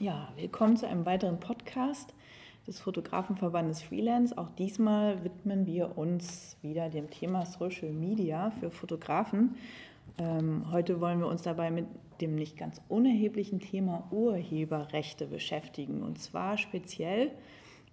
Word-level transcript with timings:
Ja, 0.00 0.32
willkommen 0.34 0.78
zu 0.78 0.88
einem 0.88 1.04
weiteren 1.04 1.40
Podcast 1.40 2.14
des 2.66 2.80
Fotografenverbandes 2.80 3.82
Freelance. 3.82 4.38
Auch 4.38 4.48
diesmal 4.56 5.22
widmen 5.24 5.66
wir 5.66 5.98
uns 5.98 6.56
wieder 6.62 6.88
dem 6.88 7.10
Thema 7.10 7.44
Social 7.44 7.90
Media 7.90 8.50
für 8.50 8.70
Fotografen. 8.70 9.56
Ähm, 10.16 10.64
heute 10.72 11.02
wollen 11.02 11.18
wir 11.18 11.26
uns 11.26 11.42
dabei 11.42 11.70
mit 11.70 11.84
dem 12.22 12.34
nicht 12.34 12.56
ganz 12.56 12.80
unerheblichen 12.88 13.60
Thema 13.60 14.08
Urheberrechte 14.10 15.26
beschäftigen. 15.26 16.02
Und 16.02 16.18
zwar 16.18 16.56
speziell, 16.56 17.32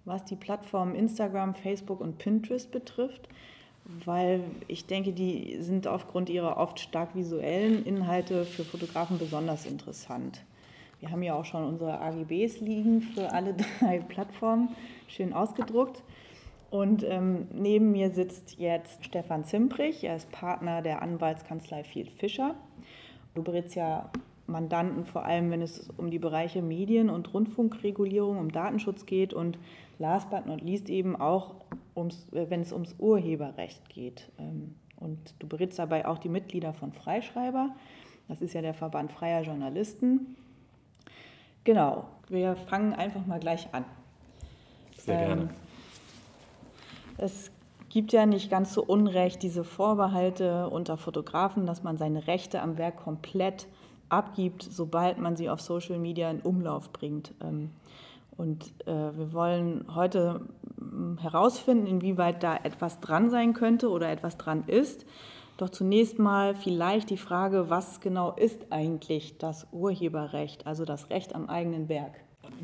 was 0.06 0.24
die 0.24 0.36
Plattformen 0.36 0.94
Instagram, 0.94 1.54
Facebook 1.54 2.00
und 2.00 2.16
Pinterest 2.16 2.70
betrifft 2.70 3.28
weil 4.04 4.42
ich 4.66 4.84
denke, 4.84 5.12
die 5.12 5.62
sind 5.62 5.86
aufgrund 5.86 6.28
ihrer 6.28 6.58
oft 6.58 6.78
stark 6.78 7.14
visuellen 7.14 7.86
Inhalte 7.86 8.44
für 8.44 8.62
Fotografen 8.62 9.18
besonders 9.18 9.64
interessant. 9.64 10.42
Wir 11.00 11.10
haben 11.10 11.22
ja 11.22 11.34
auch 11.34 11.44
schon 11.44 11.64
unsere 11.64 12.00
AGBs 12.00 12.60
liegen 12.60 13.02
für 13.02 13.32
alle 13.32 13.54
drei 13.80 14.00
Plattformen, 14.00 14.70
schön 15.06 15.32
ausgedruckt. 15.32 16.02
Und 16.70 17.02
ähm, 17.04 17.48
neben 17.52 17.92
mir 17.92 18.10
sitzt 18.10 18.58
jetzt 18.58 19.04
Stefan 19.04 19.44
Zimprich, 19.44 20.04
er 20.04 20.16
ist 20.16 20.30
Partner 20.32 20.82
der 20.82 21.00
Anwaltskanzlei 21.00 21.82
Field 21.84 22.10
Fischer. 22.10 22.54
Du 23.34 23.42
berätst 23.42 23.74
ja 23.74 24.10
Mandanten, 24.46 25.04
vor 25.04 25.24
allem 25.24 25.50
wenn 25.50 25.62
es 25.62 25.88
um 25.96 26.10
die 26.10 26.18
Bereiche 26.18 26.62
Medien- 26.62 27.10
und 27.10 27.32
Rundfunkregulierung, 27.32 28.38
um 28.38 28.50
Datenschutz 28.50 29.06
geht 29.06 29.32
und 29.32 29.58
last 29.98 30.30
but 30.30 30.46
not 30.46 30.60
least 30.60 30.90
eben 30.90 31.16
auch, 31.16 31.54
ums, 31.94 32.26
wenn 32.32 32.60
es 32.60 32.72
ums 32.72 32.94
Urheberrecht 32.98 33.88
geht. 33.88 34.30
Ähm, 34.38 34.74
und 34.96 35.34
du 35.38 35.46
berätst 35.46 35.78
dabei 35.78 36.06
auch 36.06 36.18
die 36.18 36.28
Mitglieder 36.28 36.72
von 36.72 36.92
Freischreiber. 36.92 37.74
Das 38.26 38.42
ist 38.42 38.52
ja 38.52 38.62
der 38.62 38.74
Verband 38.74 39.12
freier 39.12 39.42
Journalisten. 39.42 40.36
Genau, 41.64 42.06
wir 42.28 42.56
fangen 42.56 42.92
einfach 42.94 43.26
mal 43.26 43.40
gleich 43.40 43.68
an. 43.72 43.84
Sehr 44.96 45.26
gerne. 45.26 45.42
Ähm, 45.42 45.50
es 47.18 47.50
gibt 47.88 48.12
ja 48.12 48.26
nicht 48.26 48.50
ganz 48.50 48.74
so 48.74 48.82
unrecht 48.82 49.42
diese 49.42 49.64
Vorbehalte 49.64 50.68
unter 50.68 50.96
Fotografen, 50.96 51.66
dass 51.66 51.82
man 51.82 51.96
seine 51.96 52.26
Rechte 52.26 52.62
am 52.62 52.78
Werk 52.78 52.96
komplett 52.96 53.66
abgibt, 54.08 54.62
sobald 54.62 55.18
man 55.18 55.36
sie 55.36 55.50
auf 55.50 55.60
Social 55.60 55.98
Media 55.98 56.30
in 56.30 56.40
Umlauf 56.40 56.92
bringt. 56.92 57.32
Ähm, 57.42 57.70
und 58.36 58.72
äh, 58.86 58.92
wir 58.92 59.32
wollen 59.32 59.84
heute 59.94 60.42
hm, 60.78 61.18
herausfinden, 61.18 61.86
inwieweit 61.86 62.42
da 62.42 62.56
etwas 62.56 63.00
dran 63.00 63.30
sein 63.30 63.52
könnte 63.52 63.90
oder 63.90 64.10
etwas 64.10 64.36
dran 64.36 64.64
ist. 64.66 65.04
Doch 65.58 65.70
zunächst 65.70 66.20
mal 66.20 66.54
vielleicht 66.54 67.10
die 67.10 67.16
Frage, 67.16 67.68
was 67.68 68.00
genau 68.00 68.32
ist 68.32 68.70
eigentlich 68.70 69.38
das 69.38 69.66
Urheberrecht, 69.72 70.68
also 70.68 70.84
das 70.84 71.10
Recht 71.10 71.34
am 71.34 71.48
eigenen 71.48 71.88
Werk? 71.88 72.12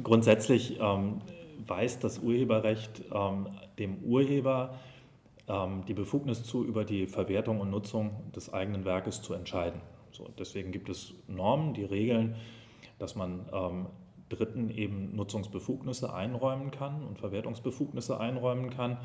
Grundsätzlich 0.05 0.79
ähm, 0.81 1.21
weist 1.67 2.05
das 2.05 2.21
Urheberrecht 2.21 3.03
ähm, 3.13 3.49
dem 3.81 3.97
Urheber 4.05 4.75
ähm, 5.49 5.83
die 5.89 5.95
Befugnis 5.95 6.45
zu, 6.45 6.65
über 6.65 6.85
die 6.85 7.09
Verwertung 7.09 7.61
und 7.61 7.71
Nutzung 7.71 8.31
des 8.35 8.55
eigenen 8.55 8.85
Werkes 8.85 9.23
zu 9.23 9.35
entscheiden. 9.35 9.81
So, 10.13 10.29
deswegen 10.39 10.71
gibt 10.71 10.89
es 10.89 11.15
Normen, 11.27 11.75
die 11.75 11.85
regeln, 11.85 12.37
dass 13.01 13.17
man 13.17 13.41
ähm, 13.53 13.87
Dritten 14.29 14.71
eben 14.71 15.17
Nutzungsbefugnisse 15.17 16.15
einräumen 16.15 16.71
kann 16.71 17.03
und 17.03 17.19
Verwertungsbefugnisse 17.19 18.21
einräumen 18.21 18.71
kann. 18.71 18.99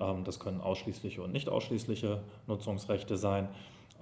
Ähm, 0.00 0.24
das 0.24 0.40
können 0.40 0.60
ausschließliche 0.60 1.22
und 1.22 1.32
nicht 1.32 1.48
ausschließliche 1.48 2.22
Nutzungsrechte 2.46 3.16
sein. 3.16 3.48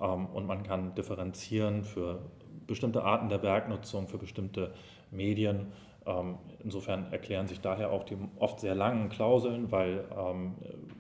Ähm, 0.01 0.27
und 0.27 0.47
man 0.47 0.63
kann 0.63 0.95
differenzieren 0.95 1.85
für 1.85 2.21
bestimmte 2.67 3.05
Arten 3.05 3.29
der 3.29 3.43
Werknutzung, 3.43 4.09
für 4.09 4.19
bestimmte 4.19 4.73
Medien. 5.11 5.73
Ähm, 6.07 6.39
insofern 6.63 7.13
erklären 7.13 7.49
sich 7.49 7.61
daher 7.61 7.91
auch 7.91 8.05
die 8.05 8.17
oft 8.39 8.61
sehr 8.61 8.75
langen 8.75 9.09
Klauseln, 9.09 9.71
weil 9.71 10.05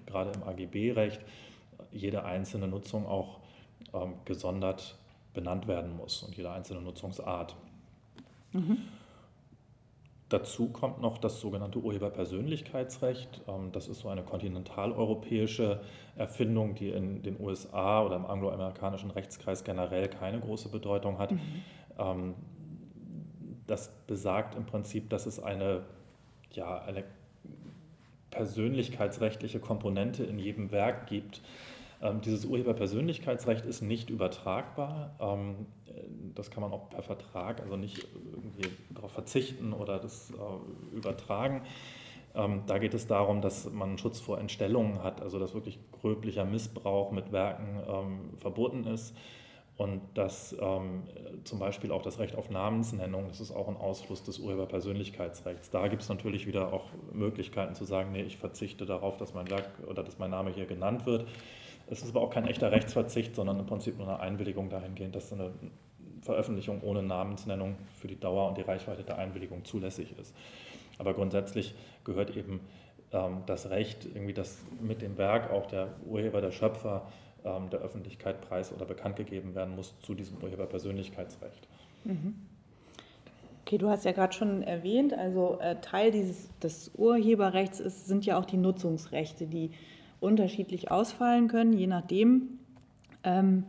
gerade 0.06 0.32
im 0.32 0.42
AGB-Recht 0.42 1.20
jede 1.90 2.24
einzelne 2.24 2.68
Nutzung 2.68 3.06
auch 3.06 3.40
gesondert 4.24 4.96
benannt 5.32 5.66
werden 5.68 5.96
muss 5.96 6.22
und 6.22 6.36
jede 6.36 6.50
einzelne 6.50 6.80
Nutzungsart. 6.80 7.54
Mhm. 8.52 8.78
Dazu 10.34 10.66
kommt 10.66 11.00
noch 11.00 11.18
das 11.18 11.38
sogenannte 11.38 11.78
Urheberpersönlichkeitsrecht. 11.78 13.42
Ähm, 13.46 13.70
das 13.70 13.86
ist 13.86 14.00
so 14.00 14.08
eine 14.08 14.24
kontinentaleuropäische 14.24 15.80
Erfindung, 16.16 16.74
die 16.74 16.88
in 16.88 17.22
den 17.22 17.38
USA 17.38 18.02
oder 18.02 18.16
im 18.16 18.26
angloamerikanischen 18.26 19.12
Rechtskreis 19.12 19.62
generell 19.62 20.08
keine 20.08 20.40
große 20.40 20.70
Bedeutung 20.70 21.18
hat. 21.18 21.30
Mhm. 21.30 21.38
Ähm, 22.00 22.34
das 23.68 23.92
besagt 24.08 24.56
im 24.56 24.66
Prinzip, 24.66 25.08
dass 25.08 25.26
es 25.26 25.38
eine, 25.38 25.84
ja, 26.50 26.80
eine 26.80 27.04
persönlichkeitsrechtliche 28.32 29.60
Komponente 29.60 30.24
in 30.24 30.40
jedem 30.40 30.72
Werk 30.72 31.06
gibt, 31.06 31.42
dieses 32.24 32.44
Urheberpersönlichkeitsrecht 32.44 33.64
ist 33.64 33.80
nicht 33.80 34.10
übertragbar. 34.10 35.16
Ähm, 35.20 35.66
das 36.34 36.50
kann 36.50 36.62
man 36.62 36.72
auch 36.72 36.90
per 36.90 37.02
Vertrag, 37.02 37.60
also 37.60 37.76
nicht 37.76 38.06
irgendwie 38.32 38.68
darauf 38.90 39.12
verzichten 39.12 39.72
oder 39.72 39.98
das 39.98 40.30
äh, 40.30 40.96
übertragen. 40.96 41.62
Ähm, 42.34 42.62
da 42.66 42.78
geht 42.78 42.94
es 42.94 43.06
darum, 43.06 43.40
dass 43.40 43.70
man 43.70 43.96
Schutz 43.98 44.20
vor 44.20 44.38
Entstellungen 44.38 45.02
hat, 45.02 45.22
also 45.22 45.38
dass 45.38 45.54
wirklich 45.54 45.78
gröblicher 45.92 46.44
Missbrauch 46.44 47.12
mit 47.12 47.32
Werken 47.32 48.36
verboten 48.36 48.84
ist 48.84 49.14
und 49.76 50.00
dass 50.14 50.54
ähm, 50.60 51.02
zum 51.42 51.58
Beispiel 51.58 51.90
auch 51.90 52.02
das 52.02 52.20
Recht 52.20 52.36
auf 52.36 52.48
Namensnennung, 52.48 53.26
das 53.28 53.40
ist 53.40 53.50
auch 53.50 53.66
ein 53.66 53.76
Ausfluss 53.76 54.22
des 54.22 54.38
Urheberpersönlichkeitsrechts. 54.38 55.70
Da 55.70 55.88
gibt 55.88 56.02
es 56.02 56.08
natürlich 56.08 56.46
wieder 56.46 56.72
auch 56.72 56.84
Möglichkeiten 57.12 57.74
zu 57.74 57.84
sagen, 57.84 58.12
nee, 58.12 58.22
ich 58.22 58.36
verzichte 58.36 58.86
darauf, 58.86 59.16
dass 59.16 59.34
mein 59.34 59.50
Werk 59.50 59.68
oder 59.88 60.04
dass 60.04 60.18
mein 60.18 60.30
Name 60.30 60.50
hier 60.50 60.66
genannt 60.66 61.06
wird. 61.06 61.26
Es 61.86 62.02
ist 62.02 62.10
aber 62.10 62.22
auch 62.22 62.30
kein 62.30 62.46
echter 62.46 62.72
Rechtsverzicht, 62.72 63.34
sondern 63.34 63.58
im 63.58 63.66
Prinzip 63.66 63.98
nur 63.98 64.08
eine 64.08 64.20
Einwilligung 64.20 64.70
dahingehend, 64.70 65.14
dass 65.14 65.32
eine 65.32 65.52
Veröffentlichung 66.22 66.80
ohne 66.82 67.02
Namensnennung 67.02 67.76
für 68.00 68.08
die 68.08 68.18
Dauer 68.18 68.48
und 68.48 68.56
die 68.56 68.62
Reichweite 68.62 69.02
der 69.02 69.18
Einwilligung 69.18 69.64
zulässig 69.64 70.14
ist. 70.18 70.34
Aber 70.98 71.12
grundsätzlich 71.12 71.74
gehört 72.04 72.34
eben 72.36 72.60
ähm, 73.12 73.42
das 73.46 73.70
Recht, 73.70 74.06
irgendwie 74.06 74.32
das 74.32 74.58
mit 74.80 75.02
dem 75.02 75.18
Werk 75.18 75.50
auch 75.50 75.66
der 75.66 75.88
Urheber, 76.06 76.40
der 76.40 76.50
Schöpfer 76.50 77.06
ähm, 77.44 77.68
der 77.70 77.80
Öffentlichkeit 77.80 78.40
preis- 78.40 78.72
oder 78.72 78.86
bekannt 78.86 79.16
gegeben 79.16 79.54
werden 79.54 79.76
muss 79.76 79.94
zu 80.00 80.14
diesem 80.14 80.42
Urheberpersönlichkeitsrecht. 80.42 81.68
Mhm. 82.04 82.34
Okay, 83.66 83.78
du 83.78 83.88
hast 83.88 84.04
ja 84.04 84.12
gerade 84.12 84.34
schon 84.34 84.62
erwähnt, 84.62 85.14
also 85.14 85.58
äh, 85.60 85.80
Teil 85.80 86.10
dieses, 86.10 86.50
des 86.58 86.90
Urheberrechts 86.96 87.80
ist, 87.80 88.06
sind 88.06 88.26
ja 88.26 88.38
auch 88.38 88.44
die 88.44 88.58
Nutzungsrechte, 88.58 89.46
die 89.46 89.70
unterschiedlich 90.24 90.90
ausfallen 90.90 91.48
können, 91.48 91.72
je 91.72 91.86
nachdem. 91.86 92.58
Ähm, 93.22 93.64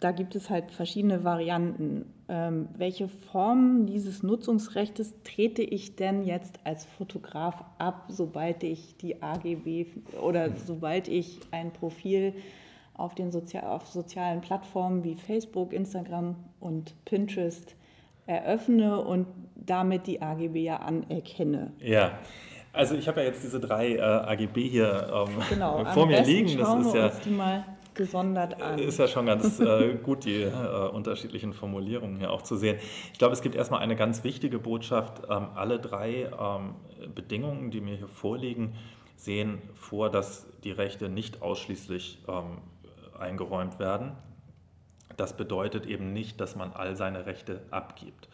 da 0.00 0.12
gibt 0.12 0.36
es 0.36 0.48
halt 0.48 0.70
verschiedene 0.70 1.24
Varianten. 1.24 2.06
Ähm, 2.28 2.68
welche 2.76 3.08
Form 3.08 3.86
dieses 3.86 4.22
Nutzungsrechts 4.22 5.14
trete 5.24 5.62
ich 5.62 5.96
denn 5.96 6.22
jetzt 6.24 6.60
als 6.64 6.84
Fotograf 6.84 7.64
ab, 7.78 8.04
sobald 8.08 8.62
ich 8.62 8.96
die 8.96 9.22
AGB 9.22 9.86
oder 10.20 10.50
sobald 10.56 11.08
ich 11.08 11.40
ein 11.50 11.72
Profil 11.72 12.34
auf 12.94 13.14
den 13.14 13.32
Sozi 13.32 13.58
auf 13.58 13.86
sozialen 13.86 14.40
Plattformen 14.40 15.04
wie 15.04 15.14
Facebook, 15.14 15.72
Instagram 15.72 16.36
und 16.60 16.94
Pinterest 17.04 17.74
eröffne 18.26 19.00
und 19.02 19.26
damit 19.56 20.06
die 20.06 20.20
AGB 20.20 20.62
ja 20.62 20.76
anerkenne? 20.76 21.72
Ja, 21.80 22.18
also 22.78 22.94
ich 22.94 23.08
habe 23.08 23.20
ja 23.20 23.26
jetzt 23.26 23.42
diese 23.42 23.58
drei 23.58 23.96
äh, 23.96 24.00
AGB 24.00 24.68
hier 24.68 25.10
ähm, 25.12 25.42
genau, 25.50 25.84
vor 25.94 26.06
mir 26.06 26.22
liegen. 26.22 26.56
Das 26.56 26.86
ist 26.86 26.94
ja 26.94 27.08
die 27.08 27.30
mal 27.30 27.64
gesondert 27.94 28.62
an. 28.62 28.78
Ist 28.78 29.00
ja 29.00 29.08
schon 29.08 29.26
ganz 29.26 29.58
äh, 29.58 29.94
gut, 30.00 30.24
die 30.24 30.42
äh, 30.42 30.88
unterschiedlichen 30.92 31.52
Formulierungen 31.52 32.18
hier 32.18 32.30
auch 32.30 32.42
zu 32.42 32.56
sehen. 32.56 32.78
Ich 33.12 33.18
glaube, 33.18 33.34
es 33.34 33.42
gibt 33.42 33.56
erstmal 33.56 33.80
eine 33.80 33.96
ganz 33.96 34.22
wichtige 34.22 34.60
Botschaft. 34.60 35.22
Ähm, 35.28 35.48
alle 35.56 35.80
drei 35.80 36.30
ähm, 36.40 36.76
Bedingungen, 37.14 37.72
die 37.72 37.80
mir 37.80 37.96
hier 37.96 38.08
vorliegen, 38.08 38.74
sehen 39.16 39.60
vor, 39.74 40.08
dass 40.08 40.46
die 40.62 40.70
Rechte 40.70 41.08
nicht 41.08 41.42
ausschließlich 41.42 42.20
ähm, 42.28 42.58
eingeräumt 43.18 43.80
werden. 43.80 44.12
Das 45.16 45.36
bedeutet 45.36 45.84
eben 45.86 46.12
nicht, 46.12 46.40
dass 46.40 46.54
man 46.54 46.72
all 46.72 46.94
seine 46.94 47.26
Rechte 47.26 47.62
abgibt. 47.72 48.28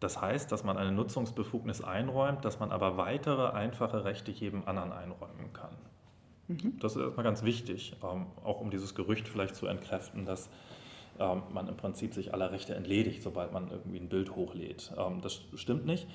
Das 0.00 0.20
heißt, 0.20 0.52
dass 0.52 0.62
man 0.62 0.76
eine 0.76 0.92
Nutzungsbefugnis 0.92 1.82
einräumt, 1.82 2.44
dass 2.44 2.60
man 2.60 2.70
aber 2.70 2.96
weitere 2.96 3.48
einfache 3.48 4.04
Rechte 4.04 4.30
jedem 4.30 4.66
anderen 4.66 4.92
einräumen 4.92 5.52
kann. 5.52 5.74
Mhm. 6.48 6.78
Das 6.80 6.96
ist 6.96 7.02
erstmal 7.02 7.24
ganz 7.24 7.42
wichtig, 7.42 7.96
ähm, 8.02 8.26
auch 8.44 8.60
um 8.60 8.70
dieses 8.70 8.94
Gerücht 8.94 9.26
vielleicht 9.26 9.56
zu 9.56 9.66
entkräften, 9.66 10.26
dass 10.26 10.50
ähm, 11.18 11.42
man 11.52 11.66
im 11.66 11.76
Prinzip 11.76 12.14
sich 12.14 12.34
aller 12.34 12.52
Rechte 12.52 12.74
entledigt, 12.74 13.22
sobald 13.22 13.52
man 13.52 13.70
irgendwie 13.70 13.98
ein 13.98 14.08
Bild 14.08 14.36
hochlädt. 14.36 14.92
Ähm, 14.98 15.20
das 15.22 15.40
stimmt 15.54 15.86
nicht. 15.86 16.06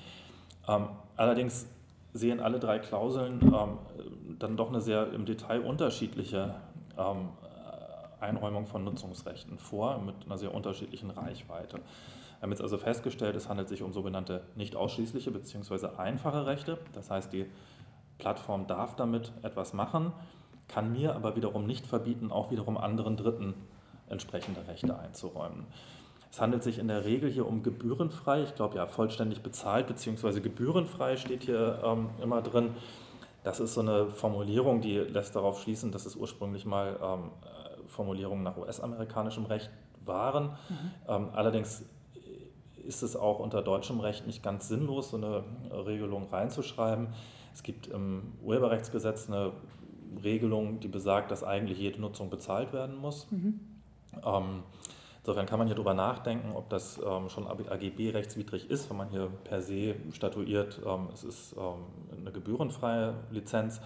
allerdings 1.16 1.66
sehen 2.12 2.38
alle 2.38 2.60
drei 2.60 2.78
Klauseln 2.78 3.52
dann 4.38 4.56
doch 4.56 4.68
eine 4.68 4.80
sehr 4.80 5.12
im 5.12 5.26
Detail 5.26 5.60
unterschiedliche 5.60 6.54
Einräumung 8.20 8.66
von 8.66 8.84
Nutzungsrechten 8.84 9.58
vor, 9.58 9.98
mit 9.98 10.14
einer 10.24 10.38
sehr 10.38 10.54
unterschiedlichen 10.54 11.10
Reichweite. 11.10 11.80
Wir 12.42 12.46
haben 12.46 12.52
jetzt 12.54 12.62
also 12.62 12.76
festgestellt, 12.76 13.36
es 13.36 13.48
handelt 13.48 13.68
sich 13.68 13.84
um 13.84 13.92
sogenannte 13.92 14.42
nicht 14.56 14.74
ausschließliche 14.74 15.30
bzw. 15.30 15.96
einfache 15.96 16.44
Rechte. 16.44 16.76
Das 16.92 17.08
heißt, 17.08 17.32
die 17.32 17.46
Plattform 18.18 18.66
darf 18.66 18.96
damit 18.96 19.30
etwas 19.44 19.74
machen, 19.74 20.12
kann 20.66 20.90
mir 20.90 21.14
aber 21.14 21.36
wiederum 21.36 21.68
nicht 21.68 21.86
verbieten, 21.86 22.32
auch 22.32 22.50
wiederum 22.50 22.76
anderen 22.78 23.16
Dritten 23.16 23.54
entsprechende 24.08 24.66
Rechte 24.66 24.98
einzuräumen. 24.98 25.68
Es 26.32 26.40
handelt 26.40 26.64
sich 26.64 26.80
in 26.80 26.88
der 26.88 27.04
Regel 27.04 27.30
hier 27.30 27.46
um 27.46 27.62
gebührenfrei, 27.62 28.42
ich 28.42 28.56
glaube 28.56 28.74
ja 28.74 28.88
vollständig 28.88 29.44
bezahlt 29.44 29.86
bzw. 29.86 30.40
gebührenfrei 30.40 31.16
steht 31.18 31.44
hier 31.44 31.80
ähm, 31.84 32.10
immer 32.20 32.42
drin. 32.42 32.70
Das 33.44 33.60
ist 33.60 33.74
so 33.74 33.82
eine 33.82 34.10
Formulierung, 34.10 34.80
die 34.80 34.96
lässt 34.98 35.36
darauf 35.36 35.62
schließen, 35.62 35.92
dass 35.92 36.06
es 36.06 36.16
ursprünglich 36.16 36.66
mal 36.66 36.98
ähm, 37.00 37.30
Formulierungen 37.86 38.42
nach 38.42 38.56
US-amerikanischem 38.56 39.44
Recht 39.46 39.70
waren. 40.04 40.46
Mhm. 40.46 40.90
Ähm, 41.06 41.28
allerdings 41.34 41.84
ist 42.86 43.02
es 43.02 43.16
auch 43.16 43.38
unter 43.38 43.62
deutschem 43.62 44.00
Recht 44.00 44.26
nicht 44.26 44.42
ganz 44.42 44.68
sinnlos, 44.68 45.10
so 45.10 45.16
eine 45.16 45.44
Regelung 45.86 46.28
reinzuschreiben. 46.30 47.08
Es 47.54 47.62
gibt 47.62 47.86
im 47.88 48.32
Urheberrechtsgesetz 48.42 49.28
eine 49.28 49.52
Regelung, 50.22 50.80
die 50.80 50.88
besagt, 50.88 51.30
dass 51.30 51.44
eigentlich 51.44 51.78
jede 51.78 52.00
Nutzung 52.00 52.30
bezahlt 52.30 52.72
werden 52.72 52.96
muss. 52.96 53.30
Mhm. 53.30 53.60
Ähm, 54.24 54.62
insofern 55.20 55.46
kann 55.46 55.58
man 55.58 55.68
hier 55.68 55.76
darüber 55.76 55.94
nachdenken, 55.94 56.52
ob 56.54 56.68
das 56.68 57.00
ähm, 57.04 57.28
schon 57.28 57.46
AGB 57.46 58.10
rechtswidrig 58.10 58.70
ist, 58.70 58.90
wenn 58.90 58.96
man 58.96 59.08
hier 59.10 59.30
per 59.44 59.62
se 59.62 59.94
statuiert, 60.12 60.80
ähm, 60.86 61.08
es 61.12 61.24
ist 61.24 61.54
ähm, 61.56 62.20
eine 62.20 62.32
gebührenfreie 62.32 63.14
Lizenz. 63.30 63.80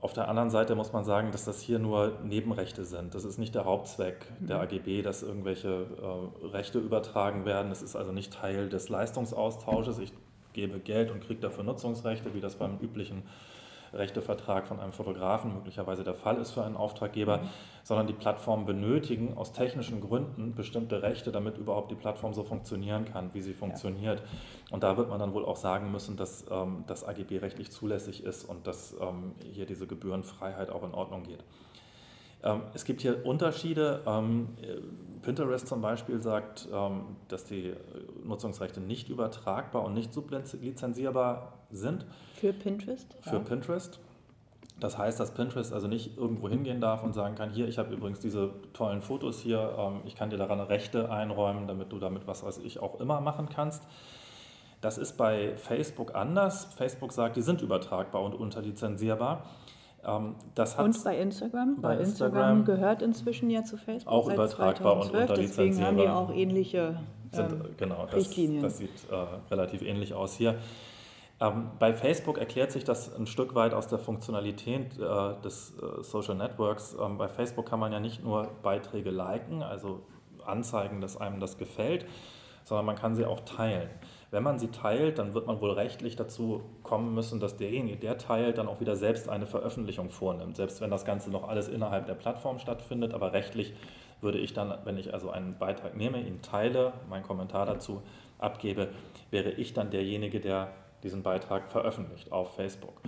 Auf 0.00 0.12
der 0.12 0.28
anderen 0.28 0.50
Seite 0.50 0.74
muss 0.74 0.92
man 0.92 1.04
sagen, 1.04 1.32
dass 1.32 1.44
das 1.44 1.60
hier 1.60 1.78
nur 1.78 2.18
Nebenrechte 2.22 2.84
sind. 2.84 3.14
Das 3.14 3.24
ist 3.24 3.38
nicht 3.38 3.54
der 3.54 3.64
Hauptzweck 3.64 4.26
der 4.40 4.56
mhm. 4.56 4.62
AGB, 4.62 5.02
dass 5.02 5.22
irgendwelche 5.22 5.68
äh, 5.68 6.46
Rechte 6.46 6.78
übertragen 6.78 7.44
werden. 7.44 7.70
Das 7.70 7.82
ist 7.82 7.96
also 7.96 8.12
nicht 8.12 8.32
Teil 8.32 8.68
des 8.68 8.88
Leistungsaustausches. 8.88 9.98
Ich 9.98 10.12
gebe 10.52 10.78
Geld 10.80 11.10
und 11.10 11.20
kriege 11.20 11.40
dafür 11.40 11.64
Nutzungsrechte, 11.64 12.34
wie 12.34 12.40
das 12.40 12.56
beim 12.56 12.78
üblichen 12.78 13.22
Rechtevertrag 13.98 14.66
von 14.66 14.80
einem 14.80 14.92
Fotografen 14.92 15.54
möglicherweise 15.54 16.04
der 16.04 16.14
Fall 16.14 16.36
ist 16.38 16.52
für 16.52 16.64
einen 16.64 16.76
Auftraggeber, 16.76 17.38
mhm. 17.38 17.48
sondern 17.82 18.06
die 18.06 18.12
Plattformen 18.12 18.66
benötigen 18.66 19.36
aus 19.36 19.52
technischen 19.52 20.00
Gründen 20.00 20.54
bestimmte 20.54 21.02
Rechte, 21.02 21.32
damit 21.32 21.58
überhaupt 21.58 21.90
die 21.90 21.94
Plattform 21.94 22.34
so 22.34 22.44
funktionieren 22.44 23.04
kann, 23.04 23.34
wie 23.34 23.42
sie 23.42 23.54
funktioniert. 23.54 24.20
Ja. 24.20 24.74
Und 24.74 24.82
da 24.82 24.96
wird 24.96 25.08
man 25.08 25.18
dann 25.18 25.32
wohl 25.32 25.44
auch 25.44 25.56
sagen 25.56 25.90
müssen, 25.92 26.16
dass 26.16 26.44
ähm, 26.50 26.84
das 26.86 27.04
AGB 27.04 27.38
rechtlich 27.38 27.70
zulässig 27.70 28.24
ist 28.24 28.44
und 28.44 28.66
dass 28.66 28.94
ähm, 29.00 29.34
hier 29.52 29.66
diese 29.66 29.86
Gebührenfreiheit 29.86 30.70
auch 30.70 30.84
in 30.84 30.92
Ordnung 30.92 31.22
geht. 31.22 31.44
Ähm, 32.46 32.62
es 32.74 32.84
gibt 32.84 33.02
hier 33.02 33.26
Unterschiede. 33.26 34.02
Ähm, 34.06 34.48
Pinterest 35.22 35.66
zum 35.66 35.82
Beispiel 35.82 36.22
sagt, 36.22 36.68
ähm, 36.72 37.16
dass 37.28 37.44
die 37.44 37.74
Nutzungsrechte 38.24 38.80
nicht 38.80 39.08
übertragbar 39.08 39.84
und 39.84 39.92
nicht 39.92 40.14
sublizenzierbar 40.14 41.52
sind. 41.70 42.06
Für 42.36 42.52
Pinterest? 42.52 43.16
Für 43.22 43.36
ja. 43.36 43.38
Pinterest. 43.40 43.98
Das 44.78 44.96
heißt, 44.96 45.18
dass 45.18 45.34
Pinterest 45.34 45.72
also 45.72 45.88
nicht 45.88 46.16
irgendwo 46.16 46.48
hingehen 46.48 46.80
darf 46.80 47.02
und 47.02 47.14
sagen 47.14 47.34
kann, 47.34 47.50
hier, 47.50 47.66
ich 47.66 47.78
habe 47.78 47.92
übrigens 47.94 48.20
diese 48.20 48.50
tollen 48.74 49.00
Fotos 49.00 49.40
hier, 49.40 50.02
ich 50.04 50.14
kann 50.14 50.28
dir 50.28 50.36
daran 50.36 50.60
Rechte 50.60 51.10
einräumen, 51.10 51.66
damit 51.66 51.90
du 51.92 51.98
damit 51.98 52.26
was 52.26 52.44
weiß 52.44 52.58
ich 52.58 52.78
auch 52.80 53.00
immer 53.00 53.22
machen 53.22 53.48
kannst. 53.48 53.82
Das 54.82 54.98
ist 54.98 55.16
bei 55.16 55.56
Facebook 55.56 56.14
anders. 56.14 56.66
Facebook 56.76 57.12
sagt, 57.12 57.36
die 57.36 57.42
sind 57.42 57.62
übertragbar 57.62 58.22
und 58.22 58.34
unterlizenzierbar. 58.34 59.46
Ähm, 60.06 60.34
und 60.78 61.04
bei 61.04 61.18
Instagram? 61.18 61.80
Bei, 61.80 61.96
Instagram, 61.96 62.00
Instagram, 62.00 62.64
gehört 62.64 63.02
inzwischen 63.02 63.50
ja 63.50 63.64
zu 63.64 63.76
Facebook. 63.76 64.12
Auch 64.12 64.30
übertragbar 64.30 65.02
2012, 65.02 65.30
und. 65.30 65.38
Deswegen 65.38 65.84
haben 65.84 65.96
die 65.96 66.08
auch 66.08 66.32
ähnliche 66.32 66.98
sind, 67.32 67.52
ähm, 67.52 67.74
genau, 67.76 68.06
das, 68.06 68.14
Richtlinien. 68.14 68.62
Das 68.62 68.78
sieht 68.78 68.90
äh, 69.10 69.14
relativ 69.50 69.82
ähnlich 69.82 70.14
aus 70.14 70.36
hier. 70.36 70.56
Ähm, 71.38 71.70
bei 71.78 71.92
Facebook 71.92 72.38
erklärt 72.38 72.72
sich 72.72 72.84
das 72.84 73.14
ein 73.14 73.26
Stück 73.26 73.54
weit 73.54 73.74
aus 73.74 73.88
der 73.88 73.98
Funktionalität 73.98 74.98
äh, 74.98 75.40
des 75.42 75.74
äh, 75.76 76.02
Social 76.02 76.34
Networks. 76.34 76.96
Ähm, 76.98 77.18
bei 77.18 77.28
Facebook 77.28 77.66
kann 77.68 77.78
man 77.78 77.92
ja 77.92 78.00
nicht 78.00 78.24
nur 78.24 78.48
Beiträge 78.62 79.10
liken, 79.10 79.62
also 79.62 80.02
anzeigen, 80.44 81.00
dass 81.00 81.16
einem 81.16 81.40
das 81.40 81.58
gefällt, 81.58 82.06
sondern 82.66 82.84
man 82.84 82.96
kann 82.96 83.14
sie 83.14 83.24
auch 83.24 83.40
teilen. 83.40 83.88
Wenn 84.32 84.42
man 84.42 84.58
sie 84.58 84.72
teilt, 84.72 85.18
dann 85.20 85.34
wird 85.34 85.46
man 85.46 85.60
wohl 85.60 85.70
rechtlich 85.70 86.16
dazu 86.16 86.64
kommen 86.82 87.14
müssen, 87.14 87.38
dass 87.38 87.56
derjenige, 87.56 87.96
der 87.96 88.18
teilt, 88.18 88.58
dann 88.58 88.66
auch 88.66 88.80
wieder 88.80 88.96
selbst 88.96 89.28
eine 89.28 89.46
Veröffentlichung 89.46 90.10
vornimmt. 90.10 90.56
Selbst 90.56 90.80
wenn 90.80 90.90
das 90.90 91.04
Ganze 91.04 91.30
noch 91.30 91.48
alles 91.48 91.68
innerhalb 91.68 92.06
der 92.06 92.14
Plattform 92.14 92.58
stattfindet, 92.58 93.14
aber 93.14 93.32
rechtlich 93.32 93.72
würde 94.20 94.38
ich 94.38 94.52
dann, 94.52 94.76
wenn 94.84 94.98
ich 94.98 95.14
also 95.14 95.30
einen 95.30 95.56
Beitrag 95.58 95.96
nehme, 95.96 96.20
ihn 96.20 96.42
teile, 96.42 96.92
meinen 97.08 97.22
Kommentar 97.22 97.66
dazu 97.66 98.02
abgebe, 98.38 98.88
wäre 99.30 99.52
ich 99.52 99.72
dann 99.72 99.90
derjenige, 99.90 100.40
der 100.40 100.72
diesen 101.04 101.22
Beitrag 101.22 101.68
veröffentlicht 101.68 102.32
auf 102.32 102.56
Facebook. 102.56 103.00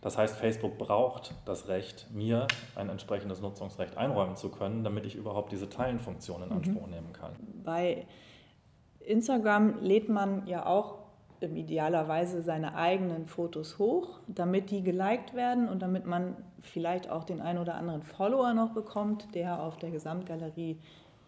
Das 0.00 0.16
heißt, 0.16 0.36
Facebook 0.36 0.78
braucht 0.78 1.34
das 1.44 1.68
Recht, 1.68 2.06
mir 2.12 2.46
ein 2.76 2.88
entsprechendes 2.88 3.42
Nutzungsrecht 3.42 3.98
einräumen 3.98 4.36
zu 4.36 4.50
können, 4.50 4.84
damit 4.84 5.04
ich 5.04 5.16
überhaupt 5.16 5.52
diese 5.52 5.68
Teilenfunktion 5.68 6.44
in 6.44 6.52
Anspruch 6.52 6.86
mhm. 6.86 6.92
nehmen 6.92 7.12
kann. 7.12 7.32
Bei 7.62 8.06
Instagram 9.06 9.80
lädt 9.80 10.08
man 10.08 10.46
ja 10.46 10.66
auch 10.66 10.98
idealerweise 11.40 12.42
seine 12.42 12.74
eigenen 12.74 13.26
Fotos 13.26 13.78
hoch, 13.78 14.20
damit 14.26 14.70
die 14.70 14.82
geliked 14.82 15.34
werden 15.34 15.68
und 15.68 15.80
damit 15.80 16.06
man 16.06 16.36
vielleicht 16.62 17.10
auch 17.10 17.24
den 17.24 17.40
einen 17.40 17.58
oder 17.58 17.74
anderen 17.74 18.02
Follower 18.02 18.54
noch 18.54 18.72
bekommt, 18.72 19.34
der 19.34 19.62
auf 19.62 19.76
der 19.76 19.90
Gesamtgalerie 19.90 20.78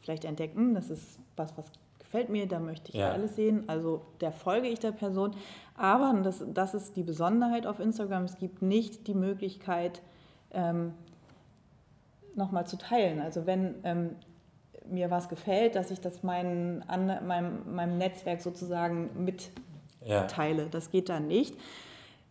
vielleicht 0.01 0.25
entdeckt, 0.25 0.57
hm, 0.57 0.75
das 0.75 0.91
ist 0.91 1.19
was, 1.37 1.57
was 1.57 1.71
gefällt 1.99 2.31
mir, 2.31 2.49
da 2.49 2.59
möchte 2.59 2.91
ich 2.91 2.99
ja. 2.99 3.13
alles 3.13 3.37
sehen. 3.37 3.65
Also 3.67 4.03
der 4.21 4.33
folge 4.33 4.69
ich 4.69 4.79
der 4.79 4.93
Person. 4.93 5.33
Aber, 5.77 6.19
das, 6.23 6.43
das 6.55 6.75
ist 6.75 6.97
die 6.97 7.03
Besonderheit 7.03 7.67
auf 7.67 7.79
Instagram, 7.81 8.25
es 8.25 8.39
gibt 8.39 8.63
nicht 8.63 9.07
die 9.07 9.15
Möglichkeit, 9.15 10.01
ähm, 10.53 10.95
nochmal 12.35 12.67
zu 12.67 12.79
teilen. 12.79 13.21
Also 13.21 13.47
wenn 13.47 13.75
ähm, 13.85 14.11
mir 14.91 15.11
was 15.11 15.29
gefällt, 15.29 15.75
dass 15.75 15.91
ich 15.91 16.01
das 16.01 16.23
mein, 16.23 16.85
an 16.89 17.27
meinem, 17.27 17.75
meinem 17.75 17.99
Netzwerk 17.99 18.41
sozusagen 18.41 19.11
mitteile. 19.25 20.63
Ja. 20.63 20.69
Das 20.71 20.91
geht 20.91 21.09
dann 21.09 21.27
nicht. 21.27 21.55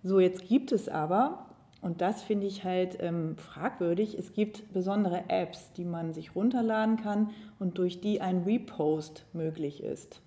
So, 0.04 0.20
jetzt 0.20 0.48
gibt 0.48 0.72
es 0.72 0.90
aber, 0.90 1.48
und 1.82 2.02
das 2.02 2.22
finde 2.22 2.48
ich 2.48 2.64
halt 2.64 2.98
ähm, 3.02 3.36
fragwürdig, 3.38 4.18
es 4.18 4.34
gibt 4.34 4.72
besondere 4.74 5.26
Apps, 5.28 5.72
die 5.74 5.86
man 5.86 6.14
sich 6.14 6.36
runterladen 6.36 6.98
kann 6.98 7.32
und 7.60 7.78
durch 7.78 8.02
die 8.02 8.22
ein 8.22 8.44
Repost 8.44 9.26
möglich 9.34 9.84
ist. 9.84 10.22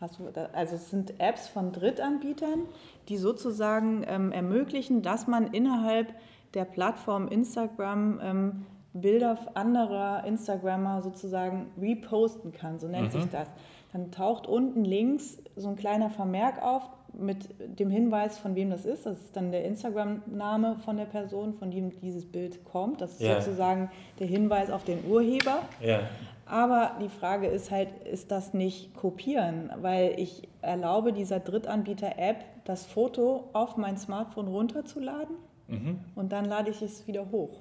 also 0.00 0.76
es 0.76 0.90
sind 0.90 1.20
Apps 1.20 1.48
von 1.48 1.72
Drittanbietern, 1.72 2.66
die 3.08 3.16
sozusagen 3.16 4.04
ähm, 4.06 4.32
ermöglichen, 4.32 5.02
dass 5.02 5.26
man 5.26 5.48
innerhalb 5.48 6.14
der 6.54 6.64
Plattform 6.64 7.28
Instagram 7.28 8.20
ähm, 8.22 8.66
Bilder 8.92 9.38
anderer 9.54 10.24
Instagrammer 10.24 11.02
sozusagen 11.02 11.70
reposten 11.80 12.52
kann, 12.52 12.78
so 12.78 12.88
nennt 12.88 13.14
mhm. 13.14 13.20
sich 13.20 13.30
das. 13.30 13.48
Dann 13.92 14.10
taucht 14.10 14.46
unten 14.46 14.84
links 14.84 15.38
so 15.56 15.68
ein 15.68 15.76
kleiner 15.76 16.10
Vermerk 16.10 16.62
auf 16.62 16.88
mit 17.12 17.48
dem 17.58 17.90
Hinweis, 17.90 18.38
von 18.38 18.54
wem 18.54 18.70
das 18.70 18.84
ist. 18.84 19.06
Das 19.06 19.18
ist 19.18 19.36
dann 19.36 19.50
der 19.50 19.64
Instagram-Name 19.64 20.76
von 20.84 20.96
der 20.96 21.06
Person, 21.06 21.54
von 21.54 21.70
dem 21.70 21.90
dieses 22.00 22.24
Bild 22.24 22.64
kommt. 22.64 23.00
Das 23.00 23.14
ist 23.14 23.22
ja. 23.22 23.40
sozusagen 23.40 23.90
der 24.18 24.26
Hinweis 24.26 24.70
auf 24.70 24.84
den 24.84 25.04
Urheber. 25.08 25.58
Ja. 25.80 26.00
Aber 26.46 26.96
die 27.00 27.08
Frage 27.08 27.46
ist 27.46 27.70
halt, 27.70 27.88
ist 28.04 28.30
das 28.30 28.54
nicht 28.54 28.94
kopieren? 28.94 29.70
Weil 29.80 30.14
ich 30.18 30.48
erlaube 30.62 31.12
dieser 31.12 31.38
Drittanbieter-App, 31.40 32.44
das 32.64 32.86
Foto 32.86 33.48
auf 33.52 33.76
mein 33.76 33.96
Smartphone 33.96 34.48
runterzuladen 34.48 35.36
mhm. 35.68 36.00
und 36.14 36.32
dann 36.32 36.44
lade 36.44 36.70
ich 36.70 36.82
es 36.82 37.06
wieder 37.06 37.30
hoch. 37.30 37.60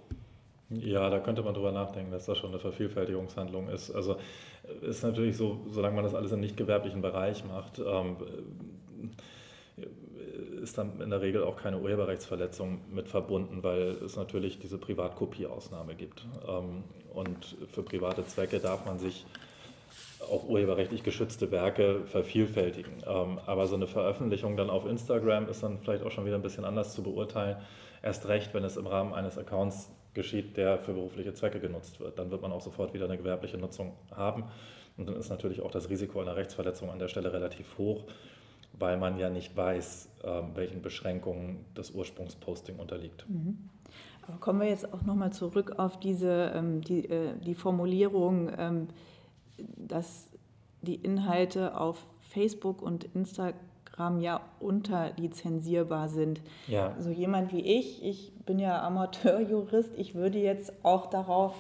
Ja, 0.70 1.10
da 1.10 1.20
könnte 1.20 1.42
man 1.42 1.54
drüber 1.54 1.72
nachdenken, 1.72 2.12
dass 2.12 2.26
das 2.26 2.38
schon 2.38 2.52
eine 2.52 2.60
Vervielfältigungshandlung 2.60 3.70
ist. 3.70 3.90
Also 3.92 4.18
ist 4.82 5.04
natürlich 5.04 5.36
so, 5.36 5.62
solange 5.72 5.96
man 5.96 6.04
das 6.04 6.14
alles 6.14 6.32
im 6.32 6.40
nicht 6.40 6.58
gewerblichen 6.58 7.02
Bereich 7.02 7.44
macht, 7.44 7.80
ähm, 7.80 8.18
ist 10.62 10.78
dann 10.78 11.02
in 11.02 11.10
der 11.10 11.22
Regel 11.22 11.44
auch 11.44 11.56
keine 11.56 11.80
Urheberrechtsverletzung 11.80 12.82
mit 12.94 13.08
verbunden, 13.08 13.64
weil 13.64 13.98
es 14.04 14.16
natürlich 14.16 14.60
diese 14.60 14.78
Privatkopieausnahme 14.78 15.96
gibt. 15.96 16.26
Ähm, 16.48 16.84
und 17.14 17.58
für 17.70 17.82
private 17.82 18.26
Zwecke 18.28 18.60
darf 18.60 18.86
man 18.86 19.00
sich 19.00 19.26
auch 20.30 20.48
urheberrechtlich 20.48 21.02
geschützte 21.02 21.50
Werke 21.52 22.02
vervielfältigen. 22.06 22.94
Ähm, 23.08 23.40
aber 23.46 23.68
so 23.68 23.76
eine 23.76 23.88
Veröffentlichung 23.88 24.58
dann 24.58 24.70
auf 24.70 24.86
Instagram 24.86 25.48
ist 25.50 25.64
dann 25.64 25.80
vielleicht 25.80 26.04
auch 26.04 26.12
schon 26.12 26.26
wieder 26.26 26.36
ein 26.36 26.42
bisschen 26.42 26.66
anders 26.66 26.94
zu 26.94 27.02
beurteilen. 27.02 27.58
Erst 28.02 28.28
recht, 28.28 28.54
wenn 28.54 28.64
es 28.64 28.78
im 28.78 28.88
Rahmen 28.88 29.14
eines 29.14 29.38
Accounts 29.38 29.92
geschieht, 30.14 30.58
der 30.58 30.80
für 30.80 30.94
berufliche 30.94 31.34
Zwecke 31.34 31.60
genutzt 31.60 32.00
wird. 32.00 32.18
Dann 32.18 32.32
wird 32.32 32.42
man 32.42 32.52
auch 32.52 32.62
sofort 32.62 32.94
wieder 32.94 33.06
eine 33.06 33.18
gewerbliche 33.18 33.58
Nutzung 33.58 33.94
haben. 34.12 34.46
Und 34.98 35.08
dann 35.08 35.16
ist 35.16 35.30
natürlich 35.30 35.62
auch 35.62 35.72
das 35.72 35.90
Risiko 35.90 36.20
einer 36.20 36.36
Rechtsverletzung 36.36 36.90
an 36.90 37.00
der 37.00 37.08
Stelle 37.08 37.32
relativ 37.32 37.78
hoch, 37.78 38.04
weil 38.74 38.98
man 38.98 39.18
ja 39.18 39.30
nicht 39.30 39.56
weiß, 39.56 40.10
ähm, 40.24 40.52
welchen 40.56 40.82
Beschränkungen 40.82 41.66
das 41.74 41.92
Ursprungsposting 41.92 42.78
unterliegt. 42.78 43.26
Mhm. 43.30 43.70
Aber 44.28 44.38
kommen 44.40 44.60
wir 44.60 44.68
jetzt 44.68 44.94
auch 44.94 45.04
nochmal 45.04 45.32
zurück 45.32 45.76
auf 45.78 46.00
diese, 46.00 46.52
ähm, 46.54 46.82
die, 46.82 47.10
äh, 47.10 47.34
die 47.40 47.56
Formulierung, 47.56 48.52
ähm, 48.58 48.88
dass 49.58 50.30
die 50.82 50.96
Inhalte 50.96 51.80
auf 51.80 52.06
Facebook 52.22 52.82
und 52.82 53.06
Instagram 53.16 53.69
ja 54.22 54.42
unterlizenzierbar 54.60 56.10
sind. 56.10 56.42
Ja. 56.68 56.96
So 57.00 57.10
jemand 57.10 57.52
wie 57.52 57.62
ich, 57.62 58.04
ich 58.04 58.34
bin 58.46 58.60
ja 58.60 58.82
Amateurjurist, 58.82 59.92
ich 59.98 60.16
würde 60.16 60.40
jetzt 60.40 60.74
auch 60.84 61.08
darauf 61.08 61.54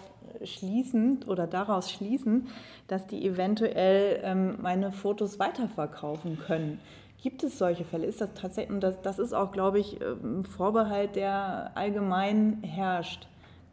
schließen 0.44 1.24
oder 1.28 1.48
daraus 1.48 1.92
schließen, 1.92 2.48
dass 2.88 3.08
die 3.08 3.26
eventuell 3.26 4.20
ähm, 4.24 4.58
meine 4.62 4.92
Fotos 4.92 5.40
weiterverkaufen 5.40 6.40
können. 6.40 6.80
Gibt 7.22 7.44
es 7.44 7.58
solche 7.58 7.84
Fälle? 7.84 8.06
Ist 8.06 8.22
das 8.22 8.34
tatsächlich, 8.34 8.74
und 8.74 8.82
das, 8.82 9.02
das 9.02 9.20
ist 9.20 9.34
auch, 9.34 9.52
glaube 9.52 9.80
ich, 9.80 10.00
ein 10.02 10.46
Vorbehalt, 10.46 11.18
der 11.18 11.72
allgemein 11.76 12.64
herrscht, 12.64 13.28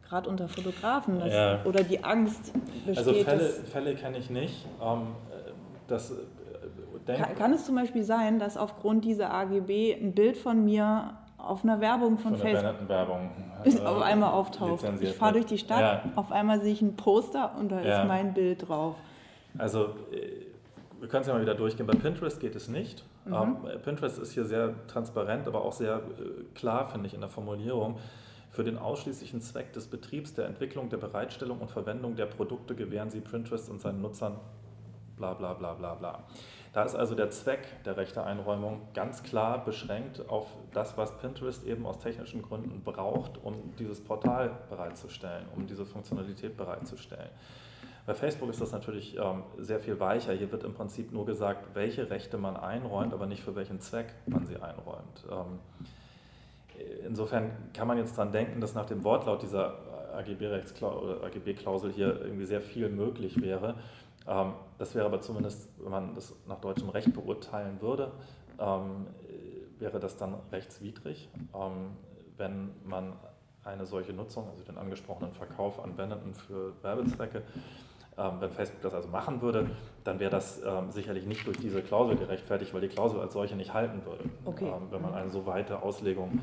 gerade 0.07 0.29
unter 0.29 0.49
Fotografen, 0.49 1.19
dass, 1.19 1.33
ja. 1.33 1.63
oder 1.63 1.83
die 1.83 2.03
Angst 2.03 2.51
besteht. 2.85 2.97
Also 2.97 3.13
Fälle, 3.13 3.49
Fälle 3.49 3.95
kenne 3.95 4.17
ich 4.17 4.29
nicht. 4.29 4.65
Ähm, 4.81 5.07
das, 5.87 6.11
äh, 6.11 6.15
kann, 7.15 7.35
kann, 7.35 7.53
es 7.53 7.65
zum 7.65 7.75
Beispiel 7.75 8.03
sein, 8.03 8.39
dass 8.39 8.57
aufgrund 8.57 9.05
dieser 9.05 9.33
AGB 9.33 9.93
ein 9.93 10.13
Bild 10.13 10.37
von 10.37 10.63
mir 10.65 11.13
auf 11.37 11.63
einer 11.63 11.79
Werbung 11.79 12.17
von, 12.17 12.35
von 12.35 12.41
Facebook 12.41 12.89
Werbung, 12.89 13.31
äh, 13.63 13.79
auf 13.79 14.01
einmal 14.01 14.31
auftaucht? 14.31 14.85
Ich 14.99 15.13
fahre 15.13 15.33
durch 15.33 15.45
die 15.45 15.57
Stadt, 15.57 15.79
ja. 15.79 16.11
auf 16.15 16.31
einmal 16.31 16.61
sehe 16.61 16.73
ich 16.73 16.81
ein 16.81 16.95
Poster 16.95 17.55
und 17.57 17.71
da 17.71 17.81
ja. 17.81 18.01
ist 18.01 18.07
mein 18.07 18.33
Bild 18.33 18.67
drauf. 18.67 18.95
Also 19.57 19.95
äh, 20.11 20.47
wir 20.99 21.07
können 21.07 21.21
es 21.21 21.27
ja 21.27 21.33
mal 21.33 21.41
wieder 21.41 21.55
durchgehen. 21.55 21.85
Bei 21.85 21.93
Pinterest 21.93 22.39
geht 22.39 22.55
es 22.55 22.67
nicht. 22.67 23.03
Mhm. 23.25 23.33
Ähm, 23.33 23.57
Pinterest 23.83 24.17
ist 24.19 24.33
hier 24.33 24.45
sehr 24.45 24.73
transparent, 24.87 25.47
aber 25.47 25.63
auch 25.63 25.73
sehr 25.73 25.97
äh, 25.97 26.55
klar, 26.55 26.87
finde 26.87 27.07
ich, 27.07 27.13
in 27.13 27.21
der 27.21 27.29
Formulierung. 27.29 27.97
Für 28.49 28.63
den 28.63 28.77
ausschließlichen 28.77 29.41
Zweck 29.41 29.73
des 29.73 29.87
Betriebs, 29.87 30.33
der 30.33 30.47
Entwicklung, 30.47 30.89
der 30.89 30.97
Bereitstellung 30.97 31.59
und 31.59 31.69
Verwendung 31.69 32.15
der 32.15 32.25
Produkte 32.25 32.75
gewähren 32.75 33.11
sie 33.11 33.19
Pinterest 33.19 33.69
und 33.69 33.81
seinen 33.81 34.01
Nutzern 34.01 34.37
bla 35.17 35.33
bla 35.33 35.53
bla 35.53 35.73
bla 35.73 35.95
bla. 35.95 36.23
Da 36.73 36.83
ist 36.83 36.95
also 36.95 37.15
der 37.15 37.29
Zweck 37.29 37.59
der 37.85 37.97
Rechteeinräumung 37.97 38.81
ganz 38.93 39.23
klar 39.23 39.63
beschränkt 39.63 40.29
auf 40.29 40.47
das, 40.73 40.97
was 40.97 41.17
Pinterest 41.17 41.65
eben 41.65 41.85
aus 41.85 41.99
technischen 41.99 42.41
Gründen 42.41 42.83
braucht, 42.83 43.43
um 43.43 43.75
dieses 43.77 44.01
Portal 44.03 44.51
bereitzustellen, 44.69 45.45
um 45.55 45.65
diese 45.65 45.85
Funktionalität 45.85 46.55
bereitzustellen. 46.57 47.29
Bei 48.05 48.13
Facebook 48.13 48.49
ist 48.49 48.61
das 48.61 48.71
natürlich 48.71 49.17
ähm, 49.17 49.43
sehr 49.57 49.81
viel 49.81 49.99
weicher. 49.99 50.31
Hier 50.31 50.49
wird 50.51 50.63
im 50.63 50.73
Prinzip 50.73 51.11
nur 51.11 51.25
gesagt, 51.25 51.75
welche 51.75 52.09
Rechte 52.09 52.37
man 52.37 52.55
einräumt, 52.55 53.13
aber 53.13 53.25
nicht 53.25 53.43
für 53.43 53.55
welchen 53.55 53.81
Zweck 53.81 54.13
man 54.27 54.45
sie 54.45 54.55
einräumt. 54.55 55.25
Ähm, 55.29 55.59
insofern 57.05 57.51
kann 57.73 57.87
man 57.87 57.97
jetzt 57.97 58.17
daran 58.17 58.31
denken, 58.31 58.61
dass 58.61 58.75
nach 58.75 58.85
dem 58.85 59.03
Wortlaut 59.03 59.41
dieser 59.41 59.75
AGB-Klausel 60.15 61.91
hier 61.91 62.21
irgendwie 62.21 62.45
sehr 62.45 62.61
viel 62.61 62.87
möglich 62.89 63.41
wäre. 63.41 63.75
Ähm, 64.27 64.53
das 64.77 64.93
wäre 64.95 65.05
aber 65.05 65.21
zumindest, 65.21 65.69
wenn 65.79 65.91
man 65.91 66.13
das 66.13 66.33
nach 66.47 66.59
deutschem 66.59 66.89
Recht 66.89 67.13
beurteilen 67.13 67.81
würde, 67.81 68.11
ähm, 68.59 69.07
wäre 69.79 69.99
das 69.99 70.17
dann 70.17 70.35
rechtswidrig, 70.51 71.29
ähm, 71.53 71.91
wenn 72.37 72.71
man 72.85 73.13
eine 73.63 73.85
solche 73.85 74.13
Nutzung, 74.13 74.49
also 74.49 74.63
den 74.63 74.77
angesprochenen 74.77 75.33
Verkauf 75.33 75.83
anwendeten 75.83 76.33
für 76.33 76.73
Werbezwecke, 76.81 77.43
ähm, 78.17 78.33
wenn 78.39 78.51
Facebook 78.51 78.81
das 78.81 78.93
also 78.93 79.09
machen 79.09 79.41
würde, 79.41 79.69
dann 80.03 80.19
wäre 80.19 80.31
das 80.31 80.61
ähm, 80.65 80.91
sicherlich 80.91 81.25
nicht 81.25 81.45
durch 81.45 81.57
diese 81.57 81.81
Klausel 81.81 82.17
gerechtfertigt, 82.17 82.73
weil 82.73 82.81
die 82.81 82.87
Klausel 82.87 83.19
als 83.19 83.33
solche 83.33 83.55
nicht 83.55 83.73
halten 83.73 84.03
würde. 84.05 84.23
Okay. 84.45 84.67
Ähm, 84.67 84.87
wenn 84.89 85.01
man 85.01 85.13
eine 85.13 85.29
so 85.29 85.45
weite 85.45 85.81
Auslegung 85.81 86.41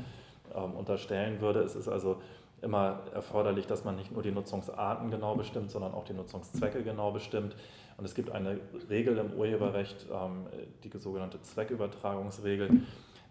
unterstellen 0.77 1.41
würde. 1.41 1.59
Es 1.61 1.75
ist 1.75 1.89
also 1.89 2.21
immer 2.65 3.03
erforderlich, 3.13 3.67
dass 3.67 3.85
man 3.85 3.95
nicht 3.95 4.11
nur 4.11 4.21
die 4.21 4.31
Nutzungsarten 4.31 5.09
genau 5.09 5.35
bestimmt, 5.35 5.71
sondern 5.71 5.93
auch 5.93 6.03
die 6.03 6.13
Nutzungszwecke 6.13 6.83
genau 6.83 7.11
bestimmt. 7.11 7.55
Und 7.97 8.03
es 8.03 8.13
gibt 8.13 8.31
eine 8.31 8.59
Regel 8.89 9.17
im 9.17 9.31
Urheberrecht, 9.31 10.07
die 10.83 10.97
sogenannte 10.97 11.41
Zweckübertragungsregel. 11.41 12.81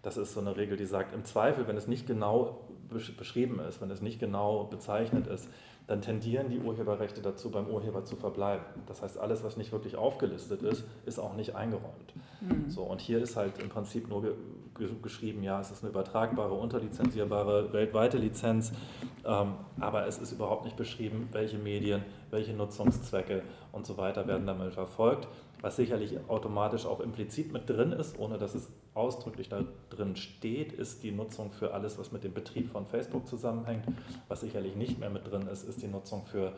Das 0.01 0.17
ist 0.17 0.33
so 0.33 0.39
eine 0.39 0.57
Regel, 0.57 0.77
die 0.77 0.85
sagt, 0.85 1.13
im 1.13 1.23
Zweifel, 1.23 1.67
wenn 1.67 1.77
es 1.77 1.87
nicht 1.87 2.07
genau 2.07 2.61
beschrieben 2.89 3.59
ist, 3.59 3.81
wenn 3.81 3.91
es 3.91 4.01
nicht 4.01 4.19
genau 4.19 4.63
bezeichnet 4.63 5.27
ist, 5.27 5.49
dann 5.87 6.01
tendieren 6.01 6.49
die 6.49 6.59
Urheberrechte 6.59 7.21
dazu, 7.21 7.51
beim 7.51 7.67
Urheber 7.67 8.03
zu 8.05 8.15
verbleiben. 8.15 8.65
Das 8.87 9.03
heißt, 9.03 9.19
alles, 9.19 9.43
was 9.43 9.55
nicht 9.55 9.71
wirklich 9.71 9.95
aufgelistet 9.97 10.63
ist, 10.63 10.83
ist 11.05 11.19
auch 11.19 11.35
nicht 11.35 11.55
eingeräumt. 11.55 12.13
Mhm. 12.41 12.69
So, 12.69 12.81
und 12.83 13.01
hier 13.01 13.21
ist 13.21 13.35
halt 13.35 13.61
im 13.61 13.69
Prinzip 13.69 14.07
nur 14.09 14.35
geschrieben, 15.01 15.43
ja, 15.43 15.59
es 15.59 15.71
ist 15.71 15.83
eine 15.83 15.91
übertragbare, 15.91 16.53
unterlizenzierbare, 16.53 17.73
weltweite 17.73 18.17
Lizenz, 18.17 18.71
ähm, 19.25 19.53
aber 19.79 20.07
es 20.07 20.17
ist 20.17 20.31
überhaupt 20.31 20.65
nicht 20.65 20.77
beschrieben, 20.77 21.29
welche 21.31 21.57
Medien, 21.57 22.03
welche 22.31 22.53
Nutzungszwecke 22.53 23.43
und 23.71 23.85
so 23.85 23.97
weiter 23.97 24.27
werden 24.27 24.45
damit 24.45 24.73
verfolgt 24.73 25.27
was 25.65 25.77
sicherlich 25.77 26.15
automatisch 26.27 26.85
auch 26.85 26.99
implizit 26.99 27.51
mit 27.51 27.67
drin 27.67 27.91
ist, 27.91 28.19
ohne 28.19 28.37
dass 28.37 28.53
es 28.53 28.69
ausdrücklich 28.93 29.49
da 29.49 29.63
drin 29.89 30.15
steht, 30.15 30.71
ist 30.71 31.01
die 31.01 31.11
Nutzung 31.11 31.51
für 31.51 31.73
alles, 31.73 31.97
was 31.97 32.11
mit 32.11 32.23
dem 32.23 32.35
Betrieb 32.35 32.71
von 32.71 32.85
Facebook 32.85 33.27
zusammenhängt. 33.27 33.83
Was 34.27 34.41
sicherlich 34.41 34.75
nicht 34.75 34.99
mehr 34.99 35.09
mit 35.09 35.29
drin 35.29 35.47
ist, 35.47 35.67
ist 35.67 35.81
die 35.81 35.87
Nutzung 35.87 36.23
für 36.23 36.53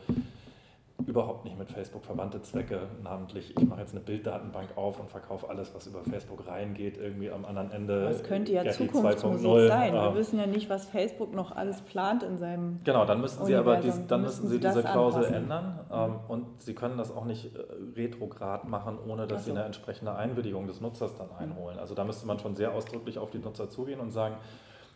überhaupt 1.06 1.44
nicht 1.44 1.56
mit 1.56 1.70
Facebook 1.70 2.04
verwandte 2.04 2.42
Zwecke, 2.42 2.80
namentlich 3.02 3.56
ich 3.56 3.68
mache 3.68 3.80
jetzt 3.80 3.92
eine 3.92 4.00
Bilddatenbank 4.00 4.76
auf 4.76 4.98
und 4.98 5.08
verkaufe 5.08 5.48
alles, 5.48 5.72
was 5.74 5.86
über 5.86 6.02
Facebook 6.02 6.46
reingeht, 6.48 6.98
irgendwie 6.98 7.30
am 7.30 7.44
anderen 7.44 7.70
Ende. 7.70 8.02
Das 8.02 8.24
könnte 8.24 8.52
ja 8.52 8.68
Zukunftsmusik 8.68 9.68
sein. 9.68 9.92
Wir 9.94 10.14
wissen 10.16 10.38
ja 10.38 10.46
nicht, 10.46 10.68
was 10.68 10.86
Facebook 10.86 11.32
noch 11.34 11.54
alles 11.54 11.80
plant 11.82 12.24
in 12.24 12.36
seinem 12.38 12.78
Genau, 12.82 13.04
dann 13.04 13.20
müssten 13.20 13.44
Sie 13.44 13.54
aber 13.54 13.76
dies, 13.76 14.00
dann 14.08 14.22
müssen 14.22 14.48
Sie, 14.48 14.54
Sie 14.54 14.60
diese 14.60 14.82
Klausel 14.82 15.24
anpassen. 15.26 15.34
ändern 15.34 15.80
ähm, 15.92 16.14
und 16.26 16.60
Sie 16.60 16.74
können 16.74 16.98
das 16.98 17.14
auch 17.14 17.24
nicht 17.24 17.54
äh, 17.54 17.60
retrograd 17.96 18.68
machen, 18.68 18.98
ohne 18.98 19.28
dass 19.28 19.44
so. 19.44 19.52
Sie 19.52 19.56
eine 19.56 19.64
entsprechende 19.64 20.16
Einwilligung 20.16 20.66
des 20.66 20.80
Nutzers 20.80 21.14
dann 21.14 21.30
einholen. 21.38 21.78
Also 21.78 21.94
da 21.94 22.04
müsste 22.04 22.26
man 22.26 22.40
schon 22.40 22.56
sehr 22.56 22.74
ausdrücklich 22.74 23.18
auf 23.18 23.30
die 23.30 23.38
Nutzer 23.38 23.70
zugehen 23.70 24.00
und 24.00 24.10
sagen, 24.10 24.36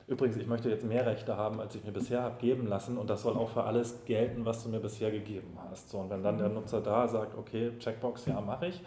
übrigens, 0.07 0.37
ich 0.37 0.47
möchte 0.47 0.69
jetzt 0.69 0.85
mehr 0.85 1.07
Rechte 1.07 1.37
haben, 1.37 1.61
als 1.61 1.75
ich 1.75 1.85
mir 1.85 1.93
bisher 1.93 2.23
habe 2.23 2.37
geben 2.41 2.67
lassen 2.67 2.99
und 2.99 3.09
das 3.09 3.23
soll 3.23 3.37
auch 3.37 3.51
für 3.51 3.65
alles 3.65 4.05
gelten, 4.05 4.45
was 4.45 4.63
du 4.63 4.69
mir 4.69 4.81
bisher 4.81 5.11
gegeben 5.11 5.59
hast. 5.69 5.91
So, 5.91 5.99
und 5.99 6.11
wenn 6.11 6.23
dann 6.23 6.39
der 6.39 6.49
mhm. 6.49 6.55
Nutzer 6.55 6.81
da 6.81 7.09
sagt, 7.09 7.37
okay, 7.37 7.73
Checkbox, 7.79 8.27
ja, 8.27 8.41
mache 8.41 8.67
ich, 8.69 8.81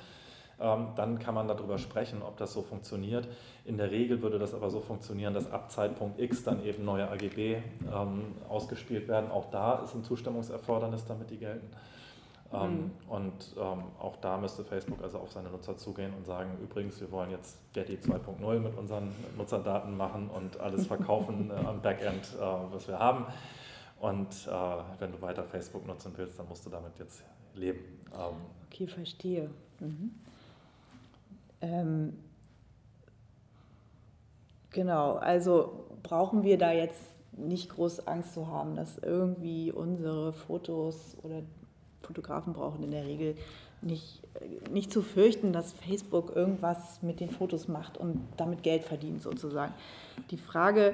ähm, 0.60 0.88
dann 0.96 1.20
kann 1.20 1.36
man 1.36 1.48
darüber 1.48 1.78
sprechen, 1.78 2.22
ob 2.22 2.38
das 2.38 2.54
so 2.54 2.62
funktioniert. 2.62 3.28
In 3.66 3.78
der 3.78 3.92
Regel 3.92 4.22
würde 4.22 4.40
das 4.40 4.54
aber 4.54 4.70
so 4.70 4.80
funktionieren, 4.80 5.34
dass 5.34 5.52
ab 5.52 5.72
Zeitpunkt 5.72 6.20
X 6.20 6.44
dann 6.44 6.64
eben 6.64 6.86
neue 6.86 7.10
AGB 7.10 7.58
ähm, 7.94 8.36
ausgespielt 8.48 9.08
werden. 9.08 9.32
Auch 9.32 9.50
da 9.52 9.84
ist 9.84 9.96
ein 9.96 10.04
Zustimmungserfordernis, 10.04 11.06
damit 11.06 11.30
die 11.30 11.38
gelten. 11.38 11.70
Ähm, 12.64 12.72
mhm. 12.72 12.92
Und 13.08 13.56
ähm, 13.58 13.84
auch 14.00 14.18
da 14.18 14.38
müsste 14.38 14.64
Facebook 14.64 15.02
also 15.04 15.20
auf 15.20 15.32
seine 15.32 15.50
Nutzer 15.50 15.78
zugehen 15.78 16.14
und 16.16 16.26
sagen, 16.26 16.58
übrigens, 16.62 17.00
wir 17.02 17.12
wollen 17.12 17.32
jetzt 17.32 17.58
Getty 17.74 17.96
2.0 17.96 18.60
mit 18.60 18.78
unseren 18.78 19.12
Nutzerdaten 19.38 19.96
machen 19.96 20.30
und 20.30 20.60
alles 20.60 20.88
verkaufen 20.88 21.52
äh, 21.52 21.54
am 21.54 21.82
Backend, 21.82 22.36
äh, 22.36 22.42
was 22.72 22.88
wir 22.88 23.00
haben. 23.00 23.26
Und 24.00 24.48
äh, 24.48 25.00
wenn 25.00 25.12
du 25.12 25.22
weiter 25.22 25.44
Facebook 25.44 25.86
nutzen 25.88 26.12
willst, 26.16 26.38
dann 26.38 26.48
musst 26.48 26.66
du 26.66 26.70
damit 26.70 26.98
jetzt 27.00 27.24
leben. 27.56 27.80
Ähm, 28.14 28.36
okay, 28.68 28.88
verstehe. 28.88 29.50
Mhm. 29.80 30.12
Ähm, 31.62 32.14
genau, 34.72 35.16
also 35.16 35.88
brauchen 36.04 36.44
wir 36.44 36.58
da 36.58 36.72
jetzt 36.72 37.02
nicht 37.38 37.70
groß 37.70 38.08
Angst 38.08 38.34
zu 38.34 38.48
haben, 38.48 38.76
dass 38.76 38.98
irgendwie 38.98 39.72
unsere 39.72 40.34
Fotos 40.34 41.18
oder 41.24 41.42
Fotografen 42.06 42.54
brauchen 42.54 42.84
in 42.84 42.92
der 42.92 43.06
Regel 43.06 43.36
nicht, 43.82 44.22
nicht 44.72 44.92
zu 44.92 45.02
fürchten, 45.02 45.54
dass 45.54 45.74
Facebook 45.74 46.36
irgendwas 46.36 47.02
mit 47.02 47.20
den 47.20 47.30
Fotos 47.30 47.68
macht 47.68 47.98
und 47.98 48.22
damit 48.38 48.64
Geld 48.64 48.84
verdient 48.84 49.22
sozusagen. 49.22 49.74
Die 50.32 50.38
Frage 50.38 50.94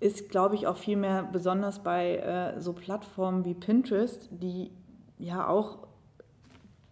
ist, 0.00 0.28
glaube 0.28 0.54
ich, 0.54 0.66
auch 0.66 0.76
vielmehr 0.76 1.22
besonders 1.22 1.78
bei 1.78 2.16
äh, 2.16 2.60
so 2.60 2.72
Plattformen 2.72 3.44
wie 3.44 3.54
Pinterest, 3.54 4.28
die 4.30 4.70
ja 5.18 5.48
auch, 5.48 5.78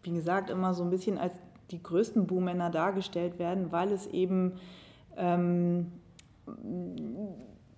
wie 0.03 0.13
gesagt, 0.13 0.51
immer 0.51 0.73
so 0.73 0.83
ein 0.85 0.91
bisschen 0.91 1.19
als 1.19 1.35
die 1.71 1.83
größten 1.83 2.27
Buhmänner 2.27 2.71
dargestellt 2.71 3.39
werden, 3.39 3.73
weil 3.73 3.93
es 3.93 4.07
eben 4.07 4.53
ähm, 5.17 5.93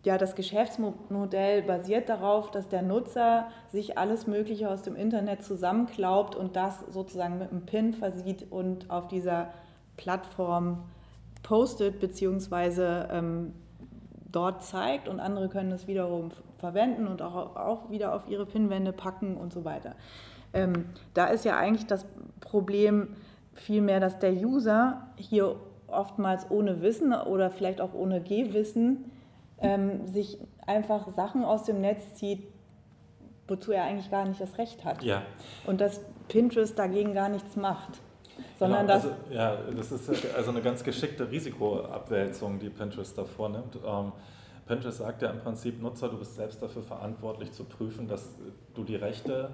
ja, 0.07 0.19
das 0.19 0.37
Geschäftsmodell 0.37 1.63
basiert 1.63 2.09
darauf, 2.09 2.53
dass 2.53 2.69
der 2.69 2.83
Nutzer 2.83 3.49
sich 3.73 3.99
alles 3.99 4.29
Mögliche 4.29 4.71
aus 4.71 4.83
dem 4.83 4.95
Internet 4.95 5.43
zusammenklaubt 5.43 6.37
und 6.37 6.55
das 6.55 6.79
sozusagen 6.93 7.41
mit 7.41 7.51
einem 7.51 7.67
PIN 7.67 7.93
versieht 7.93 8.47
und 8.53 8.89
auf 8.89 9.09
dieser 9.09 9.49
Plattform 9.97 10.85
postet 11.43 11.99
bzw. 11.99 13.07
Ähm, 13.11 13.53
dort 14.31 14.63
zeigt 14.63 15.09
und 15.09 15.19
andere 15.19 15.49
können 15.49 15.73
es 15.73 15.89
wiederum 15.89 16.31
verwenden 16.59 17.09
und 17.09 17.21
auch, 17.21 17.57
auch 17.57 17.91
wieder 17.91 18.15
auf 18.15 18.29
ihre 18.29 18.47
Pinwände 18.47 18.93
packen 18.93 19.37
und 19.37 19.53
so 19.53 19.65
weiter. 19.65 19.97
Ähm, 20.55 20.87
da 21.15 21.27
ist 21.27 21.45
ja 21.45 21.57
eigentlich 21.57 21.87
das 21.89 22.07
Problem 22.39 23.09
vielmehr, 23.55 23.99
dass 23.99 24.21
der 24.21 24.35
User 24.35 25.09
hier 25.17 25.57
oftmals 25.89 26.49
ohne 26.49 26.81
Wissen 26.81 27.13
oder 27.13 27.51
vielleicht 27.51 27.81
auch 27.81 27.93
ohne 27.93 28.21
Gehwissen 28.21 29.11
ähm, 29.61 30.07
sich 30.07 30.39
einfach 30.67 31.09
Sachen 31.15 31.45
aus 31.45 31.65
dem 31.65 31.81
Netz 31.81 32.15
zieht, 32.15 32.47
wozu 33.49 33.73
er 33.73 33.85
eigentlich 33.85 34.11
gar 34.11 34.27
nicht 34.27 34.41
das 34.41 34.59
Recht 34.59 34.85
hat. 34.85 35.03
Ja. 35.03 35.23
Und 35.67 35.81
dass 35.81 36.01
Pinterest 36.29 36.79
dagegen 36.79 37.15
gar 37.15 37.29
nichts 37.29 37.57
macht. 37.57 38.01
Sondern 38.59 38.87
genau, 38.87 38.95
dass 38.95 39.05
also, 39.05 39.17
ja, 39.31 39.57
das 39.77 39.93
ist 39.93 40.35
also 40.35 40.51
eine 40.51 40.61
ganz 40.61 40.83
geschickte 40.85 41.31
Risikoabwälzung, 41.31 42.59
die 42.59 42.69
Pinterest 42.69 43.17
da 43.17 43.25
vornimmt. 43.25 43.79
Ähm, 43.87 44.13
Pinterest 44.67 44.99
sagt 44.99 45.23
ja 45.23 45.31
im 45.31 45.39
Prinzip, 45.39 45.81
Nutzer, 45.81 46.09
du 46.09 46.19
bist 46.19 46.35
selbst 46.35 46.61
dafür 46.61 46.83
verantwortlich 46.83 47.53
zu 47.53 47.65
prüfen, 47.65 48.09
dass 48.09 48.35
du 48.75 48.85
die 48.85 48.97
Rechte 48.97 49.51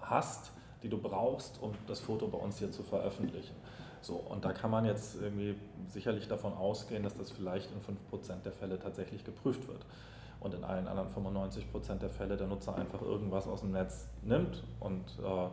hast, 0.00 0.52
die 0.82 0.88
du 0.88 0.98
brauchst, 0.98 1.60
um 1.60 1.72
das 1.86 2.00
Foto 2.00 2.28
bei 2.28 2.38
uns 2.38 2.58
hier 2.58 2.70
zu 2.70 2.82
veröffentlichen. 2.82 3.54
So, 4.04 4.16
und 4.16 4.44
da 4.44 4.52
kann 4.52 4.70
man 4.70 4.84
jetzt 4.84 5.16
irgendwie 5.20 5.56
sicherlich 5.88 6.28
davon 6.28 6.52
ausgehen, 6.52 7.02
dass 7.02 7.16
das 7.16 7.30
vielleicht 7.30 7.70
in 7.72 7.80
5% 7.80 8.42
der 8.44 8.52
Fälle 8.52 8.78
tatsächlich 8.78 9.24
geprüft 9.24 9.66
wird. 9.66 9.86
Und 10.40 10.52
in 10.52 10.62
allen 10.62 10.86
anderen 10.88 11.08
95% 11.08 12.00
der 12.00 12.10
Fälle 12.10 12.36
der 12.36 12.46
Nutzer 12.46 12.76
einfach 12.76 13.00
irgendwas 13.00 13.48
aus 13.48 13.60
dem 13.60 13.70
Netz 13.70 14.06
nimmt 14.20 14.62
und 14.78 15.06
äh, 15.20 15.48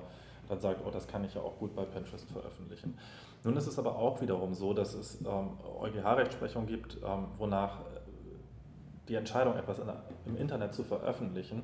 dann 0.50 0.60
sagt, 0.60 0.82
oh, 0.86 0.92
das 0.92 1.08
kann 1.08 1.24
ich 1.24 1.34
ja 1.34 1.42
auch 1.42 1.58
gut 1.60 1.74
bei 1.74 1.86
Pinterest 1.86 2.30
veröffentlichen. 2.30 2.98
Nun 3.46 3.56
ist 3.56 3.68
es 3.68 3.80
aber 3.80 3.96
auch 3.96 4.20
wiederum 4.20 4.54
so, 4.54 4.74
dass 4.74 4.96
es 4.96 5.22
ähm, 5.22 5.52
EuGH-Rechtsprechung 5.80 6.66
gibt, 6.66 6.98
ähm, 7.06 7.28
wonach 7.38 7.80
die 9.08 9.16
Entscheidung, 9.16 9.56
etwas 9.56 9.80
in, 9.80 9.90
im 10.26 10.36
Internet 10.36 10.74
zu 10.74 10.84
veröffentlichen, 10.84 11.64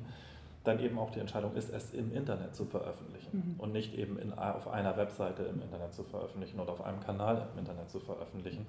dann 0.64 0.80
eben 0.80 0.98
auch 0.98 1.10
die 1.10 1.20
Entscheidung 1.20 1.54
ist, 1.54 1.70
es 1.70 1.92
im 1.92 2.12
Internet 2.12 2.54
zu 2.54 2.64
veröffentlichen 2.64 3.54
mhm. 3.54 3.60
und 3.60 3.72
nicht 3.72 3.94
eben 3.94 4.18
in, 4.18 4.32
auf 4.32 4.68
einer 4.68 4.96
Webseite 4.96 5.44
im 5.44 5.62
Internet 5.62 5.94
zu 5.94 6.04
veröffentlichen 6.04 6.60
oder 6.60 6.72
auf 6.72 6.84
einem 6.84 7.00
Kanal 7.00 7.48
im 7.52 7.60
Internet 7.60 7.88
zu 7.90 8.00
veröffentlichen. 8.00 8.66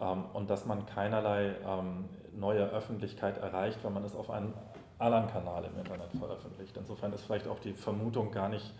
Ähm, 0.00 0.24
und 0.32 0.50
dass 0.50 0.66
man 0.66 0.86
keinerlei 0.86 1.54
ähm, 1.66 2.04
neue 2.34 2.68
Öffentlichkeit 2.70 3.38
erreicht, 3.38 3.78
wenn 3.82 3.92
man 3.92 4.04
es 4.04 4.16
auf 4.16 4.30
einem 4.30 4.52
anderen 4.98 5.28
Kanal 5.28 5.64
im 5.64 5.78
Internet 5.78 6.10
veröffentlicht. 6.18 6.76
Insofern 6.76 7.12
ist 7.12 7.22
vielleicht 7.22 7.48
auch 7.48 7.58
die 7.58 7.74
Vermutung 7.74 8.30
gar 8.30 8.48
nicht 8.48 8.72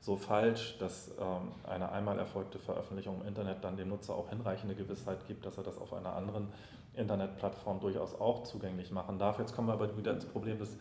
so 0.00 0.16
falsch, 0.16 0.76
dass 0.78 1.08
ähm, 1.20 1.52
eine 1.64 1.92
einmal 1.92 2.18
erfolgte 2.18 2.58
Veröffentlichung 2.58 3.20
im 3.20 3.28
Internet 3.28 3.62
dann 3.62 3.76
dem 3.76 3.88
Nutzer 3.88 4.14
auch 4.14 4.28
hinreichende 4.28 4.74
Gewissheit 4.74 5.26
gibt, 5.26 5.46
dass 5.46 5.56
er 5.58 5.62
das 5.62 5.78
auf 5.78 5.92
einer 5.92 6.14
anderen 6.14 6.48
Internetplattform 6.94 7.80
durchaus 7.80 8.20
auch 8.20 8.42
zugänglich 8.42 8.90
machen 8.90 9.18
darf. 9.18 9.38
Jetzt 9.38 9.54
kommen 9.54 9.68
wir 9.68 9.74
aber 9.74 9.96
wieder 9.96 10.12
ins 10.12 10.26
Problem 10.26 10.58
des 10.58 10.76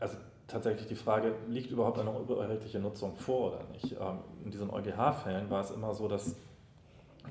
also 0.00 0.16
tatsächlich 0.46 0.88
die 0.88 0.96
Frage, 0.96 1.34
liegt 1.48 1.70
überhaupt 1.70 1.98
eine 1.98 2.10
urheberrechtliche 2.10 2.78
Nutzung 2.78 3.16
vor 3.16 3.52
oder 3.52 3.64
nicht? 3.72 3.92
Ähm, 3.92 4.18
in 4.44 4.50
diesen 4.50 4.70
EuGH-Fällen 4.70 5.50
war 5.50 5.60
es 5.60 5.70
immer 5.70 5.94
so, 5.94 6.08
dass 6.08 6.34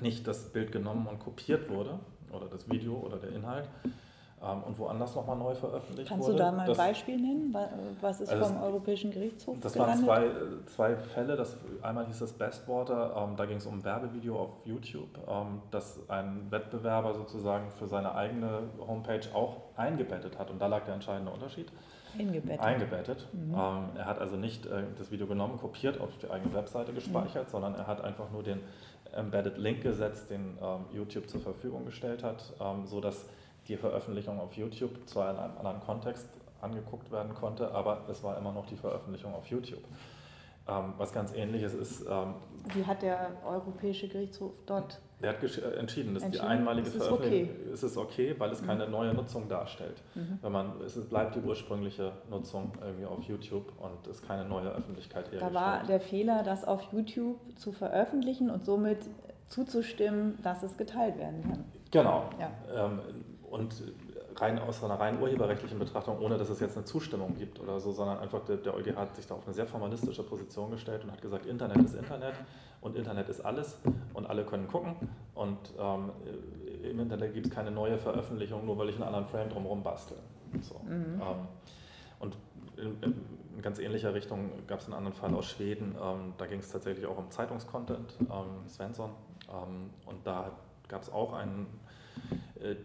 nicht 0.00 0.26
das 0.26 0.52
Bild 0.52 0.72
genommen 0.72 1.06
und 1.06 1.18
kopiert 1.18 1.68
wurde 1.68 1.98
oder 2.32 2.46
das 2.46 2.70
Video 2.70 2.94
oder 2.94 3.16
der 3.16 3.30
Inhalt 3.30 3.68
ähm, 4.40 4.62
und 4.62 4.78
woanders 4.78 5.16
nochmal 5.16 5.36
neu 5.36 5.54
veröffentlicht 5.54 6.08
Kannst 6.08 6.28
wurde. 6.28 6.38
Kannst 6.38 6.52
du 6.52 6.56
da 6.56 6.64
mal 6.64 6.70
ein 6.70 6.76
Beispiel 6.76 7.16
nennen? 7.16 7.56
Was 8.00 8.20
ist 8.20 8.30
also 8.30 8.44
vom 8.44 8.62
Europäischen 8.62 9.10
Gerichtshof 9.10 9.56
Das 9.60 9.72
gelandet? 9.72 10.06
waren 10.06 10.30
zwei, 10.66 10.94
zwei 10.94 10.96
Fälle. 10.96 11.34
Das, 11.34 11.56
einmal 11.82 12.06
hieß 12.06 12.20
das 12.20 12.32
Bestwater, 12.32 13.16
ähm, 13.16 13.36
da 13.36 13.46
ging 13.46 13.56
es 13.56 13.66
um 13.66 13.78
ein 13.78 13.84
Werbevideo 13.84 14.38
auf 14.38 14.64
YouTube, 14.64 15.08
das 15.72 15.98
ein 16.08 16.46
Wettbewerber 16.50 17.14
sozusagen 17.14 17.70
für 17.70 17.88
seine 17.88 18.14
eigene 18.14 18.62
Homepage 18.86 19.26
auch 19.34 19.56
eingebettet 19.76 20.38
hat 20.38 20.50
und 20.50 20.60
da 20.60 20.68
lag 20.68 20.84
der 20.84 20.94
entscheidende 20.94 21.32
Unterschied. 21.32 21.72
Eingebettet. 22.18 22.60
Eingebettet. 22.60 23.28
Mhm. 23.32 23.54
Ähm, 23.54 23.84
er 23.96 24.06
hat 24.06 24.18
also 24.18 24.36
nicht 24.36 24.66
äh, 24.66 24.82
das 24.98 25.10
Video 25.10 25.26
genommen, 25.26 25.58
kopiert, 25.58 26.00
auf 26.00 26.16
die 26.18 26.30
eigene 26.30 26.52
Webseite 26.54 26.92
gespeichert, 26.92 27.46
mhm. 27.46 27.50
sondern 27.50 27.74
er 27.74 27.86
hat 27.86 28.02
einfach 28.02 28.30
nur 28.30 28.42
den 28.42 28.60
Embedded 29.12 29.58
Link 29.58 29.82
gesetzt, 29.82 30.30
den 30.30 30.58
ähm, 30.62 30.84
YouTube 30.92 31.28
zur 31.28 31.40
Verfügung 31.40 31.84
gestellt 31.84 32.22
hat, 32.22 32.52
ähm, 32.60 32.86
sodass 32.86 33.26
die 33.68 33.76
Veröffentlichung 33.76 34.40
auf 34.40 34.56
YouTube 34.56 35.06
zwar 35.06 35.30
in 35.30 35.36
einem 35.36 35.56
anderen 35.58 35.80
Kontext 35.80 36.28
angeguckt 36.60 37.10
werden 37.12 37.34
konnte, 37.34 37.70
aber 37.72 38.02
es 38.10 38.22
war 38.22 38.36
immer 38.36 38.52
noch 38.52 38.66
die 38.66 38.76
Veröffentlichung 38.76 39.34
auf 39.34 39.46
YouTube. 39.46 39.84
Ähm, 40.68 40.94
was 40.98 41.12
ganz 41.12 41.32
ähnliches 41.34 41.74
ist. 41.74 42.04
Ähm, 42.08 42.34
Wie 42.74 42.84
hat 42.84 43.02
der 43.02 43.30
Europäische 43.44 44.08
Gerichtshof 44.08 44.52
dort 44.66 45.00
der 45.20 45.30
hat 45.30 45.42
äh, 45.42 45.78
entschieden, 45.78 46.14
dass 46.14 46.30
die 46.30 46.38
einmalige 46.38 46.90
Veröffentlichung 46.90 47.50
okay. 47.50 47.72
ist 47.72 47.82
es 47.82 47.96
okay, 47.96 48.34
weil 48.38 48.52
es 48.52 48.64
keine 48.64 48.86
mhm. 48.86 48.92
neue 48.92 49.14
Nutzung 49.14 49.48
darstellt. 49.48 50.02
Mhm. 50.14 50.38
Wenn 50.42 50.52
man, 50.52 50.80
es 50.84 50.94
bleibt 51.08 51.34
die 51.34 51.40
ursprüngliche 51.40 52.12
Nutzung 52.30 52.72
irgendwie 52.80 53.06
auf 53.06 53.22
YouTube 53.24 53.72
und 53.80 54.06
es 54.06 54.22
keine 54.22 54.44
neue 54.44 54.68
Öffentlichkeit 54.68 55.24
hergestellt. 55.24 55.54
Da 55.54 55.60
war 55.60 55.82
der 55.84 56.00
Fehler, 56.00 56.42
das 56.44 56.64
auf 56.64 56.92
YouTube 56.92 57.36
zu 57.56 57.72
veröffentlichen 57.72 58.50
und 58.50 58.64
somit 58.64 58.98
zuzustimmen, 59.48 60.38
dass 60.42 60.62
es 60.62 60.76
geteilt 60.76 61.18
werden 61.18 61.42
kann. 61.42 61.64
Genau. 61.90 62.30
Ja. 62.38 62.86
Ähm, 62.86 63.00
und 63.50 63.74
rein 64.40 64.58
aus 64.58 64.82
einer 64.82 64.98
rein 64.98 65.20
urheberrechtlichen 65.20 65.78
Betrachtung, 65.78 66.18
ohne 66.20 66.38
dass 66.38 66.48
es 66.48 66.60
jetzt 66.60 66.76
eine 66.76 66.84
Zustimmung 66.84 67.36
gibt 67.36 67.60
oder 67.60 67.80
so, 67.80 67.92
sondern 67.92 68.18
einfach 68.18 68.44
der, 68.44 68.56
der 68.56 68.74
EuGH 68.74 68.96
hat 68.96 69.16
sich 69.16 69.26
da 69.26 69.34
auf 69.34 69.46
eine 69.46 69.54
sehr 69.54 69.66
formalistische 69.66 70.22
Position 70.22 70.70
gestellt 70.70 71.04
und 71.04 71.12
hat 71.12 71.22
gesagt, 71.22 71.46
Internet 71.46 71.78
ist 71.78 71.94
Internet 71.94 72.34
und 72.80 72.96
Internet 72.96 73.28
ist 73.28 73.40
alles 73.40 73.78
und 74.14 74.26
alle 74.26 74.44
können 74.44 74.68
gucken 74.68 74.94
und 75.34 75.58
ähm, 75.78 76.10
im 76.82 77.00
Internet 77.00 77.34
gibt 77.34 77.46
es 77.46 77.52
keine 77.52 77.70
neue 77.70 77.98
Veröffentlichung, 77.98 78.64
nur 78.64 78.78
weil 78.78 78.88
ich 78.88 78.94
einen 78.96 79.04
anderen 79.04 79.26
Frame 79.26 79.48
drumherum 79.50 79.82
bastel. 79.82 80.16
So. 80.60 80.80
Mhm. 80.84 81.20
Ähm, 81.20 81.48
und 82.20 82.36
in, 82.76 83.02
in, 83.02 83.62
ganz 83.62 83.80
ähnlicher 83.80 84.14
Richtung 84.14 84.50
gab 84.68 84.78
es 84.78 84.86
einen 84.86 84.94
anderen 84.94 85.16
Fall 85.16 85.34
aus 85.34 85.46
Schweden, 85.46 85.96
ähm, 86.00 86.32
da 86.38 86.46
ging 86.46 86.60
es 86.60 86.70
tatsächlich 86.70 87.06
auch 87.06 87.18
um 87.18 87.28
Zeitungscontent, 87.30 88.14
ähm, 88.20 88.68
Svensson, 88.68 89.10
ähm, 89.48 89.90
und 90.06 90.24
da 90.24 90.52
gab 90.86 91.02
es 91.02 91.10
auch 91.10 91.32
einen 91.32 91.66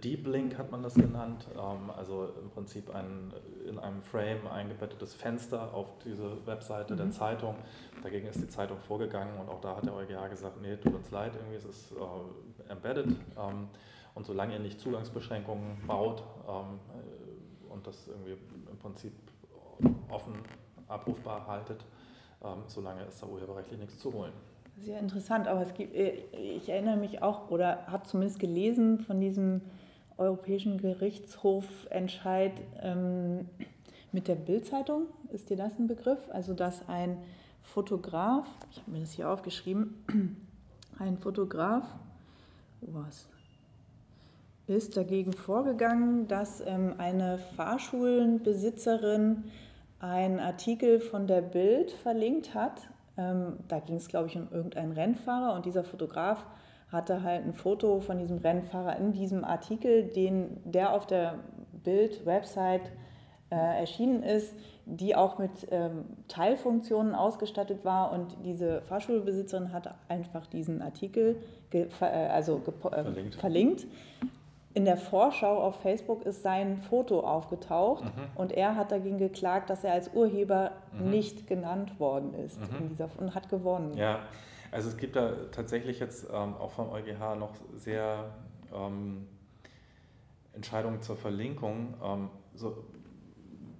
Deep 0.04 0.28
Link 0.28 0.58
hat 0.58 0.72
man 0.72 0.84
das 0.84 0.94
genannt, 0.94 1.48
ähm, 1.56 1.90
also 1.90 2.30
im 2.42 2.50
Prinzip 2.52 2.94
ein 2.94 3.34
in 3.68 3.80
einem 3.80 4.02
Frame 4.02 4.46
eingebettetes 4.48 5.14
Fenster 5.14 5.74
auf 5.74 5.98
diese 6.00 6.46
Webseite 6.46 6.94
mhm. 6.94 6.98
der 6.98 7.12
Zeitung. 7.12 7.56
Dagegen 8.04 8.28
ist 8.28 8.42
die 8.42 8.48
Zeitung 8.48 8.78
vorgegangen 8.80 9.40
und 9.40 9.50
auch 9.50 9.62
da 9.62 9.78
hat 9.78 9.86
der 9.86 9.96
EuGH 9.96 10.30
gesagt, 10.30 10.62
nee, 10.62 10.76
tut 10.76 10.94
uns 10.94 11.10
leid, 11.12 11.34
irgendwie 11.36 11.56
ist 11.56 11.66
es 11.66 11.92
äh, 11.92 12.72
embedded 12.72 13.08
ähm, 13.08 13.70
und 14.14 14.26
solange 14.26 14.54
ihr 14.54 14.60
nicht 14.60 14.80
Zugangsbeschränkungen 14.80 15.88
baut 15.88 16.24
ähm, 16.48 16.80
und 17.70 17.88
das 17.88 18.08
irgendwie 18.08 18.38
im 18.70 18.78
Prinzip 18.78 19.14
offen 20.10 20.36
abrufbar 20.88 21.48
haltet, 21.48 21.84
solange 22.68 23.04
ist 23.06 23.24
da 23.24 23.26
urheberrechtlich 23.26 23.80
nichts 23.80 23.98
zu 23.98 24.14
holen. 24.14 24.34
Sehr 24.82 25.00
interessant, 25.00 25.48
aber 25.48 25.62
es 25.62 25.74
gibt, 25.74 25.96
äh, 25.96 26.24
ich 26.34 26.68
erinnere 26.68 26.98
mich 26.98 27.22
auch 27.22 27.50
oder 27.50 27.88
habe 27.88 28.06
zumindest 28.06 28.40
gelesen 28.40 29.00
von 29.00 29.22
diesem 29.22 29.62
Europäischen 30.18 30.78
Gerichtshofentscheid 30.78 32.54
ähm, 32.82 33.48
mit 34.12 34.28
der 34.28 34.36
Bildzeitung. 34.36 35.08
Ist 35.32 35.50
dir 35.50 35.58
das 35.58 35.80
ein 35.80 35.88
Begriff? 35.88 36.20
Also, 36.32 36.54
dass 36.54 36.88
ein 36.90 37.18
Fotograf, 37.62 38.46
ich 38.72 38.80
habe 38.80 38.92
mir 38.92 39.00
das 39.00 39.14
hier 39.14 39.30
aufgeschrieben, 39.30 40.04
ein 41.00 41.18
Fotograf, 41.18 41.86
was 42.82 43.28
ist 44.68 44.96
dagegen 44.98 45.34
vorgegangen, 45.34 46.28
dass 46.28 46.62
ähm, 46.62 46.96
eine 46.98 47.38
Fahrschulenbesitzerin 47.56 49.44
einen 50.00 50.40
Artikel 50.40 51.00
von 51.00 51.28
der 51.28 51.42
Bild 51.42 51.92
verlinkt 51.92 52.54
hat 52.54 52.82
da 53.16 53.80
ging 53.86 53.98
es, 53.98 54.08
glaube 54.08 54.28
ich, 54.28 54.36
um 54.36 54.48
irgendeinen 54.52 54.92
Rennfahrer 54.92 55.56
und 55.56 55.66
dieser 55.66 55.84
Fotograf 55.84 56.46
hatte 56.92 57.24
halt 57.24 57.46
ein 57.46 57.54
Foto 57.54 58.00
von 58.00 58.20
diesem 58.20 58.38
Rennfahrer 58.38 58.98
in 58.98 59.14
diesem 59.14 59.44
Artikel, 59.44 60.04
den 60.04 60.62
der 60.64 60.94
auf 60.94 61.08
der 61.08 61.36
Bild-Website 61.84 62.92
äh, 63.50 63.80
erschienen 63.80 64.24
ist, 64.24 64.56
die 64.86 65.16
auch 65.16 65.38
mit 65.38 65.68
ähm, 65.72 66.06
Teilfunktionen 66.28 67.16
ausgestattet 67.16 67.84
war 67.84 68.12
und 68.12 68.36
diese 68.44 68.82
Fahrschulbesitzerin 68.82 69.72
hat 69.72 69.94
einfach 70.08 70.46
diesen 70.46 70.82
Artikel 70.82 71.38
ge, 71.70 71.88
äh, 72.02 72.06
also 72.06 72.62
äh, 72.66 73.04
verlinkt. 73.04 73.36
verlinkt 73.36 73.88
in 74.74 74.86
der 74.86 74.98
Vorschau 74.98 75.62
auf 75.62 75.82
Facebook 75.82 76.26
ist 76.26 76.42
sein 76.42 76.78
Foto 76.78 77.20
aufgetaucht 77.20 78.06
mhm. 78.06 78.10
und 78.36 78.52
er 78.52 78.76
hat 78.76 78.92
dagegen 78.92 79.20
geklagt, 79.20 79.70
dass 79.70 79.84
er 79.84 79.94
als 79.94 80.12
Urheber 80.14 80.72
mhm. 80.92 81.12
nicht 81.12 81.48
genannt 81.48 82.00
worden 82.00 82.34
ist 82.34 82.60
mhm. 82.60 82.90
dieser, 82.90 83.10
und 83.18 83.36
hat 83.36 83.50
gewonnen. 83.50 83.96
Ja, 83.96 84.20
also 84.72 84.90
es 84.90 84.98
gibt 84.98 85.16
da 85.16 85.34
tatsächlich 85.52 86.00
jetzt 86.00 86.26
ähm, 86.34 86.56
auch 86.56 86.72
vom 86.72 86.90
EuGH 86.90 87.36
noch 87.38 87.52
sehr 87.78 88.32
ähm, 88.74 89.28
Entscheidungen 90.54 91.02
zur 91.02 91.18
Verlinkung, 91.18 91.94
ähm, 92.04 92.30
so, 92.56 92.84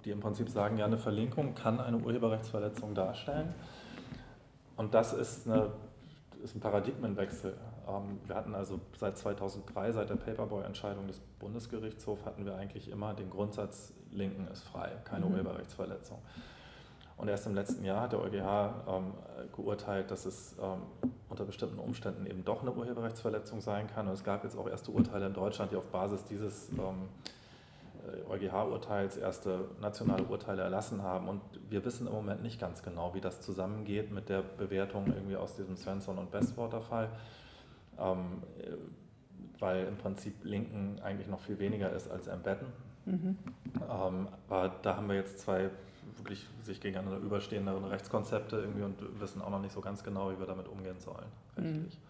die 0.04 0.10
im 0.10 0.20
Prinzip 0.20 0.48
sagen, 0.48 0.78
ja, 0.78 0.84
eine 0.84 0.98
Verlinkung 0.98 1.54
kann 1.54 1.80
eine 1.80 1.96
Urheberrechtsverletzung 1.96 2.94
darstellen. 2.94 3.54
Und 4.76 4.94
das 4.94 5.12
ist, 5.12 5.48
eine, 5.48 5.72
ist 6.42 6.54
ein 6.54 6.60
Paradigmenwechsel. 6.60 7.56
Ähm, 7.88 8.20
wir 8.26 8.34
hatten 8.34 8.54
also 8.54 8.80
seit 8.98 9.18
2003, 9.18 9.92
seit 9.92 10.10
der 10.10 10.16
Paperboy-Entscheidung 10.16 11.06
des 11.06 11.20
Bundesgerichtshofs, 11.38 12.24
hatten 12.24 12.44
wir 12.44 12.56
eigentlich 12.56 12.90
immer 12.90 13.14
den 13.14 13.30
Grundsatz, 13.30 13.92
Linken 14.10 14.46
ist 14.48 14.62
frei, 14.62 14.90
keine 15.04 15.26
mhm. 15.26 15.32
Urheberrechtsverletzung. 15.32 16.18
Und 17.16 17.28
erst 17.28 17.46
im 17.46 17.54
letzten 17.54 17.84
Jahr 17.84 18.00
hat 18.00 18.12
der 18.12 18.20
EuGH 18.20 18.88
ähm, 18.88 19.14
geurteilt, 19.54 20.10
dass 20.10 20.26
es 20.26 20.56
ähm, 20.60 20.82
unter 21.28 21.44
bestimmten 21.44 21.78
Umständen 21.78 22.26
eben 22.26 22.44
doch 22.44 22.62
eine 22.62 22.72
Urheberrechtsverletzung 22.72 23.60
sein 23.60 23.86
kann. 23.86 24.08
Und 24.08 24.14
es 24.14 24.24
gab 24.24 24.42
jetzt 24.42 24.58
auch 24.58 24.68
erste 24.68 24.90
Urteile 24.90 25.26
in 25.26 25.32
Deutschland, 25.32 25.70
die 25.70 25.76
auf 25.76 25.86
Basis 25.86 26.24
dieses 26.24 26.70
ähm, 26.70 27.08
EuGH-Urteils 28.28 29.16
erste 29.16 29.68
nationale 29.80 30.24
Urteile 30.24 30.62
erlassen 30.62 31.02
haben. 31.02 31.28
Und 31.28 31.40
wir 31.70 31.84
wissen 31.84 32.06
im 32.06 32.12
Moment 32.12 32.42
nicht 32.42 32.60
ganz 32.60 32.82
genau, 32.82 33.14
wie 33.14 33.20
das 33.20 33.40
zusammengeht 33.40 34.10
mit 34.12 34.28
der 34.28 34.42
Bewertung 34.42 35.06
irgendwie 35.06 35.36
aus 35.36 35.54
diesem 35.54 35.76
Svensson- 35.76 36.18
und 36.18 36.30
Bestwater-Fall. 36.30 37.10
Ähm, 37.98 38.42
weil 39.60 39.86
im 39.86 39.96
Prinzip 39.96 40.44
Linken 40.44 41.00
eigentlich 41.02 41.28
noch 41.28 41.40
viel 41.40 41.58
weniger 41.58 41.90
ist 41.92 42.10
als 42.10 42.26
Embedden. 42.26 42.68
Mhm. 43.06 43.38
Ähm, 43.90 44.28
aber 44.48 44.74
da 44.82 44.96
haben 44.96 45.08
wir 45.08 45.16
jetzt 45.16 45.38
zwei 45.38 45.70
wirklich 46.16 46.46
sich 46.62 46.80
gegeneinander 46.80 47.18
überstehende 47.18 47.90
Rechtskonzepte 47.90 48.56
irgendwie 48.56 48.82
und 48.82 49.20
wissen 49.20 49.42
auch 49.42 49.50
noch 49.50 49.60
nicht 49.60 49.72
so 49.72 49.80
ganz 49.80 50.02
genau, 50.04 50.30
wie 50.30 50.38
wir 50.38 50.46
damit 50.46 50.68
umgehen 50.68 50.98
sollen. 51.00 51.26
Rechtlich. 51.56 51.94
Mhm. 51.94 52.00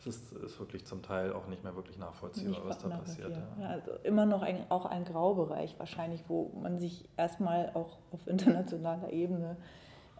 Es 0.00 0.06
ist, 0.06 0.32
ist, 0.32 0.60
wirklich 0.60 0.84
zum 0.84 1.02
Teil 1.02 1.32
auch 1.32 1.46
nicht 1.46 1.64
mehr 1.64 1.74
wirklich 1.76 1.98
nachvollziehbar, 1.98 2.50
nicht 2.50 2.64
was 2.64 2.78
da 2.78 2.88
passiert. 2.88 3.30
Ja. 3.30 3.62
Ja, 3.62 3.68
also 3.68 3.92
immer 4.02 4.26
noch 4.26 4.42
ein, 4.42 4.66
auch 4.68 4.84
ein 4.84 5.04
Graubereich 5.04 5.76
wahrscheinlich, 5.78 6.22
wo 6.28 6.50
man 6.60 6.78
sich 6.78 7.08
erstmal 7.16 7.70
auch 7.74 7.98
auf 8.10 8.26
internationaler 8.26 9.12
Ebene 9.12 9.56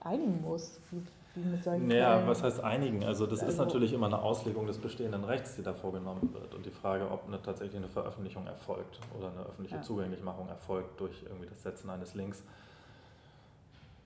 einigen 0.00 0.40
muss. 0.40 0.80
Wie, 0.90 1.02
wie 1.34 1.48
mit 1.48 1.64
solchen 1.64 1.88
naja, 1.88 2.16
Fällen. 2.16 2.28
was 2.28 2.42
heißt 2.42 2.60
einigen? 2.62 3.04
Also 3.04 3.26
das 3.26 3.40
also, 3.40 3.52
ist 3.52 3.58
natürlich 3.58 3.92
immer 3.92 4.06
eine 4.06 4.20
Auslegung 4.20 4.66
des 4.66 4.78
bestehenden 4.78 5.24
Rechts, 5.24 5.56
die 5.56 5.62
da 5.62 5.74
vorgenommen 5.74 6.30
wird. 6.32 6.54
Und 6.54 6.64
die 6.64 6.70
Frage, 6.70 7.10
ob 7.10 7.26
eine, 7.26 7.42
tatsächlich 7.42 7.76
eine 7.76 7.88
Veröffentlichung 7.88 8.46
erfolgt 8.46 9.00
oder 9.18 9.30
eine 9.30 9.40
öffentliche 9.40 9.76
ja. 9.76 9.82
Zugänglichmachung 9.82 10.48
erfolgt 10.48 11.00
durch 11.00 11.22
irgendwie 11.24 11.48
das 11.48 11.62
Setzen 11.62 11.90
eines 11.90 12.14
Links. 12.14 12.44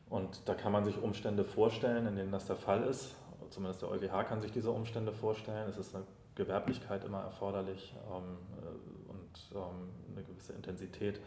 Und 0.09 0.49
da 0.49 0.55
kann 0.55 0.73
man 0.73 0.85
sich 0.85 1.03
Umstände 1.03 1.45
vorstellen, 1.45 2.07
in 2.07 2.17
denen 2.17 2.33
das 2.33 2.47
der 2.47 2.57
Fall 2.57 2.83
ist. 2.85 3.15
Zumindest 3.51 3.83
der 3.83 3.91
EuGH 3.91 4.25
kann 4.27 4.41
sich 4.41 4.53
diese 4.53 4.71
Umstände 4.71 5.13
vorstellen. 5.13 5.69
Es 5.69 5.77
ist 5.77 5.95
eine 5.95 6.05
Gewerblichkeit 6.35 7.05
immer 7.05 7.21
erforderlich 7.21 7.95
ähm, 8.11 8.39
äh, 8.63 9.11
und 9.11 9.57
ähm, 9.57 9.91
eine 10.15 10.25
gewisse 10.25 10.53
Intensität. 10.55 11.21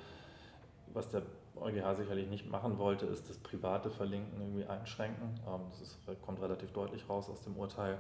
Was 0.93 1.09
der 1.09 1.23
EuGH 1.55 1.95
sicherlich 1.95 2.27
nicht 2.29 2.49
machen 2.49 2.77
wollte, 2.77 3.05
ist 3.05 3.29
das 3.29 3.37
private 3.37 3.89
Verlinken 3.89 4.41
irgendwie 4.41 4.65
einschränken. 4.65 5.39
Ähm, 5.47 5.61
das 5.69 5.81
ist, 5.81 5.99
kommt 6.25 6.41
relativ 6.41 6.71
deutlich 6.71 7.07
raus 7.09 7.29
aus 7.29 7.41
dem 7.41 7.55
Urteil. 7.55 7.97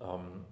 Ähm, 0.00 0.44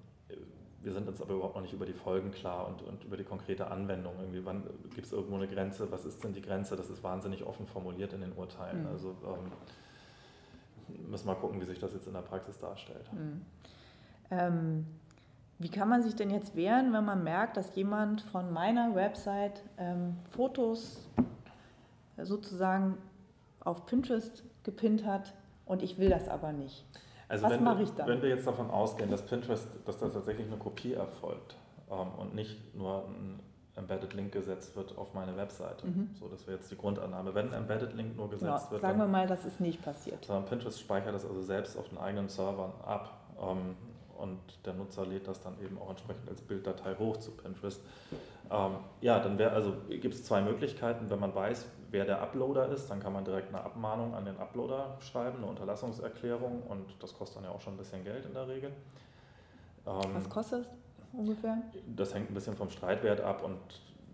wir 0.83 0.92
sind 0.92 1.09
uns 1.09 1.22
aber 1.22 1.35
überhaupt 1.35 1.55
noch 1.55 1.62
nicht 1.62 1.72
über 1.72 1.87
die 1.87 1.92
Folgen 1.92 2.33
klar 2.33 2.66
und, 2.66 2.83
und 2.83 3.05
über 3.05 3.16
die 3.16 3.25
konkrete 3.25 3.70
Anwendung. 3.70 4.14
Irgendwie, 4.18 4.44
wann 4.44 4.64
gibt 4.94 5.07
es 5.07 5.12
irgendwo 5.12 5.37
eine 5.37 5.46
Grenze? 5.46 5.90
Was 5.92 6.05
ist 6.05 6.25
denn 6.25 6.33
die 6.33 6.42
Grenze? 6.42 6.75
Das 6.77 6.90
ist 6.90 7.05
wahnsinnig 7.05 7.44
offen 7.44 7.66
formuliert 7.66 8.12
in 8.12 8.20
den 8.20 8.33
Urteilen. 8.33 8.83
Mhm. 8.83 8.88
Also 8.88 9.16
ähm, 9.25 9.53
müssen 11.09 11.27
wir 11.27 11.35
mal 11.35 11.40
gucken, 11.40 11.61
wie 11.61 11.66
sich 11.66 11.79
das 11.79 11.92
jetzt 11.92 12.07
in 12.09 12.14
der 12.14 12.22
Praxis 12.22 12.59
darstellt. 12.59 13.12
Mhm. 13.12 13.42
Ähm, 14.31 14.87
wie 15.59 15.68
kann 15.68 15.88
man 15.88 16.03
sich 16.03 16.16
denn 16.16 16.31
jetzt 16.31 16.57
wehren, 16.57 16.92
wenn 16.92 17.05
man 17.05 17.22
merkt, 17.22 17.57
dass 17.57 17.77
jemand 17.77 18.22
von 18.22 18.53
meiner 18.53 18.96
Website 18.96 19.62
ähm, 19.79 20.16
Fotos 20.33 21.09
sozusagen 22.18 22.98
auf 23.61 23.87
Pinterest 23.87 24.44
gepinnt 24.64 25.05
hat 25.05 25.35
und 25.64 25.83
ich 25.83 25.98
will 25.98 26.11
das 26.11 26.29
aber 26.29 26.53
nicht? 26.53 26.85
Also 27.29 27.46
Was 27.46 27.61
mache 27.61 27.83
ich 27.83 27.90
dann? 27.90 28.07
Wenn 28.07 28.20
wir 28.20 28.29
jetzt 28.29 28.46
davon 28.46 28.70
ausgehen, 28.70 29.11
dass 29.11 29.22
Pinterest, 29.22 29.66
dass 29.87 29.98
da 29.98 30.09
tatsächlich 30.09 30.46
eine 30.46 30.59
Kopie 30.59 30.92
erfolgt 30.92 31.57
ähm, 31.90 32.09
und 32.18 32.35
nicht 32.35 32.75
nur 32.75 33.07
ein 33.07 33.40
Embedded 33.75 34.12
Link 34.12 34.33
gesetzt 34.33 34.77
wird 34.77 34.98
auf 34.98 35.14
meine 35.14 35.35
Webseite. 35.37 35.87
Mhm. 35.87 36.11
So, 36.18 36.29
das 36.29 36.46
wäre 36.46 36.59
jetzt 36.59 36.70
die 36.70 36.77
Grundannahme. 36.77 37.35
Wenn 37.35 37.48
ein 37.48 37.55
Embedded 37.55 37.94
Link 37.94 38.16
nur 38.16 38.29
gesetzt 38.29 38.68
genau, 38.68 38.70
wird. 38.70 38.83
Sagen 38.83 38.98
wir 38.98 39.07
mal, 39.07 39.27
das 39.27 39.46
ist 39.46 39.61
nicht 39.61 39.83
passiert. 39.83 40.25
Sondern 40.25 40.44
Pinterest 40.44 40.79
speichert 40.79 41.14
das 41.14 41.25
also 41.25 41.40
selbst 41.42 41.79
auf 41.79 41.88
den 41.88 41.96
eigenen 41.96 42.29
Servern 42.29 42.72
ab 42.85 43.18
ähm, 43.40 43.77
und 44.18 44.38
der 44.66 44.75
Nutzer 44.75 45.07
lädt 45.07 45.27
das 45.27 45.40
dann 45.40 45.55
eben 45.64 45.79
auch 45.79 45.88
entsprechend 45.88 46.29
als 46.29 46.42
Bilddatei 46.42 46.94
hoch 46.96 47.16
zu 47.16 47.31
Pinterest. 47.31 47.81
Ähm, 48.51 48.72
ja, 49.01 49.18
dann 49.18 49.38
wäre 49.38 49.53
also 49.53 49.72
gibt 49.88 50.14
es 50.14 50.25
zwei 50.25 50.42
Möglichkeiten. 50.42 51.09
Wenn 51.09 51.18
man 51.18 51.35
weiß, 51.35 51.66
wer 51.92 52.05
der 52.05 52.20
Uploader 52.20 52.68
ist, 52.68 52.90
dann 52.90 53.00
kann 53.00 53.12
man 53.12 53.24
direkt 53.24 53.48
eine 53.48 53.62
Abmahnung 53.62 54.14
an 54.14 54.24
den 54.24 54.37
Uploader 54.38 54.96
schreiben, 55.00 55.38
eine 55.38 55.46
Unterlassungserklärung 55.46 56.62
und 56.62 57.00
das 57.00 57.14
kostet 57.14 57.38
dann 57.38 57.44
ja 57.44 57.50
auch 57.50 57.61
schon 57.61 57.74
ein 57.74 57.78
bisschen 57.78 58.02
Geld 58.02 58.26
in 58.26 58.35
der 58.35 58.48
Regel. 58.48 58.72
Ähm, 59.87 60.14
Was 60.14 60.28
kostet 60.28 60.66
es 60.66 61.18
ungefähr? 61.18 61.59
Das 61.94 62.14
hängt 62.14 62.31
ein 62.31 62.35
bisschen 62.35 62.57
vom 62.57 62.70
Streitwert 62.70 63.20
ab 63.20 63.44
und 63.44 63.59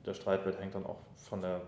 der 0.04 0.14
Streitwert 0.14 0.60
hängt 0.60 0.74
dann 0.74 0.86
auch 0.86 0.98
von 1.16 1.40
der 1.40 1.60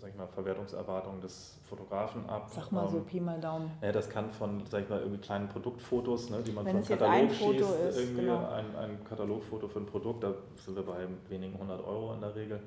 sag 0.00 0.10
ich 0.10 0.16
mal, 0.16 0.26
Verwertungserwartung 0.26 1.20
des 1.20 1.58
Fotografen 1.68 2.28
ab. 2.28 2.50
Sag 2.50 2.72
mal 2.72 2.88
so 2.88 2.98
ähm, 2.98 3.04
Pi 3.04 3.20
mal 3.20 3.38
Daumen. 3.38 3.70
Ja, 3.82 3.92
das 3.92 4.08
kann 4.08 4.30
von, 4.30 4.62
sag 4.66 4.84
ich 4.84 4.88
mal, 4.88 5.00
irgendwie 5.00 5.20
kleinen 5.20 5.48
Produktfotos, 5.48 6.30
ne, 6.30 6.42
die 6.42 6.52
man 6.52 6.64
Wenn 6.64 6.82
vom 6.82 6.98
Katalog 6.98 7.30
schießt, 7.30 7.70
ist, 7.88 7.98
irgendwie 7.98 8.22
genau. 8.22 8.48
ein, 8.48 8.74
ein 8.76 9.04
Katalogfoto 9.04 9.68
für 9.68 9.80
ein 9.80 9.86
Produkt, 9.86 10.24
da 10.24 10.32
sind 10.56 10.74
wir 10.74 10.84
bei 10.84 11.06
wenigen 11.28 11.58
hundert 11.58 11.84
Euro 11.84 12.14
in 12.14 12.20
der 12.22 12.34
Regel. 12.34 12.60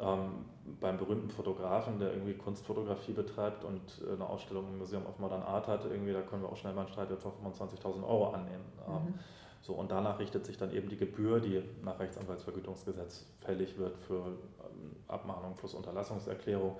Ähm, 0.00 0.46
beim 0.80 0.98
berühmten 0.98 1.30
Fotografen, 1.30 1.98
der 1.98 2.12
irgendwie 2.12 2.34
Kunstfotografie 2.34 3.12
betreibt 3.12 3.64
und 3.64 3.80
äh, 4.06 4.14
eine 4.14 4.28
Ausstellung 4.28 4.66
im 4.68 4.78
Museum 4.78 5.04
of 5.06 5.18
Modern 5.18 5.42
Art 5.42 5.66
hat, 5.66 5.84
irgendwie, 5.84 6.12
da 6.12 6.22
können 6.22 6.42
wir 6.42 6.48
auch 6.48 6.56
schnell 6.56 6.72
mal 6.72 6.82
einen 6.82 6.90
Streitwert 6.90 7.20
von 7.20 7.32
25.000 7.32 8.02
Euro 8.02 8.30
annehmen. 8.30 8.64
Ähm, 8.86 8.94
mhm. 8.94 9.14
So, 9.62 9.74
und 9.74 9.90
danach 9.90 10.18
richtet 10.18 10.46
sich 10.46 10.56
dann 10.56 10.72
eben 10.72 10.88
die 10.88 10.96
Gebühr, 10.96 11.40
die 11.40 11.62
nach 11.82 11.98
Rechtsanwaltsvergütungsgesetz 11.98 13.26
fällig 13.38 13.78
wird 13.78 13.98
für 13.98 14.26
ähm, 14.26 14.96
Abmahnung 15.06 15.54
plus 15.56 15.74
Unterlassungserklärung. 15.74 16.76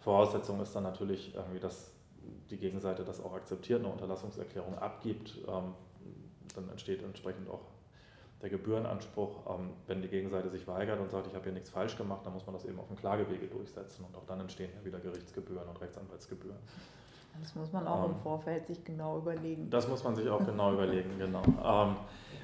Voraussetzung 0.00 0.60
ist 0.60 0.74
dann 0.74 0.84
natürlich 0.84 1.34
irgendwie, 1.34 1.58
dass 1.58 1.92
die 2.50 2.58
Gegenseite 2.58 3.04
das 3.04 3.22
auch 3.22 3.34
akzeptiert, 3.34 3.80
eine 3.80 3.88
Unterlassungserklärung 3.88 4.78
abgibt. 4.78 5.38
Ähm, 5.48 5.74
dann 6.54 6.68
entsteht 6.68 7.02
entsprechend 7.02 7.48
auch 7.48 7.60
der 8.42 8.50
Gebührenanspruch. 8.50 9.46
Ähm, 9.48 9.70
wenn 9.86 10.02
die 10.02 10.08
Gegenseite 10.08 10.50
sich 10.50 10.66
weigert 10.66 11.00
und 11.00 11.10
sagt, 11.10 11.28
ich 11.28 11.34
habe 11.34 11.44
hier 11.44 11.52
nichts 11.52 11.70
falsch 11.70 11.96
gemacht, 11.96 12.26
dann 12.26 12.32
muss 12.32 12.44
man 12.44 12.54
das 12.54 12.64
eben 12.64 12.78
auf 12.78 12.88
dem 12.88 12.96
Klagewege 12.96 13.46
durchsetzen 13.46 14.04
und 14.04 14.16
auch 14.16 14.26
dann 14.26 14.40
entstehen 14.40 14.70
ja 14.76 14.84
wieder 14.84 14.98
Gerichtsgebühren 14.98 15.68
und 15.68 15.80
Rechtsanwaltsgebühren. 15.80 16.58
Das 17.40 17.54
muss 17.54 17.72
man 17.72 17.86
auch 17.86 18.04
ähm, 18.04 18.10
im 18.10 18.16
Vorfeld 18.16 18.66
sich 18.66 18.84
genau 18.84 19.18
überlegen. 19.18 19.70
Das 19.70 19.88
muss 19.88 20.04
man 20.04 20.14
sich 20.16 20.28
auch 20.28 20.44
genau 20.44 20.72
überlegen, 20.74 21.18
genau. 21.18 21.42
Ähm, 21.64 21.96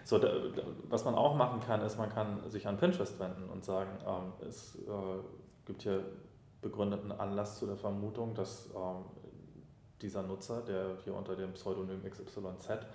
so, 0.05 0.19
da, 0.19 0.29
da, 0.29 0.63
was 0.89 1.05
man 1.05 1.15
auch 1.15 1.35
machen 1.35 1.61
kann, 1.61 1.83
ist, 1.83 1.99
man 1.99 2.09
kann 2.09 2.49
sich 2.49 2.67
an 2.67 2.79
Pinterest 2.79 3.19
wenden 3.19 3.51
und 3.51 3.65
sagen, 3.65 3.91
ähm, 4.07 4.33
es 4.49 4.77
äh, 4.77 4.89
gibt 5.67 5.83
hier 5.83 6.05
begründeten 6.63 7.13
Anlass 7.13 7.59
zu 7.59 7.67
der 7.67 7.77
Vermutung, 7.77 8.35
dass 8.35 8.71
ähm, 8.75 9.05
dieser 10.01 10.23
Nutzer, 10.23 10.63
der 10.63 10.97
hier 11.05 11.15
unter 11.15 11.37
dem 11.37 11.53
Pseudonym 11.53 12.03
XYZ 12.09 12.87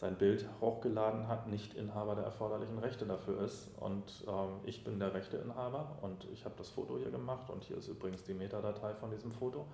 sein 0.00 0.16
Bild 0.16 0.46
hochgeladen 0.62 1.28
hat, 1.28 1.46
nicht 1.46 1.74
Inhaber 1.74 2.14
der 2.14 2.24
erforderlichen 2.24 2.78
Rechte 2.78 3.04
dafür 3.04 3.42
ist. 3.42 3.68
Und 3.78 4.24
ähm, 4.26 4.60
ich 4.64 4.82
bin 4.82 4.98
der 4.98 5.12
Rechteinhaber 5.12 5.98
und 6.00 6.26
ich 6.32 6.46
habe 6.46 6.54
das 6.56 6.70
Foto 6.70 6.96
hier 6.96 7.10
gemacht 7.10 7.50
und 7.50 7.62
hier 7.64 7.76
ist 7.76 7.86
übrigens 7.86 8.24
die 8.24 8.32
Metadateei 8.32 8.94
von 8.94 9.10
diesem 9.10 9.30
Foto 9.30 9.66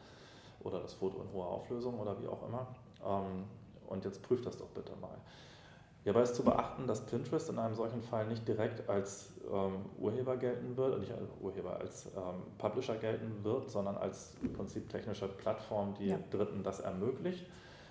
oder 0.65 0.81
das 0.81 0.95
Foto 0.95 1.23
in 1.23 1.33
hoher 1.33 1.47
Auflösung 1.47 2.01
oder 2.01 2.21
wie 2.21 2.27
auch 2.27 2.43
immer. 2.49 2.67
Ähm, 3.07 3.45
und 3.87 4.05
jetzt 4.05 4.21
prüft 4.21 4.45
das 4.45 4.59
doch 4.59 4.67
bitte 4.71 4.91
mal. 5.01 5.17
Hierbei 6.03 6.23
ist 6.23 6.35
zu 6.35 6.43
beachten, 6.43 6.89
dass 6.89 7.07
Pinterest 7.07 7.49
in 7.49 7.61
einem 7.61 7.77
solchen 7.77 8.03
Fall 8.03 8.27
nicht 8.27 8.49
direkt 8.49 8.89
als 8.89 9.33
ähm, 9.49 9.85
Urheber 9.97 10.37
gelten 10.37 10.77
wird, 10.77 10.99
nicht 10.99 11.13
als 11.13 11.31
Urheber, 11.41 11.79
als 11.79 12.07
ähm, 12.07 12.43
Publisher 12.59 12.97
gelten 12.97 13.45
wird, 13.45 13.71
sondern 13.71 13.97
als 13.97 14.35
im 14.43 14.53
Prinzip 14.53 14.89
technische 14.89 15.29
Plattform, 15.29 15.95
die 15.95 16.09
ja. 16.09 16.19
Dritten 16.31 16.65
das 16.65 16.81
ermöglicht. 16.81 17.47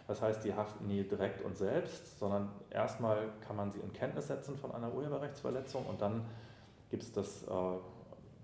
Das 0.07 0.21
heißt, 0.21 0.43
die 0.43 0.53
haften 0.53 0.87
nie 0.87 1.03
direkt 1.03 1.41
und 1.41 1.57
selbst, 1.57 2.19
sondern 2.19 2.51
erstmal 2.69 3.29
kann 3.45 3.55
man 3.55 3.71
sie 3.71 3.79
in 3.79 3.91
Kenntnis 3.91 4.27
setzen 4.27 4.55
von 4.57 4.71
einer 4.71 4.93
Urheberrechtsverletzung 4.93 5.85
und 5.85 6.01
dann 6.01 6.25
gibt 6.89 7.03
es 7.03 7.11
das 7.11 7.43
äh, 7.43 7.77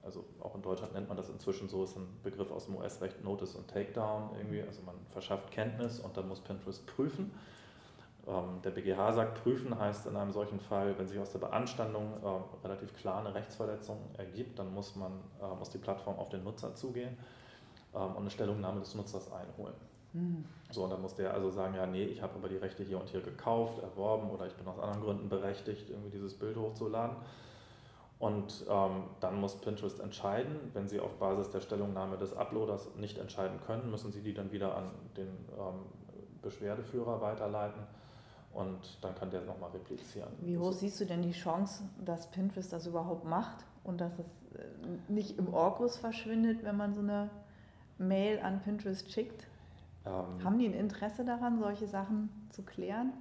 also 0.03 0.25
auch 0.39 0.55
in 0.55 0.61
Deutschland 0.61 0.93
nennt 0.93 1.07
man 1.07 1.17
das 1.17 1.29
inzwischen 1.29 1.69
so, 1.69 1.83
ist 1.83 1.95
ein 1.95 2.07
Begriff 2.23 2.51
aus 2.51 2.65
dem 2.65 2.75
US-Recht, 2.77 3.23
Notice 3.23 3.55
und 3.55 3.67
Takedown 3.67 4.31
irgendwie, 4.35 4.61
also 4.61 4.81
man 4.81 4.95
verschafft 5.09 5.51
Kenntnis 5.51 5.99
und 5.99 6.15
dann 6.17 6.27
muss 6.27 6.39
Pinterest 6.41 6.85
prüfen. 6.87 7.31
Ähm, 8.27 8.61
der 8.63 8.71
BGH 8.71 9.13
sagt, 9.13 9.43
prüfen 9.43 9.77
heißt 9.77 10.07
in 10.07 10.15
einem 10.15 10.31
solchen 10.31 10.59
Fall, 10.59 10.97
wenn 10.97 11.07
sich 11.07 11.19
aus 11.19 11.31
der 11.31 11.39
Beanstandung 11.39 12.13
äh, 12.23 12.65
relativ 12.65 12.95
klar 12.95 13.19
eine 13.19 13.33
Rechtsverletzung 13.33 13.97
ergibt, 14.17 14.59
dann 14.59 14.73
muss, 14.73 14.95
man, 14.95 15.11
äh, 15.41 15.55
muss 15.57 15.69
die 15.69 15.79
Plattform 15.79 16.17
auf 16.17 16.29
den 16.29 16.43
Nutzer 16.43 16.75
zugehen 16.75 17.17
ähm, 17.93 18.11
und 18.11 18.17
eine 18.17 18.29
Stellungnahme 18.29 18.79
des 18.79 18.95
Nutzers 18.95 19.31
einholen. 19.31 19.75
Mhm. 20.13 20.45
So, 20.71 20.83
und 20.83 20.89
dann 20.89 21.01
muss 21.01 21.15
der 21.15 21.33
also 21.33 21.49
sagen, 21.49 21.75
ja, 21.75 21.85
nee, 21.85 22.03
ich 22.03 22.21
habe 22.21 22.35
aber 22.35 22.47
die 22.47 22.57
Rechte 22.57 22.83
hier 22.83 22.99
und 22.99 23.09
hier 23.09 23.21
gekauft, 23.21 23.81
erworben 23.81 24.29
oder 24.29 24.47
ich 24.47 24.53
bin 24.53 24.67
aus 24.67 24.79
anderen 24.79 25.01
Gründen 25.01 25.29
berechtigt, 25.29 25.89
irgendwie 25.89 26.09
dieses 26.09 26.33
Bild 26.33 26.55
hochzuladen. 26.57 27.17
Und 28.19 28.65
ähm, 28.69 29.05
dann 29.19 29.39
muss 29.39 29.59
Pinterest 29.59 29.99
entscheiden. 29.99 30.55
Wenn 30.73 30.87
sie 30.87 30.99
auf 30.99 31.15
Basis 31.15 31.49
der 31.49 31.59
Stellungnahme 31.59 32.17
des 32.17 32.33
Uploaders 32.33 32.95
nicht 32.95 33.17
entscheiden 33.17 33.59
können, 33.65 33.89
müssen 33.89 34.11
sie 34.11 34.21
die 34.21 34.33
dann 34.33 34.51
wieder 34.51 34.77
an 34.77 34.91
den 35.17 35.27
ähm, 35.27 35.85
Beschwerdeführer 36.41 37.19
weiterleiten 37.19 37.81
und 38.53 38.97
dann 39.01 39.15
kann 39.15 39.29
der 39.31 39.41
nochmal 39.41 39.71
replizieren. 39.71 40.31
Wie 40.41 40.57
hoch 40.57 40.73
siehst 40.73 40.99
du 40.99 41.05
denn 41.05 41.21
die 41.21 41.31
Chance, 41.31 41.83
dass 42.03 42.29
Pinterest 42.31 42.71
das 42.71 42.85
überhaupt 42.85 43.25
macht 43.25 43.65
und 43.83 44.01
dass 44.01 44.19
es 44.19 44.27
äh, 44.55 45.11
nicht 45.11 45.37
im 45.37 45.53
Orkus 45.53 45.97
verschwindet, 45.97 46.63
wenn 46.63 46.75
man 46.75 46.93
so 46.93 47.01
eine 47.01 47.29
Mail 47.97 48.39
an 48.39 48.61
Pinterest 48.61 49.11
schickt? 49.11 49.47
Ähm, 50.05 50.43
Haben 50.43 50.57
die 50.59 50.65
ein 50.65 50.73
Interesse 50.73 51.23
daran, 51.25 51.59
solche 51.59 51.87
Sachen 51.87 52.29
zu 52.49 52.63
klären? 52.63 53.13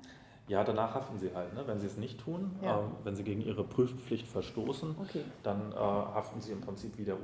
Ja, 0.48 0.64
danach 0.64 0.94
haften 0.94 1.18
sie 1.18 1.32
halt. 1.34 1.54
Ne? 1.54 1.62
Wenn 1.66 1.78
sie 1.78 1.86
es 1.86 1.96
nicht 1.96 2.18
tun, 2.20 2.56
Ja. 2.62 2.80
ähm, 2.80 2.90
wenn 3.04 3.14
sie 3.14 3.22
gegen 3.22 3.40
ihre 3.40 3.62
Prüfpflicht 3.62 4.26
verstoßen, 4.26 4.96
Okay. 5.00 5.22
dann 5.42 5.70
äh, 5.72 5.76
haften 5.76 6.40
sie 6.40 6.50
im 6.52 6.60
Prinzip 6.60 6.98
wie 6.98 7.04
der, 7.04 7.14
äh, 7.16 7.18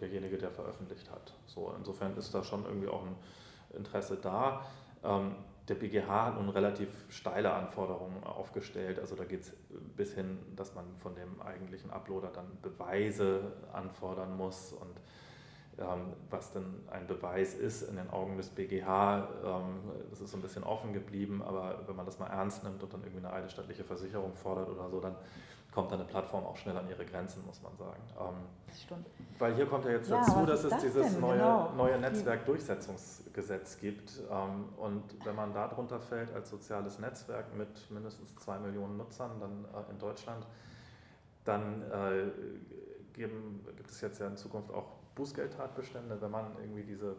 derjenige, 0.00 0.38
der 0.38 0.50
veröffentlicht 0.50 1.10
hat. 1.10 1.34
So, 1.46 1.72
insofern 1.76 2.16
ist 2.16 2.34
da 2.34 2.42
schon 2.42 2.64
irgendwie 2.64 2.88
auch 2.88 3.02
ein 3.04 3.14
Interesse 3.76 4.16
da. 4.16 4.64
Ähm, 5.04 5.34
der 5.68 5.74
BGH 5.74 6.26
hat 6.26 6.34
nun 6.36 6.48
relativ 6.48 6.88
steile 7.08 7.52
Anforderungen 7.52 8.24
aufgestellt. 8.24 8.98
Also 8.98 9.16
da 9.16 9.24
geht 9.24 9.42
es 9.42 9.52
bis 9.96 10.14
hin, 10.14 10.38
dass 10.56 10.74
man 10.74 10.84
von 10.98 11.14
dem 11.14 11.40
eigentlichen 11.42 11.90
Uploader 11.90 12.30
dann 12.34 12.46
Beweise 12.62 13.52
anfordern 13.72 14.36
muss 14.36 14.72
und 14.72 14.90
was 16.30 16.50
denn 16.52 16.86
ein 16.90 17.06
Beweis 17.06 17.54
ist 17.54 17.82
in 17.82 17.96
den 17.96 18.10
Augen 18.10 18.36
des 18.36 18.50
BGH, 18.50 19.28
ähm, 19.44 19.80
das 20.10 20.20
ist 20.20 20.30
so 20.30 20.36
ein 20.36 20.42
bisschen 20.42 20.64
offen 20.64 20.92
geblieben, 20.92 21.42
aber 21.42 21.80
wenn 21.86 21.96
man 21.96 22.04
das 22.06 22.18
mal 22.18 22.26
ernst 22.28 22.62
nimmt 22.62 22.82
und 22.82 22.92
dann 22.92 23.00
irgendwie 23.02 23.24
eine 23.26 23.32
eidesstattliche 23.34 23.82
Versicherung 23.82 24.34
fordert 24.34 24.68
oder 24.68 24.88
so, 24.90 25.00
dann 25.00 25.16
kommt 25.72 25.90
dann 25.90 26.00
eine 26.00 26.08
Plattform 26.08 26.44
auch 26.44 26.56
schnell 26.56 26.76
an 26.76 26.86
ihre 26.90 27.04
Grenzen, 27.06 27.42
muss 27.46 27.62
man 27.62 27.74
sagen. 27.78 28.02
Ähm, 28.20 28.34
Das 28.66 28.82
stimmt. 28.82 29.06
weil 29.38 29.54
hier 29.54 29.64
kommt 29.64 29.86
ja 29.86 29.92
jetzt 29.92 30.10
Ja, 30.10 30.18
dazu, 30.18 30.44
dass 30.44 30.64
es 30.64 30.70
das 30.70 30.82
dieses 30.82 31.18
neue, 31.18 31.38
Genau. 31.38 31.72
neue 31.74 31.98
Netzwerkdurchsetzungsgesetz 31.98 33.78
gibt. 33.78 34.20
Ähm, 34.30 34.68
und 34.76 35.02
wenn 35.24 35.34
man 35.34 35.52
da 35.54 35.68
drunter 35.68 35.98
fällt 36.00 36.32
als 36.34 36.50
soziales 36.50 36.98
Netzwerk 36.98 37.54
mit 37.56 37.90
mindestens 37.90 38.36
zwei 38.36 38.58
Millionen 38.58 38.98
Nutzern 38.98 39.40
dann 39.40 39.64
äh, 39.64 39.90
in 39.90 39.98
Deutschland, 39.98 40.46
dann 41.44 41.82
äh, 41.90 42.30
geben, 43.14 43.64
gibt 43.76 43.90
es 43.90 44.00
jetzt 44.02 44.20
ja 44.20 44.26
in 44.26 44.36
Zukunft 44.36 44.70
auch 44.72 45.01
Bußgeldtatbestände, 45.14 46.20
wenn 46.20 46.30
man 46.30 46.52
irgendwie 46.60 46.82
diese 46.84 47.16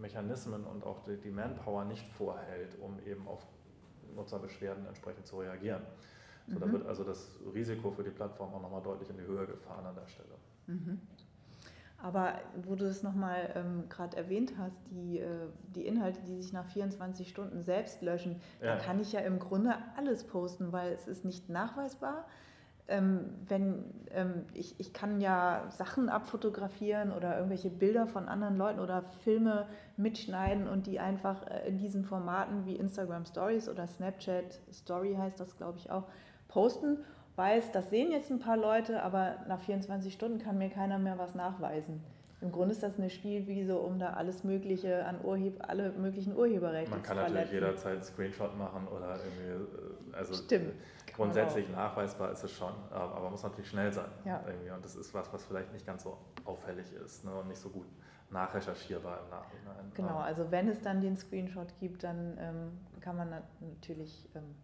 Mechanismen 0.00 0.64
und 0.64 0.84
auch 0.84 1.00
die, 1.04 1.16
die 1.16 1.30
Manpower 1.30 1.84
nicht 1.84 2.06
vorhält, 2.08 2.78
um 2.80 2.98
eben 3.06 3.26
auf 3.28 3.46
Nutzerbeschwerden 4.14 4.86
entsprechend 4.86 5.26
zu 5.26 5.38
reagieren. 5.38 5.82
So, 6.48 6.58
Da 6.58 6.66
Mhm. 6.66 6.72
wird 6.72 6.86
also 6.86 7.04
das 7.04 7.36
Risiko 7.54 7.90
für 7.90 8.02
die 8.02 8.10
Plattform 8.10 8.52
auch 8.54 8.62
nochmal 8.62 8.82
deutlich 8.82 9.08
in 9.10 9.16
die 9.16 9.24
Höhe 9.24 9.46
gefahren 9.46 9.86
an 9.86 9.94
der 9.94 10.06
Stelle. 10.08 10.34
Mhm. 10.66 11.00
Aber 12.02 12.32
wo 12.64 12.74
du 12.74 12.84
das 12.84 13.04
nochmal 13.04 13.52
ähm, 13.54 13.84
gerade 13.88 14.16
erwähnt 14.16 14.54
hast, 14.58 14.76
die, 14.90 15.20
äh, 15.20 15.46
die 15.76 15.86
Inhalte, 15.86 16.20
die 16.22 16.34
sich 16.42 16.52
nach 16.52 16.66
24 16.66 17.28
Stunden 17.28 17.62
selbst 17.62 18.02
löschen, 18.02 18.40
Ja. 18.60 18.74
da 18.74 18.82
kann 18.82 18.98
ich 18.98 19.12
ja 19.12 19.20
im 19.20 19.38
Grunde 19.38 19.76
alles 19.96 20.24
posten, 20.24 20.72
weil 20.72 20.92
es 20.94 21.06
ist 21.06 21.24
nicht 21.24 21.48
nachweisbar. 21.48 22.26
Ähm, 22.88 23.26
wenn, 23.48 23.84
ähm, 24.10 24.44
ich, 24.54 24.78
ich 24.78 24.92
kann 24.92 25.20
ja 25.20 25.70
Sachen 25.70 26.08
abfotografieren 26.08 27.12
oder 27.12 27.36
irgendwelche 27.36 27.70
Bilder 27.70 28.06
von 28.06 28.28
anderen 28.28 28.56
Leuten 28.56 28.80
oder 28.80 29.04
Filme 29.22 29.66
mitschneiden 29.96 30.68
und 30.68 30.86
die 30.86 30.98
einfach 30.98 31.46
äh, 31.48 31.68
in 31.68 31.78
diesen 31.78 32.04
Formaten 32.04 32.66
wie 32.66 32.76
Instagram 32.76 33.24
Stories 33.24 33.68
oder 33.68 33.86
Snapchat 33.86 34.60
Story 34.72 35.14
heißt 35.16 35.38
das, 35.38 35.56
glaube 35.56 35.78
ich, 35.78 35.90
auch, 35.90 36.04
posten. 36.48 36.98
Weiß, 37.36 37.72
das 37.72 37.88
sehen 37.88 38.10
jetzt 38.10 38.30
ein 38.30 38.40
paar 38.40 38.58
Leute, 38.58 39.02
aber 39.02 39.36
nach 39.48 39.60
24 39.60 40.12
Stunden 40.12 40.38
kann 40.38 40.58
mir 40.58 40.68
keiner 40.68 40.98
mehr 40.98 41.16
was 41.16 41.34
nachweisen. 41.34 42.02
Im 42.42 42.50
Grunde 42.52 42.72
ist 42.74 42.82
das 42.82 42.98
eine 42.98 43.08
Spielwiese, 43.08 43.78
um 43.78 43.98
da 43.98 44.14
alles 44.14 44.42
Mögliche 44.44 45.06
an 45.06 45.24
Urheb 45.24 45.62
alle 45.68 45.92
möglichen 45.92 46.36
Urheberrechte 46.36 46.90
Man 46.90 47.00
zu 47.02 47.06
kann 47.08 47.16
natürlich 47.16 47.48
verletzen. 47.50 47.54
jederzeit 47.54 47.92
einen 47.94 48.02
Screenshot 48.02 48.58
machen 48.58 48.88
oder 48.88 49.16
irgendwie, 49.16 50.12
äh, 50.12 50.16
also 50.16 50.34
Stimmt. 50.34 50.70
Kann 50.72 50.76
man 51.06 51.14
grundsätzlich 51.16 51.68
nachweisbar 51.70 52.32
ist 52.32 52.42
es 52.42 52.50
schon, 52.52 52.72
äh, 52.90 52.94
aber 52.94 53.30
muss 53.30 53.42
natürlich 53.44 53.70
schnell 53.70 53.92
sein. 53.92 54.10
Ja. 54.24 54.42
Irgendwie. 54.46 54.70
Und 54.70 54.84
das 54.84 54.96
ist 54.96 55.14
was, 55.14 55.32
was 55.32 55.44
vielleicht 55.44 55.72
nicht 55.72 55.86
ganz 55.86 56.02
so 56.02 56.18
auffällig 56.44 56.92
ist 56.92 57.24
ne, 57.24 57.32
und 57.34 57.48
nicht 57.48 57.60
so 57.60 57.68
gut 57.70 57.86
nachrecherchierbar 58.30 59.20
im 59.24 59.30
Nachhinein. 59.30 59.92
Genau, 59.94 60.18
also 60.18 60.50
wenn 60.50 60.68
es 60.68 60.80
dann 60.80 61.00
den 61.00 61.16
Screenshot 61.16 61.68
gibt, 61.78 62.02
dann 62.02 62.36
ähm, 62.40 62.78
kann 63.00 63.16
man 63.16 63.30
nat- 63.30 63.60
natürlich 63.60 64.28
ähm, 64.34 64.54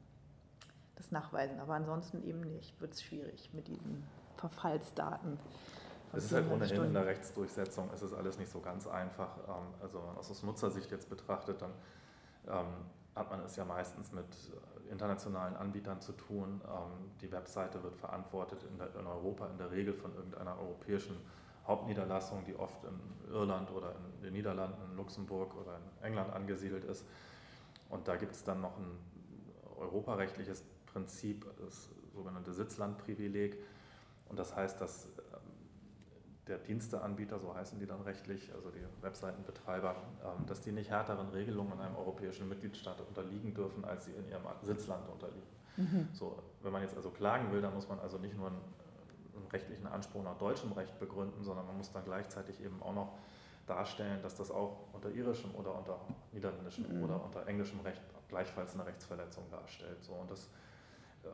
das 0.96 1.12
nachweisen. 1.12 1.60
Aber 1.60 1.74
ansonsten 1.74 2.22
eben 2.24 2.40
nicht, 2.40 2.80
wird 2.80 2.94
es 2.94 3.02
schwierig 3.02 3.50
mit 3.52 3.68
diesen 3.68 4.02
Verfallsdaten. 4.36 5.38
Es 6.12 6.24
ist 6.24 6.32
halt 6.32 6.46
24 6.46 6.78
ohnehin 6.78 6.88
in 6.88 6.94
der 6.94 7.06
Rechtsdurchsetzung, 7.06 7.90
es 7.94 8.02
ist 8.02 8.14
alles 8.14 8.38
nicht 8.38 8.50
so 8.50 8.60
ganz 8.60 8.86
einfach. 8.86 9.36
Ähm, 9.46 9.74
Also 9.80 9.98
wenn 9.98 10.06
man 10.06 10.16
aus 10.16 10.42
Nutzersicht 10.42 10.90
jetzt 10.90 11.08
betrachtet, 11.08 11.60
dann 11.62 11.72
ähm, 12.48 12.66
hat 13.14 13.30
man 13.30 13.40
es 13.40 13.56
ja 13.56 13.64
meistens 13.64 14.12
mit 14.12 14.24
äh, 14.24 14.90
internationalen 14.90 15.56
Anbietern 15.56 16.00
zu 16.00 16.12
tun. 16.12 16.60
Ähm, 16.64 17.10
Die 17.20 17.30
Webseite 17.30 17.82
wird 17.82 17.96
verantwortet 17.96 18.64
in, 18.70 18.78
der, 18.78 18.94
in 18.98 19.06
Europa 19.06 19.46
in 19.48 19.58
der 19.58 19.70
Regel 19.70 19.92
von 19.92 20.14
irgendeiner 20.14 20.58
europäischen 20.58 21.16
Hauptniederlassung, 21.66 22.44
die 22.46 22.56
oft 22.56 22.82
in 22.84 22.98
Irland 23.30 23.70
oder 23.70 23.94
in 23.94 24.22
den 24.22 24.32
Niederlanden, 24.32 24.80
in 24.90 24.96
Luxemburg 24.96 25.54
oder 25.54 25.76
in 25.76 26.06
England 26.06 26.32
angesiedelt 26.32 26.84
ist. 26.84 27.04
Und 27.90 28.08
da 28.08 28.16
gibt 28.16 28.34
es 28.34 28.42
dann 28.42 28.62
noch 28.62 28.76
ein 28.78 28.98
europarechtliches 29.78 30.64
Prinzip, 30.86 31.46
das 31.58 31.90
sogenannte 32.14 32.52
Sitzlandprivileg. 32.54 33.58
Und 34.28 34.38
das 34.38 34.56
heißt, 34.56 34.80
dass 34.80 35.08
der 36.48 36.58
Diensteanbieter, 36.58 37.38
so 37.38 37.54
heißen 37.54 37.78
die 37.78 37.86
dann 37.86 38.00
rechtlich, 38.02 38.52
also 38.54 38.70
die 38.70 38.84
Webseitenbetreiber, 39.02 39.94
ähm, 40.24 40.46
dass 40.46 40.60
die 40.60 40.72
nicht 40.72 40.90
härteren 40.90 41.28
Regelungen 41.28 41.72
in 41.72 41.80
einem 41.80 41.96
europäischen 41.96 42.48
Mitgliedstaat 42.48 43.00
unterliegen 43.00 43.54
dürfen, 43.54 43.84
als 43.84 44.06
sie 44.06 44.12
in 44.12 44.28
ihrem 44.28 44.42
Sitzland 44.62 45.08
unterliegen. 45.08 45.48
Mhm. 45.76 46.08
So, 46.12 46.42
wenn 46.62 46.72
man 46.72 46.82
jetzt 46.82 46.96
also 46.96 47.10
klagen 47.10 47.52
will, 47.52 47.60
dann 47.60 47.74
muss 47.74 47.88
man 47.88 48.00
also 48.00 48.18
nicht 48.18 48.36
nur 48.36 48.48
einen, 48.48 48.60
rechtlichen 49.52 49.86
Anspruch 49.86 50.22
nach 50.24 50.36
deutschem 50.36 50.72
Recht 50.72 50.98
begründen, 50.98 51.42
sondern 51.42 51.66
man 51.66 51.76
muss 51.76 51.90
dann 51.92 52.04
gleichzeitig 52.04 52.60
eben 52.60 52.82
auch 52.82 52.92
noch 52.92 53.12
darstellen, 53.66 54.20
dass 54.22 54.34
das 54.34 54.50
auch 54.50 54.88
unter 54.92 55.10
irischem 55.10 55.54
oder 55.54 55.74
unter 55.74 56.00
niederländischem 56.32 56.96
Mhm. 56.96 57.04
oder 57.04 57.24
unter 57.24 57.46
englischem 57.46 57.80
Recht 57.80 58.02
gleichfalls 58.28 58.74
eine 58.74 58.84
Rechtsverletzung 58.84 59.44
darstellt. 59.50 60.02
So, 60.02 60.12
und 60.12 60.30
das 60.30 60.50
ähm, 61.24 61.30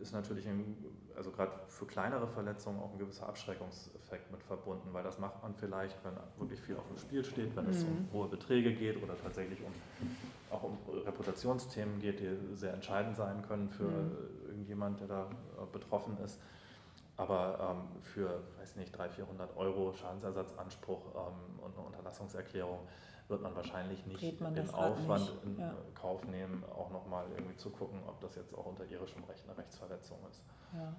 ist 0.00 0.12
natürlich, 0.12 0.46
ein, 0.48 0.76
also 1.16 1.30
gerade 1.30 1.52
für 1.68 1.86
kleinere 1.86 2.26
Verletzungen 2.28 2.80
auch 2.80 2.92
ein 2.92 2.98
gewisser 2.98 3.28
Abschreckungseffekt 3.28 4.30
mit 4.30 4.42
verbunden, 4.42 4.92
weil 4.92 5.02
das 5.02 5.18
macht 5.18 5.42
man 5.42 5.54
vielleicht, 5.54 5.96
wenn 6.04 6.14
wirklich 6.38 6.60
viel 6.60 6.76
auf 6.76 6.86
dem 6.88 6.98
Spiel 6.98 7.24
steht, 7.24 7.56
wenn 7.56 7.66
es 7.66 7.84
um 7.84 7.94
Mhm. 7.94 8.12
hohe 8.12 8.28
Beträge 8.28 8.74
geht 8.74 9.02
oder 9.02 9.16
tatsächlich 9.16 9.62
um 9.62 9.72
auch 10.50 10.62
um 10.62 10.78
Reputationsthemen 11.04 11.98
geht, 12.00 12.20
die 12.20 12.56
sehr 12.56 12.72
entscheidend 12.72 13.16
sein 13.16 13.42
können 13.42 13.68
für 13.68 13.84
Mhm. 13.84 14.48
irgendjemand, 14.48 15.00
der 15.00 15.08
da 15.08 15.22
äh, 15.24 15.66
betroffen 15.70 16.16
ist. 16.24 16.40
Aber 17.16 17.76
ähm, 17.92 18.00
für, 18.00 18.42
weiß 18.58 18.76
nicht, 18.76 18.96
300, 18.96 19.14
400 19.16 19.56
Euro 19.56 19.92
Schadensersatzanspruch 19.92 21.04
ähm, 21.14 21.58
und 21.58 21.76
eine 21.76 21.86
Unterlassungserklärung 21.86 22.78
wird 23.28 23.42
man 23.42 23.54
wahrscheinlich 23.54 24.04
nicht 24.06 24.40
man 24.40 24.54
den 24.54 24.70
Aufwand 24.70 25.20
nicht, 25.20 25.44
in 25.44 25.58
ja. 25.58 25.74
Kauf 25.94 26.26
nehmen, 26.26 26.64
auch 26.74 26.90
nochmal 26.90 27.26
irgendwie 27.36 27.56
zu 27.56 27.70
gucken, 27.70 28.00
ob 28.06 28.20
das 28.20 28.36
jetzt 28.36 28.56
auch 28.56 28.66
unter 28.66 28.84
irischem 28.86 29.22
Recht 29.24 29.44
eine 29.46 29.56
Rechtsverletzung 29.56 30.18
ist. 30.30 30.42
Ja. 30.74 30.94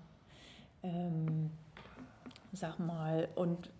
Ähm, 0.83 1.51
sag 2.53 2.79
mal, 2.79 3.29
und 3.35 3.71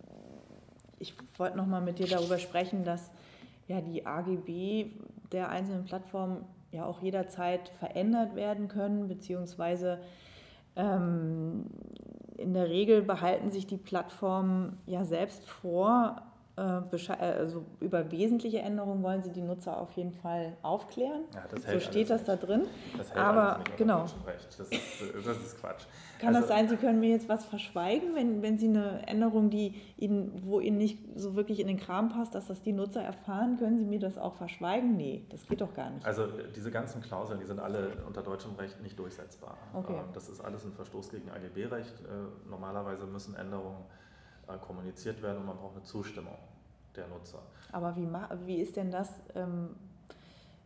ich 0.98 1.14
wollte 1.38 1.56
noch 1.56 1.66
mal 1.66 1.80
mit 1.80 1.98
dir 1.98 2.08
darüber 2.08 2.38
sprechen, 2.38 2.84
dass 2.84 3.10
ja 3.68 3.80
die 3.80 4.04
AGB 4.04 4.90
der 5.32 5.48
einzelnen 5.48 5.84
Plattformen 5.84 6.44
ja 6.72 6.84
auch 6.84 7.00
jederzeit 7.00 7.68
verändert 7.78 8.34
werden 8.34 8.68
können, 8.68 9.08
beziehungsweise 9.08 10.00
ähm, 10.76 11.66
in 12.36 12.54
der 12.54 12.68
Regel 12.68 13.02
behalten 13.02 13.50
sich 13.50 13.66
die 13.66 13.76
Plattformen 13.76 14.78
ja 14.86 15.04
selbst 15.04 15.48
vor, 15.48 16.22
also 16.64 17.64
über 17.80 18.10
wesentliche 18.10 18.58
Änderungen 18.60 19.02
wollen 19.02 19.22
sie 19.22 19.30
die 19.30 19.40
Nutzer 19.40 19.78
auf 19.80 19.92
jeden 19.92 20.12
Fall 20.12 20.56
aufklären. 20.62 21.22
Ja, 21.34 21.44
das 21.50 21.62
So 21.62 21.80
steht 21.80 22.10
das 22.10 22.20
alles 22.20 22.26
da 22.26 22.32
nicht. 22.34 22.48
drin. 22.48 22.68
Das 22.98 23.08
hält 23.10 23.18
Aber, 23.18 23.58
nicht 23.58 23.76
genau. 23.76 24.02
Das 24.02 24.60
ist, 24.60 24.72
äh, 24.72 25.22
das 25.24 25.36
ist 25.38 25.58
Quatsch. 25.60 25.84
Kann 26.20 26.34
das 26.34 26.42
Also- 26.42 26.48
sein, 26.54 26.68
Sie 26.68 26.76
können 26.76 27.00
mir 27.00 27.10
jetzt 27.10 27.28
was 27.28 27.44
verschweigen, 27.46 28.14
wenn, 28.14 28.42
wenn 28.42 28.58
Sie 28.58 28.68
eine 28.68 29.06
Änderung, 29.08 29.48
die 29.48 29.74
Ihnen, 29.96 30.32
wo 30.44 30.60
Ihnen 30.60 30.76
nicht 30.76 30.98
so 31.16 31.34
wirklich 31.34 31.60
in 31.60 31.66
den 31.66 31.78
Kram 31.78 32.10
passt, 32.10 32.34
dass 32.34 32.46
das 32.46 32.60
die 32.62 32.72
Nutzer 32.72 33.02
erfahren, 33.02 33.56
können 33.58 33.78
Sie 33.78 33.84
mir 33.86 33.98
das 34.00 34.18
auch 34.18 34.34
verschweigen? 34.34 34.96
Nee, 34.96 35.24
das 35.30 35.46
geht 35.46 35.60
doch 35.62 35.72
gar 35.74 35.88
nicht. 35.90 36.04
Also 36.04 36.24
äh, 36.24 36.52
diese 36.54 36.70
ganzen 36.70 37.00
Klauseln, 37.00 37.40
die 37.40 37.46
sind 37.46 37.58
alle 37.58 37.92
unter 38.06 38.22
deutschem 38.22 38.54
Recht 38.56 38.82
nicht 38.82 38.98
durchsetzbar. 38.98 39.56
Okay. 39.72 39.94
Ähm, 39.94 40.04
Das 40.12 40.28
ist 40.28 40.40
alles 40.42 40.64
ein 40.64 40.72
Verstoß 40.72 41.10
gegen 41.10 41.30
AGB-Recht. 41.30 42.00
Äh, 42.00 42.48
Normalerweise 42.50 43.06
müssen 43.06 43.34
Änderungen 43.34 43.78
äh, 43.78 44.09
kommuniziert 44.58 45.22
werden 45.22 45.38
und 45.38 45.46
man 45.46 45.56
braucht 45.56 45.74
eine 45.76 45.84
Zustimmung 45.84 46.36
der 46.96 47.06
Nutzer. 47.08 47.38
Aber 47.72 47.94
wie, 47.96 48.08
wie 48.46 48.56
ist 48.60 48.76
denn 48.76 48.90
das, 48.90 49.12
ähm, 49.34 49.70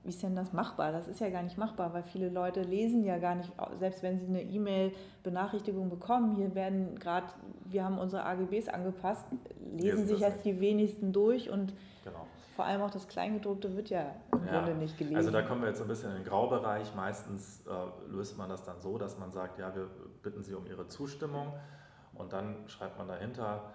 wie 0.03 0.09
ist 0.11 0.23
denn 0.23 0.35
das 0.37 0.53
machbar? 0.53 0.93
Das 0.93 1.07
ist 1.09 1.21
ja 1.21 1.29
gar 1.31 1.43
nicht 1.43 1.59
machbar, 1.59 1.93
weil 1.93 2.03
viele 2.03 2.29
Leute 2.29 2.63
lesen 2.63 3.05
ja 3.05 3.19
gar 3.19 3.35
nicht, 3.35 3.51
selbst 3.79 4.03
wenn 4.03 4.19
sie 4.19 4.27
eine 4.27 4.43
E-Mail-Benachrichtigung 4.43 5.89
bekommen, 5.91 6.37
hier 6.37 6.55
werden 6.55 6.99
gerade, 6.99 7.27
wir 7.67 7.85
haben 7.85 7.99
unsere 7.99 8.25
AGBs 8.25 8.69
angepasst, 8.69 9.25
lesen 9.61 9.79
Lesen 9.79 10.07
sich 10.07 10.21
jetzt 10.21 10.45
die 10.45 10.61
wenigsten 10.61 11.13
durch 11.13 11.51
und 11.51 11.75
Genau. 12.05 12.27
vor 12.55 12.67
allem 12.67 12.83
auch 12.83 12.91
das 12.91 13.09
Kleingedruckte 13.09 13.75
wird 13.77 13.89
ja 13.89 14.15
im 14.33 14.47
Ja, 14.47 14.59
Grunde 14.61 14.75
nicht 14.77 14.99
gelesen. 14.99 15.17
Also 15.17 15.31
da 15.31 15.41
kommen 15.43 15.63
wir 15.63 15.69
jetzt 15.69 15.81
ein 15.81 15.89
bisschen 15.89 16.11
in 16.11 16.17
den 16.17 16.25
Graubereich. 16.27 16.95
Meistens 16.95 17.63
äh, 17.67 18.11
löst 18.13 18.37
man 18.37 18.51
das 18.51 18.63
dann 18.63 18.81
so, 18.81 18.99
dass 18.99 19.19
man 19.19 19.33
sagt, 19.33 19.59
ja, 19.59 19.75
wir 19.75 19.89
bitten 20.23 20.43
Sie 20.43 20.53
um 20.55 20.67
Ihre 20.67 20.87
Zustimmung 20.87 21.53
und 22.15 22.33
dann 22.33 22.69
schreibt 22.69 22.99
man 22.99 23.09
dahinter, 23.09 23.73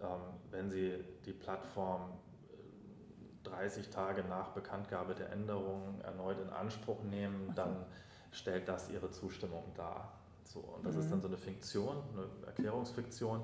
ähm, 0.00 0.20
wenn 0.50 0.70
Sie 0.70 1.04
die 1.24 1.32
Plattform 1.32 2.12
äh, 2.50 3.48
30 3.48 3.90
Tage 3.90 4.24
nach 4.24 4.48
Bekanntgabe 4.48 5.14
der 5.14 5.30
Änderungen 5.30 6.00
erneut 6.02 6.38
in 6.40 6.50
Anspruch 6.50 7.02
nehmen, 7.02 7.48
so. 7.48 7.52
dann 7.54 7.86
stellt 8.30 8.68
das 8.68 8.90
ihre 8.90 9.10
Zustimmung 9.10 9.64
dar. 9.74 10.12
So, 10.44 10.60
und 10.60 10.84
das 10.84 10.94
mhm. 10.94 11.00
ist 11.00 11.10
dann 11.10 11.20
so 11.20 11.28
eine 11.28 11.36
Fiktion, 11.36 11.96
eine 12.12 12.26
Erklärungsfiktion. 12.46 13.42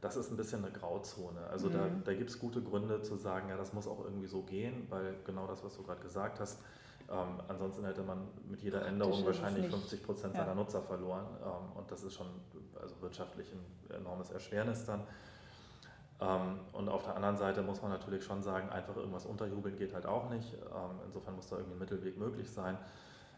Das 0.00 0.16
ist 0.16 0.30
ein 0.30 0.36
bisschen 0.36 0.64
eine 0.64 0.72
Grauzone. 0.72 1.46
Also 1.46 1.68
mhm. 1.68 1.72
da, 1.72 1.88
da 2.04 2.14
gibt 2.14 2.30
es 2.30 2.38
gute 2.38 2.60
Gründe 2.60 3.02
zu 3.02 3.16
sagen, 3.16 3.48
ja, 3.48 3.56
das 3.56 3.72
muss 3.72 3.86
auch 3.86 4.04
irgendwie 4.04 4.26
so 4.26 4.42
gehen, 4.42 4.86
weil 4.90 5.16
genau 5.24 5.46
das, 5.46 5.62
was 5.62 5.76
du 5.76 5.82
gerade 5.82 6.00
gesagt 6.00 6.40
hast, 6.40 6.60
ähm, 7.12 7.40
ansonsten 7.48 7.84
hätte 7.84 8.02
man 8.02 8.28
mit 8.48 8.62
jeder 8.62 8.86
Änderung 8.86 9.24
wahrscheinlich 9.26 9.68
50 9.68 10.02
Prozent 10.02 10.34
seiner 10.34 10.48
ja. 10.48 10.54
Nutzer 10.54 10.80
verloren. 10.80 11.26
Ähm, 11.42 11.76
und 11.76 11.90
das 11.90 12.02
ist 12.02 12.14
schon 12.14 12.26
also 12.80 12.94
wirtschaftlich 13.00 13.52
ein 13.52 13.96
enormes 13.96 14.30
Erschwernis 14.30 14.84
dann. 14.86 15.02
Ähm, 16.20 16.60
und 16.72 16.88
auf 16.88 17.04
der 17.04 17.16
anderen 17.16 17.36
Seite 17.36 17.62
muss 17.62 17.82
man 17.82 17.90
natürlich 17.90 18.24
schon 18.24 18.42
sagen, 18.42 18.70
einfach 18.70 18.96
irgendwas 18.96 19.26
unterjubeln 19.26 19.76
geht 19.76 19.92
halt 19.92 20.06
auch 20.06 20.30
nicht. 20.30 20.54
Ähm, 20.54 21.00
insofern 21.04 21.36
muss 21.36 21.48
da 21.48 21.56
irgendwie 21.56 21.76
ein 21.76 21.80
Mittelweg 21.80 22.16
möglich 22.16 22.50
sein. 22.50 22.78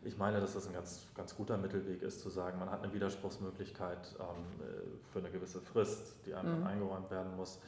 Ich 0.03 0.19
meine, 0.19 0.39
dass 0.41 0.53
das 0.53 0.67
ein 0.67 0.75
ganz, 0.75 1.07
ganz 1.15 1.35
guter 1.35 1.57
Mittelweg 1.57 2.03
ist, 2.03 2.21
zu 2.21 2.29
sagen, 2.29 2.59
man 2.59 2.71
hat 2.71 2.83
eine 2.83 2.93
Widerspruchsmöglichkeit 2.93 4.15
ähm, 4.21 4.27
äh, 4.61 5.13
für 5.13 5.19
eine 5.19 5.31
gewisse 5.31 5.61
Frist, 5.61 6.15
die 6.27 6.35
einfach 6.35 6.59
mhm. 6.59 6.67
eingeräumt 6.67 7.11
werden 7.11 7.35
muss. 7.37 7.59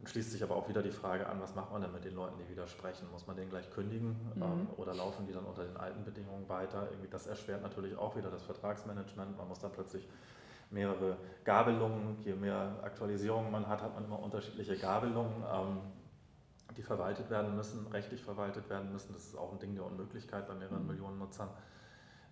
Dann 0.00 0.06
schließt 0.06 0.32
sich 0.32 0.42
aber 0.42 0.56
auch 0.56 0.68
wieder 0.68 0.82
die 0.82 0.90
Frage 0.90 1.28
an, 1.28 1.40
was 1.40 1.54
macht 1.54 1.72
man 1.72 1.82
denn 1.82 1.92
mit 1.92 2.04
den 2.04 2.14
Leuten, 2.14 2.38
die 2.38 2.48
widersprechen? 2.48 3.06
Muss 3.12 3.26
man 3.26 3.36
den 3.36 3.50
gleich 3.50 3.70
kündigen 3.70 4.16
mhm. 4.34 4.68
oder 4.78 4.94
laufen 4.94 5.26
die 5.26 5.32
dann 5.32 5.44
unter 5.44 5.64
den 5.64 5.76
alten 5.76 6.04
Bedingungen 6.04 6.48
weiter? 6.48 6.88
Irgendwie 6.90 7.08
das 7.08 7.26
erschwert 7.26 7.62
natürlich 7.62 7.96
auch 7.96 8.16
wieder 8.16 8.30
das 8.30 8.42
Vertragsmanagement. 8.44 9.36
Man 9.36 9.48
muss 9.48 9.58
dann 9.58 9.72
plötzlich 9.72 10.08
mehrere 10.70 11.18
Gabelungen. 11.44 12.18
Je 12.24 12.34
mehr 12.34 12.78
Aktualisierungen 12.82 13.50
man 13.50 13.68
hat, 13.68 13.82
hat 13.82 13.94
man 13.94 14.04
immer 14.06 14.20
unterschiedliche 14.20 14.78
Gabelungen, 14.78 15.44
ähm, 15.52 15.80
die 16.76 16.82
verwaltet 16.82 17.28
werden 17.28 17.54
müssen, 17.54 17.86
rechtlich 17.88 18.22
verwaltet 18.22 18.70
werden 18.70 18.90
müssen. 18.92 19.12
Das 19.12 19.26
ist 19.26 19.36
auch 19.36 19.52
ein 19.52 19.58
Ding 19.58 19.74
der 19.74 19.84
Unmöglichkeit 19.84 20.48
bei 20.48 20.54
mehreren 20.54 20.82
mhm. 20.82 20.88
Millionen 20.88 21.18
Nutzern. 21.18 21.50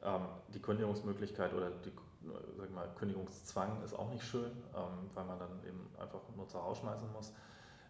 Ähm, 0.02 0.22
die 0.54 0.62
Kündigungsmöglichkeit 0.62 1.52
oder 1.52 1.70
die 1.70 1.92
sag 2.56 2.70
mal, 2.72 2.88
Kündigungszwang 2.96 3.82
ist 3.82 3.94
auch 3.94 4.10
nicht 4.10 4.24
schön, 4.24 4.50
ähm, 4.74 5.10
weil 5.14 5.24
man 5.24 5.38
dann 5.38 5.62
eben 5.66 5.88
einfach 6.00 6.20
Nutzer 6.36 6.58
rausschmeißen 6.58 7.12
muss. 7.12 7.32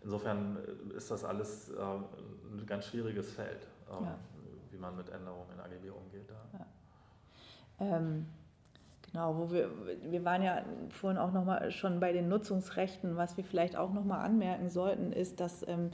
Insofern 0.03 0.57
äh, 0.57 0.97
ist 0.97 1.11
das 1.11 1.25
alles 1.25 1.71
ein 1.71 2.67
ganz 2.67 2.87
schwieriges 2.87 3.33
Feld, 3.33 3.67
ja. 3.91 4.19
wie 4.71 4.79
man 4.79 4.97
mit 4.97 5.09
Änderungen 5.11 5.51
in 5.55 5.61
AGB 5.61 5.91
umgeht. 5.91 6.29
Ja. 6.53 6.67
Ähm, 7.81 8.27
Genau, 9.13 9.39
wo 9.39 9.51
wir, 9.51 9.71
wir 10.11 10.25
waren 10.25 10.43
ja 10.43 10.63
vorhin 10.91 11.19
auch 11.19 11.33
nochmal 11.33 11.71
schon 11.71 11.99
bei 11.99 12.13
den 12.13 12.29
Nutzungsrechten. 12.29 13.17
Was 13.17 13.37
wir 13.37 13.45
vielleicht 13.45 13.77
auch 13.77 13.93
nochmal 13.93 14.25
anmerken 14.25 14.69
sollten, 14.69 15.13
ist, 15.13 15.41
dass 15.41 15.67
ähm, 15.67 15.91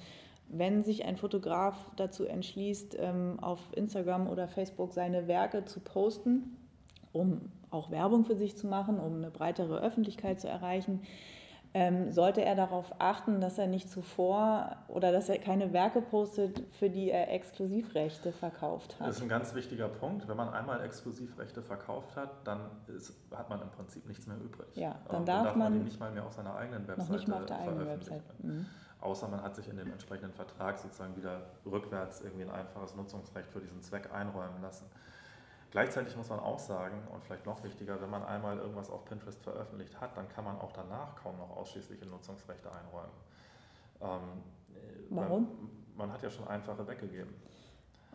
wenn 0.48 0.82
sich 0.82 1.04
ein 1.04 1.16
Fotograf 1.16 1.76
dazu 1.96 2.24
entschließt, 2.24 2.96
ähm, 2.98 3.38
auf 3.40 3.60
Instagram 3.72 4.28
oder 4.28 4.48
Facebook 4.48 4.92
seine 4.92 5.28
Werke 5.28 5.64
zu 5.64 5.80
posten, 5.80 6.56
um 7.12 7.52
auch 7.70 7.90
Werbung 7.90 8.24
für 8.24 8.36
sich 8.36 8.56
zu 8.56 8.66
machen, 8.66 8.98
um 8.98 9.16
eine 9.16 9.30
breitere 9.30 9.80
Öffentlichkeit 9.80 10.40
zu 10.40 10.48
erreichen, 10.48 11.02
ähm, 11.76 12.12
sollte 12.12 12.44
er 12.44 12.54
darauf 12.54 12.94
achten, 13.00 13.40
dass 13.40 13.58
er 13.58 13.66
nicht 13.66 13.90
zuvor 13.90 14.76
oder 14.86 15.10
dass 15.10 15.28
er 15.28 15.38
keine 15.38 15.72
Werke 15.72 16.00
postet, 16.00 16.62
für 16.78 16.88
die 16.88 17.10
er 17.10 17.32
Exklusivrechte 17.32 18.30
verkauft 18.30 18.94
hat. 19.00 19.08
Das 19.08 19.16
ist 19.16 19.22
ein 19.22 19.28
ganz 19.28 19.54
wichtiger 19.56 19.88
Punkt. 19.88 20.28
Wenn 20.28 20.36
man 20.36 20.50
einmal 20.50 20.84
Exklusivrechte 20.84 21.62
verkauft 21.62 22.14
hat, 22.14 22.30
dann 22.44 22.60
ist, 22.86 23.12
hat 23.34 23.50
man 23.50 23.60
im 23.60 23.70
Prinzip 23.70 24.06
nichts 24.06 24.28
mehr 24.28 24.36
übrig. 24.36 24.68
Ja, 24.76 24.94
dann 25.08 25.22
ähm, 25.22 25.26
darf, 25.26 25.36
dann 25.36 25.44
darf 25.44 25.56
man, 25.56 25.72
man 25.74 25.84
nicht 25.84 25.98
mal 25.98 26.12
mehr 26.12 26.24
auf 26.24 26.32
seiner 26.32 26.54
eigenen 26.54 26.86
Webseite 26.86 27.10
noch 27.10 27.18
nicht 27.18 27.28
mal 27.28 27.40
auf 27.40 27.46
der 27.46 27.58
eigenen 27.58 27.86
Webseite. 27.88 28.34
Mhm. 28.38 28.66
Außer 29.00 29.28
man 29.28 29.42
hat 29.42 29.56
sich 29.56 29.68
in 29.68 29.76
dem 29.76 29.90
entsprechenden 29.90 30.32
Vertrag 30.32 30.78
sozusagen 30.78 31.16
wieder 31.16 31.42
rückwärts 31.66 32.20
irgendwie 32.20 32.44
ein 32.44 32.50
einfaches 32.50 32.94
Nutzungsrecht 32.94 33.50
für 33.50 33.60
diesen 33.60 33.82
Zweck 33.82 34.10
einräumen 34.14 34.62
lassen. 34.62 34.86
Gleichzeitig 35.74 36.16
muss 36.16 36.28
man 36.28 36.38
auch 36.38 36.60
sagen, 36.60 37.02
und 37.12 37.24
vielleicht 37.24 37.46
noch 37.46 37.64
wichtiger, 37.64 38.00
wenn 38.00 38.08
man 38.08 38.22
einmal 38.22 38.58
irgendwas 38.58 38.90
auf 38.90 39.04
Pinterest 39.06 39.42
veröffentlicht 39.42 40.00
hat, 40.00 40.16
dann 40.16 40.28
kann 40.28 40.44
man 40.44 40.56
auch 40.60 40.70
danach 40.70 41.16
kaum 41.16 41.36
noch 41.36 41.50
ausschließliche 41.50 42.06
Nutzungsrechte 42.06 42.70
einräumen. 42.70 43.10
Ähm, 44.00 44.44
Warum? 45.10 45.48
Man 45.96 46.12
hat 46.12 46.22
ja 46.22 46.30
schon 46.30 46.46
einfache 46.46 46.86
weggegeben. 46.86 47.34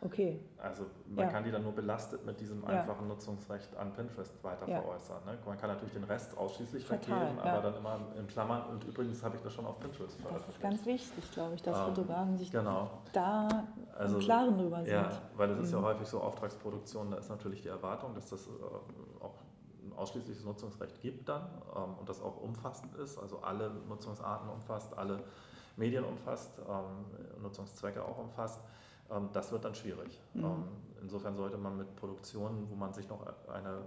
Okay. 0.01 0.39
Also 0.57 0.85
man 1.07 1.25
ja. 1.25 1.31
kann 1.31 1.43
die 1.43 1.51
dann 1.51 1.63
nur 1.63 1.73
belastet 1.73 2.25
mit 2.25 2.39
diesem 2.39 2.63
einfachen 2.63 3.07
ja. 3.07 3.13
Nutzungsrecht 3.13 3.75
an 3.75 3.93
Pinterest 3.93 4.31
weiter 4.43 4.67
ja. 4.67 4.81
veräußern. 4.81 5.25
Ne? 5.25 5.37
Man 5.45 5.57
kann 5.57 5.69
natürlich 5.69 5.93
den 5.93 6.05
Rest 6.05 6.37
ausschließlich 6.37 6.85
vergeben, 6.85 7.39
aber 7.39 7.61
dann 7.61 7.75
immer 7.75 7.99
in 8.17 8.27
Klammern. 8.27 8.63
Und 8.69 8.85
übrigens 8.85 9.21
habe 9.23 9.35
ich 9.35 9.41
das 9.41 9.53
schon 9.53 9.65
auf 9.65 9.79
Pinterest 9.79 10.15
veröffentlicht. 10.21 10.47
Das 10.47 10.55
ist 10.55 10.61
ganz 10.61 10.85
wichtig, 10.85 11.31
glaube 11.31 11.55
ich, 11.55 11.61
dass 11.61 11.77
ähm, 11.77 11.85
Fotografen 11.85 12.37
sich 12.37 12.51
genau. 12.51 12.89
da 13.11 13.65
also, 13.97 14.17
im 14.17 14.21
Klaren 14.21 14.57
drüber 14.57 14.83
sind. 14.83 14.93
Ja, 14.93 15.11
weil 15.35 15.49
es 15.51 15.59
ist 15.65 15.71
ja 15.73 15.79
mhm. 15.79 15.85
häufig 15.85 16.07
so 16.07 16.21
Auftragsproduktion, 16.21 17.11
da 17.11 17.17
ist 17.17 17.29
natürlich 17.29 17.61
die 17.61 17.69
Erwartung, 17.69 18.15
dass 18.15 18.29
das 18.29 18.47
äh, 18.47 18.49
auch 19.19 19.35
ein 19.83 19.91
ausschließliches 19.97 20.45
Nutzungsrecht 20.45 21.01
gibt 21.01 21.27
dann 21.27 21.49
ähm, 21.75 21.95
und 21.99 22.07
das 22.07 22.21
auch 22.21 22.41
umfassend 22.41 22.95
ist, 22.95 23.17
also 23.17 23.39
alle 23.39 23.71
Nutzungsarten 23.89 24.49
umfasst, 24.49 24.97
alle 24.97 25.23
Medien 25.75 26.05
umfasst, 26.05 26.59
ähm, 26.59 27.41
Nutzungszwecke 27.41 28.03
auch 28.03 28.17
umfasst. 28.17 28.61
Ähm, 29.11 29.29
das 29.33 29.51
wird 29.51 29.65
dann 29.65 29.75
schwierig. 29.75 30.19
Mhm. 30.33 30.43
Ähm, 30.43 30.63
insofern 31.01 31.35
sollte 31.35 31.57
man 31.57 31.77
mit 31.77 31.95
Produktionen, 31.95 32.67
wo 32.69 32.75
man 32.75 32.93
sich 32.93 33.07
noch 33.09 33.25
eine 33.47 33.83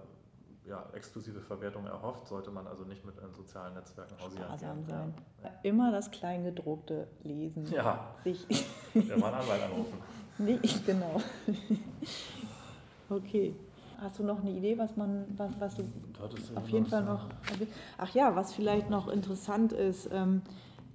ja, 0.64 0.84
exklusive 0.92 1.40
Verwertung 1.40 1.86
erhofft, 1.86 2.26
sollte 2.26 2.50
man 2.50 2.66
also 2.66 2.84
nicht 2.84 3.04
mit 3.04 3.18
in 3.18 3.32
sozialen 3.34 3.74
Netzwerken 3.74 4.14
hausieren. 4.22 4.44
Sparsam 4.44 4.84
sein. 4.84 5.14
Ja. 5.42 5.50
Immer 5.62 5.90
das 5.90 6.10
Kleingedruckte 6.10 7.08
lesen. 7.22 7.66
Ja. 7.72 8.14
Sich. 8.22 8.46
Der 8.94 9.18
mal 9.18 9.32
einen 9.32 9.42
Anwalt 9.42 9.62
anrufen. 9.62 9.98
Nee, 10.38 10.58
genau. 10.86 11.20
Okay. 13.10 13.54
Hast 13.98 14.18
du 14.18 14.24
noch 14.24 14.40
eine 14.40 14.50
Idee, 14.50 14.76
was 14.78 14.96
man, 14.96 15.26
was, 15.36 15.50
was 15.60 15.76
du 15.76 15.84
auf 16.56 16.68
jeden 16.68 16.86
Fall 16.86 17.04
noch. 17.04 17.28
Ach 17.98 18.12
ja, 18.14 18.34
was 18.34 18.52
vielleicht 18.54 18.90
noch 18.90 19.08
interessant 19.08 19.72
ist. 19.72 20.08
Ähm, 20.12 20.42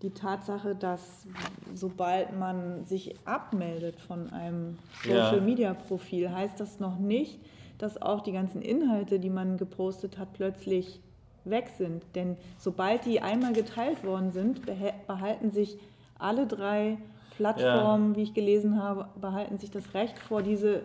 die 0.01 0.11
Tatsache, 0.11 0.75
dass 0.75 1.25
sobald 1.73 2.37
man 2.37 2.85
sich 2.85 3.15
abmeldet 3.25 3.99
von 3.99 4.31
einem 4.31 4.77
Social-Media-Profil, 5.03 6.23
ja. 6.23 6.31
heißt 6.31 6.59
das 6.59 6.79
noch 6.79 6.97
nicht, 6.99 7.39
dass 7.77 8.01
auch 8.01 8.21
die 8.21 8.31
ganzen 8.31 8.61
Inhalte, 8.61 9.19
die 9.19 9.29
man 9.29 9.57
gepostet 9.57 10.17
hat, 10.17 10.33
plötzlich 10.33 10.99
weg 11.45 11.71
sind. 11.77 12.03
Denn 12.15 12.37
sobald 12.57 13.05
die 13.05 13.21
einmal 13.21 13.53
geteilt 13.53 14.03
worden 14.03 14.31
sind, 14.31 14.61
behalten 15.07 15.51
sich 15.51 15.77
alle 16.19 16.45
drei 16.45 16.97
Plattformen, 17.35 18.11
ja. 18.11 18.17
wie 18.17 18.23
ich 18.23 18.33
gelesen 18.33 18.81
habe, 18.81 19.07
behalten 19.19 19.57
sich 19.57 19.71
das 19.71 19.93
Recht 19.93 20.17
vor, 20.19 20.41
diese 20.41 20.81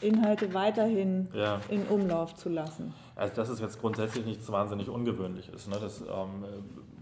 Inhalte 0.00 0.52
weiterhin 0.54 1.28
ja. 1.34 1.60
in 1.68 1.86
Umlauf 1.86 2.34
zu 2.34 2.48
lassen. 2.48 2.92
Also 3.14 3.36
das 3.36 3.48
ist 3.48 3.60
jetzt 3.60 3.80
grundsätzlich 3.80 4.24
nichts 4.24 4.50
wahnsinnig 4.50 4.88
Ungewöhnliches. 4.88 5.68
Ne? 5.68 5.76
Das 5.80 6.00
ähm, 6.00 6.44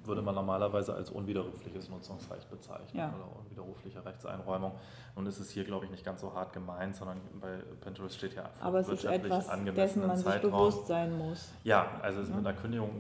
würde 0.04 0.22
man 0.22 0.34
normalerweise 0.34 0.94
als 0.94 1.10
unwiderrufliches 1.10 1.90
Nutzungsrecht 1.90 2.50
bezeichnen 2.50 2.98
ja. 2.98 3.14
oder 3.14 3.36
unwiderrufliche 3.38 4.04
Rechtseinräumung. 4.04 4.72
Nun 5.16 5.26
ist 5.26 5.38
es 5.38 5.50
hier, 5.50 5.64
glaube 5.64 5.84
ich, 5.84 5.90
nicht 5.90 6.04
ganz 6.04 6.20
so 6.20 6.34
hart 6.34 6.52
gemeint, 6.52 6.96
sondern 6.96 7.20
bei 7.40 7.58
Pinterest 7.80 8.16
steht 8.16 8.34
ja 8.34 8.50
Aber 8.60 8.80
es 8.80 8.88
ist 8.88 9.04
etwas, 9.04 9.48
dessen 9.76 10.06
man 10.06 10.16
sich 10.16 10.40
bewusst 10.40 10.86
sein 10.86 11.16
muss. 11.16 11.52
Ja, 11.64 12.00
also 12.02 12.20
ja. 12.20 12.36
mit 12.36 12.46
einer 12.46 12.56
Kündigung 12.56 12.90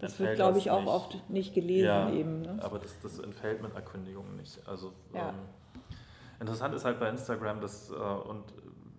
Das 0.00 0.18
wird, 0.18 0.36
glaube 0.36 0.58
ich, 0.58 0.70
auch 0.70 0.80
nicht. 0.80 0.88
oft 0.88 1.30
nicht 1.30 1.54
gelesen 1.54 1.86
ja, 1.86 2.10
eben. 2.10 2.42
Ne? 2.42 2.58
Aber 2.62 2.78
das, 2.78 2.98
das 3.00 3.18
entfällt 3.18 3.62
mit 3.62 3.72
einer 3.74 3.84
Kündigung 3.84 4.36
nicht. 4.36 4.60
Also 4.68 4.92
ähm, 5.14 5.34
interessant 6.40 6.74
ist 6.74 6.84
halt 6.84 7.00
bei 7.00 7.08
Instagram 7.08 7.60
dass, 7.60 7.90
äh, 7.90 7.94
und 7.94 8.44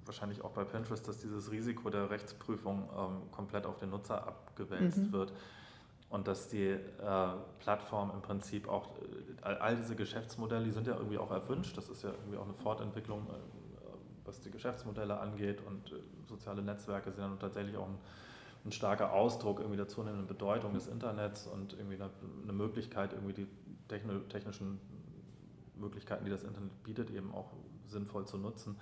wahrscheinlich 0.05 0.43
auch 0.43 0.51
bei 0.51 0.63
Pinterest, 0.63 1.07
dass 1.07 1.19
dieses 1.19 1.51
Risiko 1.51 1.89
der 1.89 2.09
Rechtsprüfung 2.09 2.89
ähm, 2.97 3.31
komplett 3.31 3.65
auf 3.65 3.77
den 3.77 3.91
Nutzer 3.91 4.27
abgewälzt 4.27 4.97
mhm. 4.97 5.11
wird 5.13 5.33
und 6.13 6.27
dass 6.27 6.47
die 6.47 6.67
äh, 6.67 6.79
Plattform 7.57 8.11
im 8.11 8.21
Prinzip 8.21 8.69
auch, 8.69 8.89
äh, 9.41 9.45
all 9.45 9.75
diese 9.75 9.95
Geschäftsmodelle, 9.95 10.63
die 10.63 10.71
sind 10.71 10.85
ja 10.85 10.95
irgendwie 10.95 11.17
auch 11.17 11.31
erwünscht, 11.31 11.75
das 11.75 11.89
ist 11.89 12.03
ja 12.03 12.11
irgendwie 12.11 12.37
auch 12.37 12.43
eine 12.43 12.53
Fortentwicklung, 12.53 13.25
äh, 13.31 13.33
was 14.23 14.39
die 14.39 14.51
Geschäftsmodelle 14.51 15.19
angeht 15.19 15.63
und 15.65 15.91
äh, 15.91 15.95
soziale 16.29 16.61
Netzwerke 16.61 17.11
sind 17.11 17.23
dann 17.23 17.39
tatsächlich 17.39 17.77
auch 17.77 17.87
ein, 17.87 17.97
ein, 18.63 18.71
starker 18.71 19.11
Ausdruck 19.11 19.57
irgendwie 19.57 19.77
der 19.77 19.87
zunehmenden 19.87 20.27
Bedeutung 20.27 20.75
des 20.75 20.85
Internets 20.85 21.47
und 21.47 21.73
irgendwie 21.73 21.95
eine, 21.95 22.11
eine 22.43 22.53
Möglichkeit, 22.53 23.13
irgendwie 23.13 23.33
die 23.33 23.47
technischen 24.29 24.79
Möglichkeiten, 25.75 26.25
die 26.25 26.31
das 26.31 26.43
Internet 26.43 26.83
bietet, 26.83 27.09
eben 27.09 27.33
auch 27.33 27.53
sinnvoll 27.87 28.27
zu 28.27 28.37
nutzen. 28.37 28.79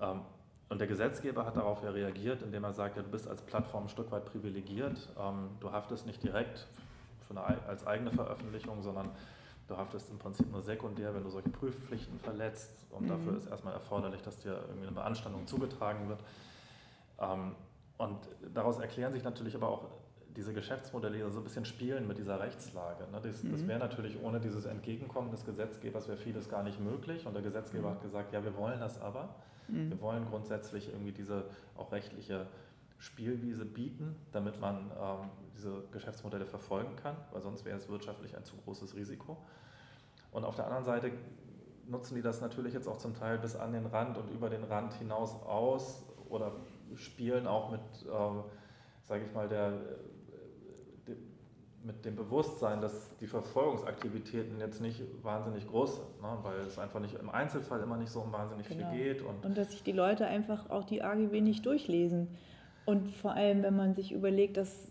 Ähm, 0.00 0.22
und 0.68 0.78
der 0.78 0.86
Gesetzgeber 0.86 1.44
hat 1.44 1.56
darauf 1.56 1.82
ja 1.82 1.90
reagiert, 1.90 2.42
indem 2.42 2.64
er 2.64 2.72
sagt, 2.72 2.96
ja, 2.96 3.02
du 3.02 3.10
bist 3.10 3.28
als 3.28 3.42
Plattform 3.42 3.84
ein 3.84 3.88
Stück 3.88 4.10
weit 4.10 4.24
privilegiert. 4.24 5.08
Ähm, 5.18 5.50
du 5.60 5.72
haftest 5.72 6.06
nicht 6.06 6.22
direkt 6.22 6.66
eine, 7.30 7.42
als 7.66 7.86
eigene 7.86 8.10
Veröffentlichung, 8.10 8.82
sondern 8.82 9.10
du 9.68 9.76
haftest 9.76 10.10
im 10.10 10.18
Prinzip 10.18 10.50
nur 10.50 10.62
sekundär, 10.62 11.14
wenn 11.14 11.22
du 11.24 11.30
solche 11.30 11.50
Prüfpflichten 11.50 12.18
verletzt. 12.18 12.72
Und 12.90 13.04
mhm. 13.04 13.08
dafür 13.08 13.36
ist 13.36 13.46
erstmal 13.46 13.74
erforderlich, 13.74 14.22
dass 14.22 14.38
dir 14.38 14.52
irgendwie 14.68 14.86
eine 14.86 14.94
Beanstandung 14.94 15.46
zugetragen 15.46 16.08
wird. 16.08 16.20
Ähm, 17.20 17.54
und 17.96 18.18
daraus 18.52 18.78
erklären 18.78 19.12
sich 19.12 19.22
natürlich 19.22 19.54
aber 19.54 19.68
auch 19.68 19.84
diese 20.36 20.52
Geschäftsmodelle 20.52 21.30
so 21.30 21.40
ein 21.40 21.44
bisschen 21.44 21.64
spielen 21.64 22.08
mit 22.08 22.18
dieser 22.18 22.40
Rechtslage. 22.40 23.04
Ne? 23.10 23.20
Das, 23.22 23.42
mhm. 23.42 23.52
das 23.52 23.66
wäre 23.66 23.78
natürlich 23.78 24.22
ohne 24.22 24.40
dieses 24.40 24.64
Entgegenkommen 24.64 25.30
des 25.30 25.44
Gesetzgebers 25.44 26.08
wäre 26.08 26.18
vieles 26.18 26.48
gar 26.48 26.62
nicht 26.62 26.80
möglich. 26.80 27.26
Und 27.26 27.34
der 27.34 27.42
Gesetzgeber 27.42 27.90
mhm. 27.90 27.94
hat 27.94 28.02
gesagt, 28.02 28.32
ja, 28.32 28.42
wir 28.42 28.56
wollen 28.56 28.80
das 28.80 29.00
aber. 29.00 29.34
Mhm. 29.68 29.90
Wir 29.90 30.00
wollen 30.00 30.26
grundsätzlich 30.26 30.88
irgendwie 30.88 31.12
diese 31.12 31.44
auch 31.76 31.92
rechtliche 31.92 32.46
Spielwiese 32.98 33.64
bieten, 33.64 34.16
damit 34.32 34.60
man 34.60 34.90
ähm, 34.98 35.30
diese 35.54 35.84
Geschäftsmodelle 35.92 36.46
verfolgen 36.46 36.96
kann, 36.96 37.16
weil 37.32 37.42
sonst 37.42 37.64
wäre 37.64 37.76
es 37.76 37.88
wirtschaftlich 37.88 38.36
ein 38.36 38.44
zu 38.44 38.56
großes 38.56 38.94
Risiko. 38.94 39.36
Und 40.32 40.44
auf 40.44 40.56
der 40.56 40.66
anderen 40.66 40.84
Seite 40.84 41.12
nutzen 41.86 42.14
die 42.14 42.22
das 42.22 42.40
natürlich 42.40 42.74
jetzt 42.74 42.88
auch 42.88 42.96
zum 42.96 43.14
Teil 43.14 43.38
bis 43.38 43.56
an 43.56 43.72
den 43.72 43.86
Rand 43.86 44.18
und 44.18 44.30
über 44.30 44.48
den 44.48 44.64
Rand 44.64 44.94
hinaus 44.94 45.34
aus 45.42 46.04
oder 46.28 46.52
spielen 46.94 47.46
auch 47.46 47.70
mit, 47.70 47.80
äh, 48.02 48.42
sage 49.04 49.24
ich 49.26 49.34
mal, 49.34 49.48
der, 49.48 49.70
de, 49.70 49.80
mit 51.84 52.04
dem 52.04 52.16
Bewusstsein, 52.16 52.80
dass 52.80 53.14
die 53.20 53.26
Verfolgungsaktivitäten 53.26 54.58
jetzt 54.58 54.80
nicht 54.80 55.02
wahnsinnig 55.22 55.68
groß 55.68 55.96
sind, 55.96 56.22
ne? 56.22 56.38
weil 56.42 56.60
es 56.66 56.78
einfach 56.78 56.98
nicht 56.98 57.14
im 57.14 57.28
Einzelfall 57.28 57.80
immer 57.80 57.98
nicht 57.98 58.10
so 58.10 58.20
um 58.20 58.32
wahnsinnig 58.32 58.68
genau. 58.68 58.90
viel 58.90 59.14
geht. 59.14 59.22
Und, 59.22 59.44
und 59.44 59.58
dass 59.58 59.70
sich 59.70 59.82
die 59.82 59.92
Leute 59.92 60.26
einfach 60.26 60.70
auch 60.70 60.84
die 60.84 61.02
AGB 61.02 61.42
nicht 61.42 61.66
durchlesen. 61.66 62.28
Und 62.86 63.10
vor 63.12 63.32
allem, 63.32 63.62
wenn 63.62 63.76
man 63.76 63.94
sich 63.94 64.12
überlegt, 64.12 64.56
dass 64.56 64.90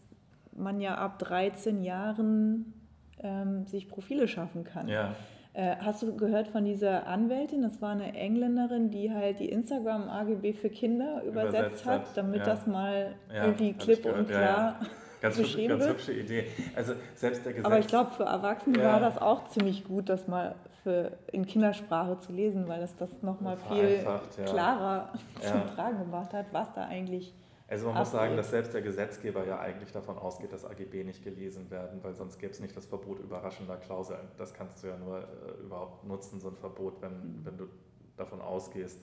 man 0.56 0.80
ja 0.80 0.96
ab 0.96 1.18
13 1.20 1.84
Jahren 1.84 2.74
ähm, 3.20 3.66
sich 3.66 3.90
Profile 3.90 4.28
schaffen 4.28 4.64
kann. 4.64 4.88
Ja. 4.88 5.16
Äh, 5.54 5.76
hast 5.80 6.04
du 6.04 6.16
gehört 6.16 6.48
von 6.48 6.66
dieser 6.66 7.08
Anwältin? 7.08 7.64
Das 7.64 7.82
war 7.82 7.92
eine 7.92 8.14
Engländerin, 8.14 8.92
die 8.92 9.12
halt 9.12 9.40
die 9.40 9.50
Instagram-AGB 9.50 10.54
für 10.54 10.70
Kinder 10.70 11.24
übersetzt, 11.24 11.58
übersetzt 11.58 11.86
hat, 11.86 12.18
damit 12.18 12.40
ja. 12.40 12.46
das 12.46 12.68
mal 12.68 13.16
ja, 13.34 13.46
irgendwie 13.46 13.74
klipp 13.74 14.06
und 14.06 14.28
klar 14.28 14.80
ja, 15.24 15.30
Ganz, 15.30 15.38
hübsch, 15.38 15.68
ganz 15.68 15.88
hübsche 15.88 16.14
Idee. 16.14 16.48
Also 16.76 16.94
selbst 17.16 17.46
der 17.46 17.54
Gesetz 17.54 17.66
Aber 17.66 17.80
ich 17.80 17.88
glaube, 17.88 18.12
für 18.12 18.24
Erwachsene 18.24 18.84
war 18.84 19.00
das 19.00 19.18
auch 19.18 19.48
ziemlich 19.50 19.86
gut, 19.86 20.10
das 20.10 20.28
mal 20.28 20.56
für, 20.84 21.18
in 21.32 21.46
Kindersprache 21.46 22.20
zu 22.20 22.34
lesen, 22.34 22.68
weil 22.68 22.82
das 22.82 22.96
das 22.98 23.22
nochmal 23.22 23.58
viel 23.72 24.06
klarer 24.46 25.14
zum 25.40 25.76
Tragen 25.76 26.00
gebracht 26.00 26.34
hat, 26.34 26.48
was 26.52 26.74
da 26.74 26.86
eigentlich 26.88 27.34
also 27.70 27.88
man 27.88 27.96
muss 27.96 28.12
sagen, 28.12 28.38
dass 28.38 28.52
selbst 28.52 28.74
der 28.74 28.84
Gesetzgeber 28.84 29.48
ja 29.48 29.60
eigentlich 29.60 29.92
davon 29.92 30.18
ausgeht, 30.20 30.54
dass 30.54 30.64
AGB 30.64 31.06
nicht 31.06 31.24
gelesen 31.24 31.72
werden, 31.72 32.04
weil 32.04 32.14
sonst 32.14 32.38
gäbe 32.38 32.52
es 32.52 32.60
nicht 32.60 32.78
das 32.78 32.86
Verbot 32.86 33.20
überraschender 33.20 33.78
Klauseln. 33.78 34.28
Das 34.38 34.54
kannst 34.54 34.84
du 34.84 34.88
ja 34.88 34.98
nur 34.98 35.22
äh, 35.22 35.62
überhaupt 35.64 36.04
nutzen, 36.04 36.40
so 36.40 36.50
ein 36.50 36.56
Verbot, 36.56 37.02
wenn, 37.02 37.14
mhm. 37.14 37.46
wenn 37.46 37.58
du 37.58 37.68
davon 38.16 38.42
ausgehst, 38.42 39.00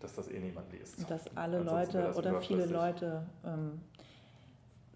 dass 0.00 0.12
das 0.14 0.28
eh 0.28 0.40
niemand 0.40 0.72
liest. 0.72 1.08
Dass 1.08 1.36
alle 1.36 1.60
Leute 1.60 2.12
oder 2.16 2.40
viele 2.40 2.66
Leute 2.66 3.26
ähm, 3.44 3.80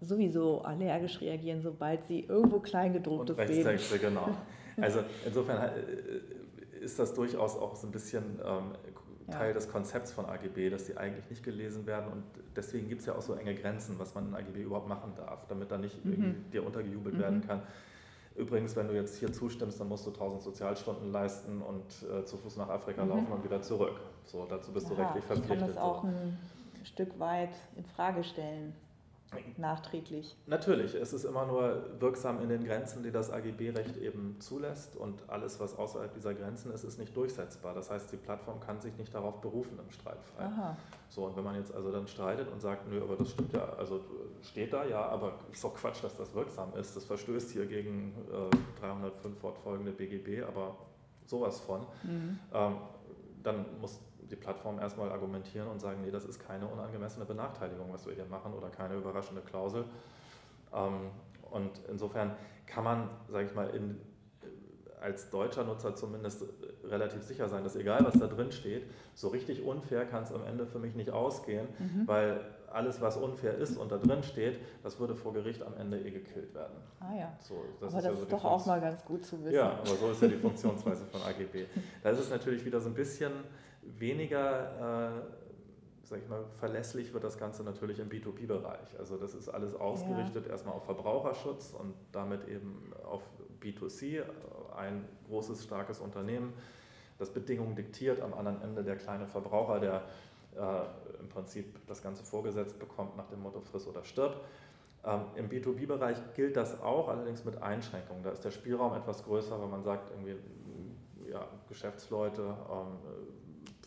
sowieso 0.03 0.61
allergisch 0.61 1.21
reagieren, 1.21 1.61
sobald 1.61 2.05
sie 2.05 2.21
irgendwo 2.21 2.59
Kleingedrucktes 2.59 3.35
sehen. 3.35 3.67
Rechtstexte, 3.67 3.99
genau. 3.99 4.29
Also 4.81 5.01
insofern 5.23 5.69
äh, 5.69 6.83
ist 6.83 6.97
das 6.97 7.13
durchaus 7.13 7.55
auch 7.55 7.75
so 7.75 7.85
ein 7.85 7.91
bisschen 7.91 8.39
ähm, 8.43 8.71
Teil 9.31 9.49
ja. 9.49 9.53
des 9.53 9.69
Konzepts 9.69 10.11
von 10.11 10.25
AGB, 10.25 10.69
dass 10.69 10.85
die 10.85 10.97
eigentlich 10.97 11.29
nicht 11.29 11.43
gelesen 11.43 11.85
werden 11.85 12.11
und 12.11 12.23
deswegen 12.55 12.89
gibt 12.89 13.01
es 13.01 13.07
ja 13.07 13.15
auch 13.15 13.21
so 13.21 13.35
enge 13.35 13.55
Grenzen, 13.55 13.97
was 13.99 14.15
man 14.15 14.29
in 14.29 14.35
AGB 14.35 14.61
überhaupt 14.63 14.87
machen 14.87 15.13
darf, 15.15 15.47
damit 15.47 15.71
da 15.71 15.77
nicht 15.77 16.03
mhm. 16.03 16.45
dir 16.51 16.65
untergejubelt 16.65 17.15
mhm. 17.15 17.19
werden 17.19 17.47
kann. 17.47 17.61
Übrigens, 18.35 18.75
wenn 18.75 18.87
du 18.87 18.95
jetzt 18.95 19.17
hier 19.17 19.31
zustimmst, 19.31 19.79
dann 19.79 19.87
musst 19.87 20.07
du 20.07 20.09
1000 20.09 20.41
Sozialstunden 20.41 21.11
leisten 21.11 21.61
und 21.61 21.85
äh, 22.09 22.25
zu 22.25 22.37
Fuß 22.37 22.57
nach 22.57 22.69
Afrika 22.69 23.03
mhm. 23.03 23.11
laufen 23.11 23.31
und 23.31 23.43
wieder 23.43 23.61
zurück. 23.61 23.99
So, 24.23 24.45
dazu 24.49 24.71
bist 24.71 24.87
Aha, 24.87 24.95
du 24.95 25.01
rechtlich 25.01 25.23
verpflichtet. 25.23 25.55
Ich 25.55 25.59
kann 25.59 25.67
das 25.67 25.77
auch 25.77 26.03
ein 26.03 26.37
Stück 26.83 27.19
weit 27.19 27.53
in 27.77 27.85
Frage 27.85 28.23
stellen 28.23 28.73
nachträglich. 29.57 30.35
Natürlich, 30.47 30.95
es 30.95 31.13
ist 31.13 31.23
immer 31.23 31.45
nur 31.45 31.85
wirksam 31.99 32.41
in 32.41 32.49
den 32.49 32.63
Grenzen, 32.63 33.03
die 33.03 33.11
das 33.11 33.31
AGB-Recht 33.31 33.97
eben 33.97 34.37
zulässt 34.39 34.95
und 34.95 35.29
alles, 35.29 35.59
was 35.59 35.77
außerhalb 35.77 36.13
dieser 36.13 36.33
Grenzen 36.33 36.71
ist, 36.71 36.83
ist 36.83 36.99
nicht 36.99 37.15
durchsetzbar. 37.15 37.73
Das 37.73 37.89
heißt, 37.89 38.11
die 38.11 38.17
Plattform 38.17 38.59
kann 38.59 38.81
sich 38.81 38.97
nicht 38.97 39.13
darauf 39.13 39.41
berufen 39.41 39.79
im 39.79 39.91
Streitfall. 39.91 40.45
Aha. 40.45 40.77
So, 41.09 41.25
und 41.25 41.35
wenn 41.35 41.43
man 41.43 41.55
jetzt 41.55 41.73
also 41.73 41.91
dann 41.91 42.07
streitet 42.07 42.51
und 42.51 42.61
sagt, 42.61 42.89
nö, 42.89 43.01
aber 43.01 43.15
das 43.15 43.29
stimmt 43.29 43.53
ja, 43.53 43.69
also 43.77 44.01
steht 44.41 44.73
da 44.73 44.85
ja, 44.85 45.05
aber 45.05 45.33
ist 45.51 45.63
doch 45.63 45.75
Quatsch, 45.75 46.03
dass 46.03 46.17
das 46.17 46.33
wirksam 46.33 46.73
ist, 46.75 46.95
das 46.95 47.05
verstößt 47.05 47.51
hier 47.51 47.65
gegen 47.65 48.13
äh, 48.31 48.79
305 48.81 49.37
fortfolgende 49.37 49.91
BGB, 49.91 50.43
aber 50.43 50.75
sowas 51.25 51.59
von, 51.59 51.81
mhm. 52.03 52.39
ähm, 52.53 52.75
dann 53.43 53.65
muss 53.79 53.99
die 54.33 54.39
Plattform 54.39 54.79
erstmal 54.79 55.11
argumentieren 55.11 55.67
und 55.67 55.79
sagen, 55.79 56.01
nee, 56.01 56.11
das 56.11 56.25
ist 56.25 56.39
keine 56.39 56.67
unangemessene 56.67 57.25
Benachteiligung, 57.25 57.93
was 57.93 58.05
wir 58.07 58.13
hier 58.13 58.25
machen 58.25 58.53
oder 58.53 58.69
keine 58.69 58.95
überraschende 58.95 59.41
Klausel. 59.41 59.85
Ähm, 60.73 61.11
und 61.51 61.71
insofern 61.87 62.35
kann 62.65 62.83
man, 62.83 63.09
sage 63.29 63.45
ich 63.45 63.53
mal, 63.53 63.69
in, 63.69 64.01
als 64.99 65.29
deutscher 65.29 65.63
Nutzer 65.63 65.95
zumindest 65.95 66.45
relativ 66.83 67.21
sicher 67.21 67.47
sein, 67.47 67.63
dass 67.63 67.75
egal 67.75 68.03
was 68.05 68.17
da 68.17 68.25
drin 68.25 68.51
steht, 68.51 68.89
so 69.13 69.27
richtig 69.27 69.63
unfair 69.63 70.05
kann 70.05 70.23
es 70.23 70.31
am 70.31 70.45
Ende 70.45 70.65
für 70.65 70.79
mich 70.79 70.95
nicht 70.95 71.11
ausgehen, 71.11 71.67
mhm. 71.77 72.07
weil 72.07 72.41
alles, 72.71 73.01
was 73.01 73.17
unfair 73.17 73.55
ist 73.55 73.77
und 73.77 73.91
da 73.91 73.97
drin 73.97 74.23
steht, 74.23 74.59
das 74.81 74.99
würde 74.99 75.13
vor 75.13 75.33
Gericht 75.33 75.61
am 75.61 75.75
Ende 75.77 75.99
eh 75.99 76.09
gekillt 76.09 76.55
werden. 76.55 76.77
Ah 76.99 77.13
ja. 77.15 77.37
So, 77.39 77.63
das 77.79 77.93
aber 77.93 77.99
ist 77.99 78.05
das 78.05 78.05
ja 78.05 78.13
so 78.13 78.21
ist 78.23 78.31
doch 78.31 78.45
auch 78.45 78.65
mal 78.65 78.81
ganz 78.81 79.05
gut 79.05 79.23
zu 79.23 79.43
wissen. 79.43 79.53
Ja, 79.53 79.73
aber 79.73 79.95
so 79.95 80.09
ist 80.09 80.21
ja 80.23 80.27
die 80.27 80.37
Funktionsweise 80.37 81.05
von 81.05 81.21
AGB. 81.21 81.65
Da 82.01 82.09
ist 82.09 82.19
es 82.19 82.31
natürlich 82.31 82.65
wieder 82.65 82.81
so 82.81 82.89
ein 82.89 82.95
bisschen 82.95 83.31
weniger, 83.97 85.11
äh, 85.11 85.21
sag 86.03 86.19
ich 86.19 86.27
mal, 86.27 86.45
verlässlich 86.59 87.13
wird 87.13 87.23
das 87.23 87.37
Ganze 87.37 87.63
natürlich 87.63 87.99
im 87.99 88.09
B2B-Bereich. 88.09 88.99
Also 88.99 89.17
das 89.17 89.33
ist 89.33 89.49
alles 89.49 89.75
ausgerichtet 89.75 90.45
ja. 90.45 90.51
erstmal 90.51 90.75
auf 90.75 90.85
Verbraucherschutz 90.85 91.73
und 91.77 91.93
damit 92.11 92.47
eben 92.47 92.91
auf 93.03 93.23
B2C, 93.61 94.23
ein 94.75 95.07
großes, 95.27 95.63
starkes 95.63 95.99
Unternehmen, 95.99 96.53
das 97.17 97.31
Bedingungen 97.31 97.75
diktiert, 97.75 98.21
am 98.21 98.33
anderen 98.33 98.61
Ende 98.61 98.83
der 98.83 98.97
kleine 98.97 99.27
Verbraucher, 99.27 99.79
der 99.79 100.03
äh, 100.55 101.19
im 101.19 101.29
Prinzip 101.29 101.85
das 101.87 102.01
Ganze 102.01 102.23
vorgesetzt 102.23 102.79
bekommt 102.79 103.15
nach 103.17 103.27
dem 103.27 103.41
Motto 103.41 103.61
friss 103.61 103.87
oder 103.87 104.03
stirb. 104.03 104.43
Ähm, 105.05 105.21
Im 105.35 105.49
B2B-Bereich 105.49 106.17
gilt 106.33 106.55
das 106.55 106.81
auch, 106.81 107.09
allerdings 107.09 107.43
mit 107.43 107.61
Einschränkungen. 107.61 108.23
Da 108.23 108.31
ist 108.31 108.43
der 108.45 108.51
Spielraum 108.51 108.93
etwas 108.93 109.23
größer, 109.23 109.59
weil 109.59 109.67
man 109.67 109.83
sagt, 109.83 110.11
irgendwie, 110.11 110.35
ja, 111.29 111.47
Geschäftsleute, 111.67 112.41
ähm, 112.41 112.97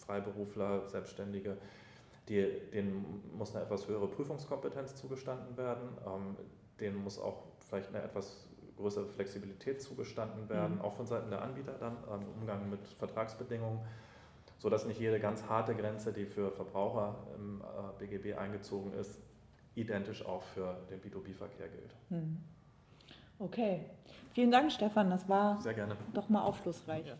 Freiberufler, 0.06 0.88
Selbstständige, 0.88 1.56
die, 2.28 2.46
denen 2.72 3.22
muss 3.36 3.54
eine 3.54 3.64
etwas 3.64 3.86
höhere 3.88 4.08
Prüfungskompetenz 4.08 4.96
zugestanden 4.96 5.56
werden, 5.56 5.88
ähm, 6.06 6.36
denen 6.80 7.02
muss 7.02 7.18
auch 7.18 7.44
vielleicht 7.68 7.88
eine 7.88 8.02
etwas 8.02 8.46
größere 8.76 9.06
Flexibilität 9.06 9.80
zugestanden 9.80 10.48
werden, 10.48 10.76
mhm. 10.76 10.80
auch 10.82 10.92
von 10.92 11.06
Seiten 11.06 11.30
der 11.30 11.42
Anbieter 11.42 11.72
dann 11.78 11.96
im 12.04 12.40
Umgang 12.40 12.68
mit 12.68 12.86
Vertragsbedingungen, 12.98 13.80
sodass 14.58 14.86
nicht 14.86 15.00
jede 15.00 15.18
ganz 15.18 15.44
harte 15.44 15.74
Grenze, 15.74 16.12
die 16.12 16.26
für 16.26 16.50
Verbraucher 16.50 17.16
im 17.36 17.62
äh, 17.62 18.06
BGB 18.06 18.38
eingezogen 18.38 18.92
ist, 18.92 19.20
identisch 19.74 20.24
auch 20.24 20.42
für 20.42 20.76
den 20.90 21.00
B2B-Verkehr 21.00 21.68
gilt. 21.68 21.94
Mhm. 22.10 22.38
Okay, 23.38 23.84
vielen 24.32 24.50
Dank, 24.50 24.72
Stefan. 24.72 25.10
Das 25.10 25.28
war 25.28 25.62
doch 26.14 26.28
mal 26.28 26.42
aufschlussreich. 26.42 27.06
Ja. 27.06 27.16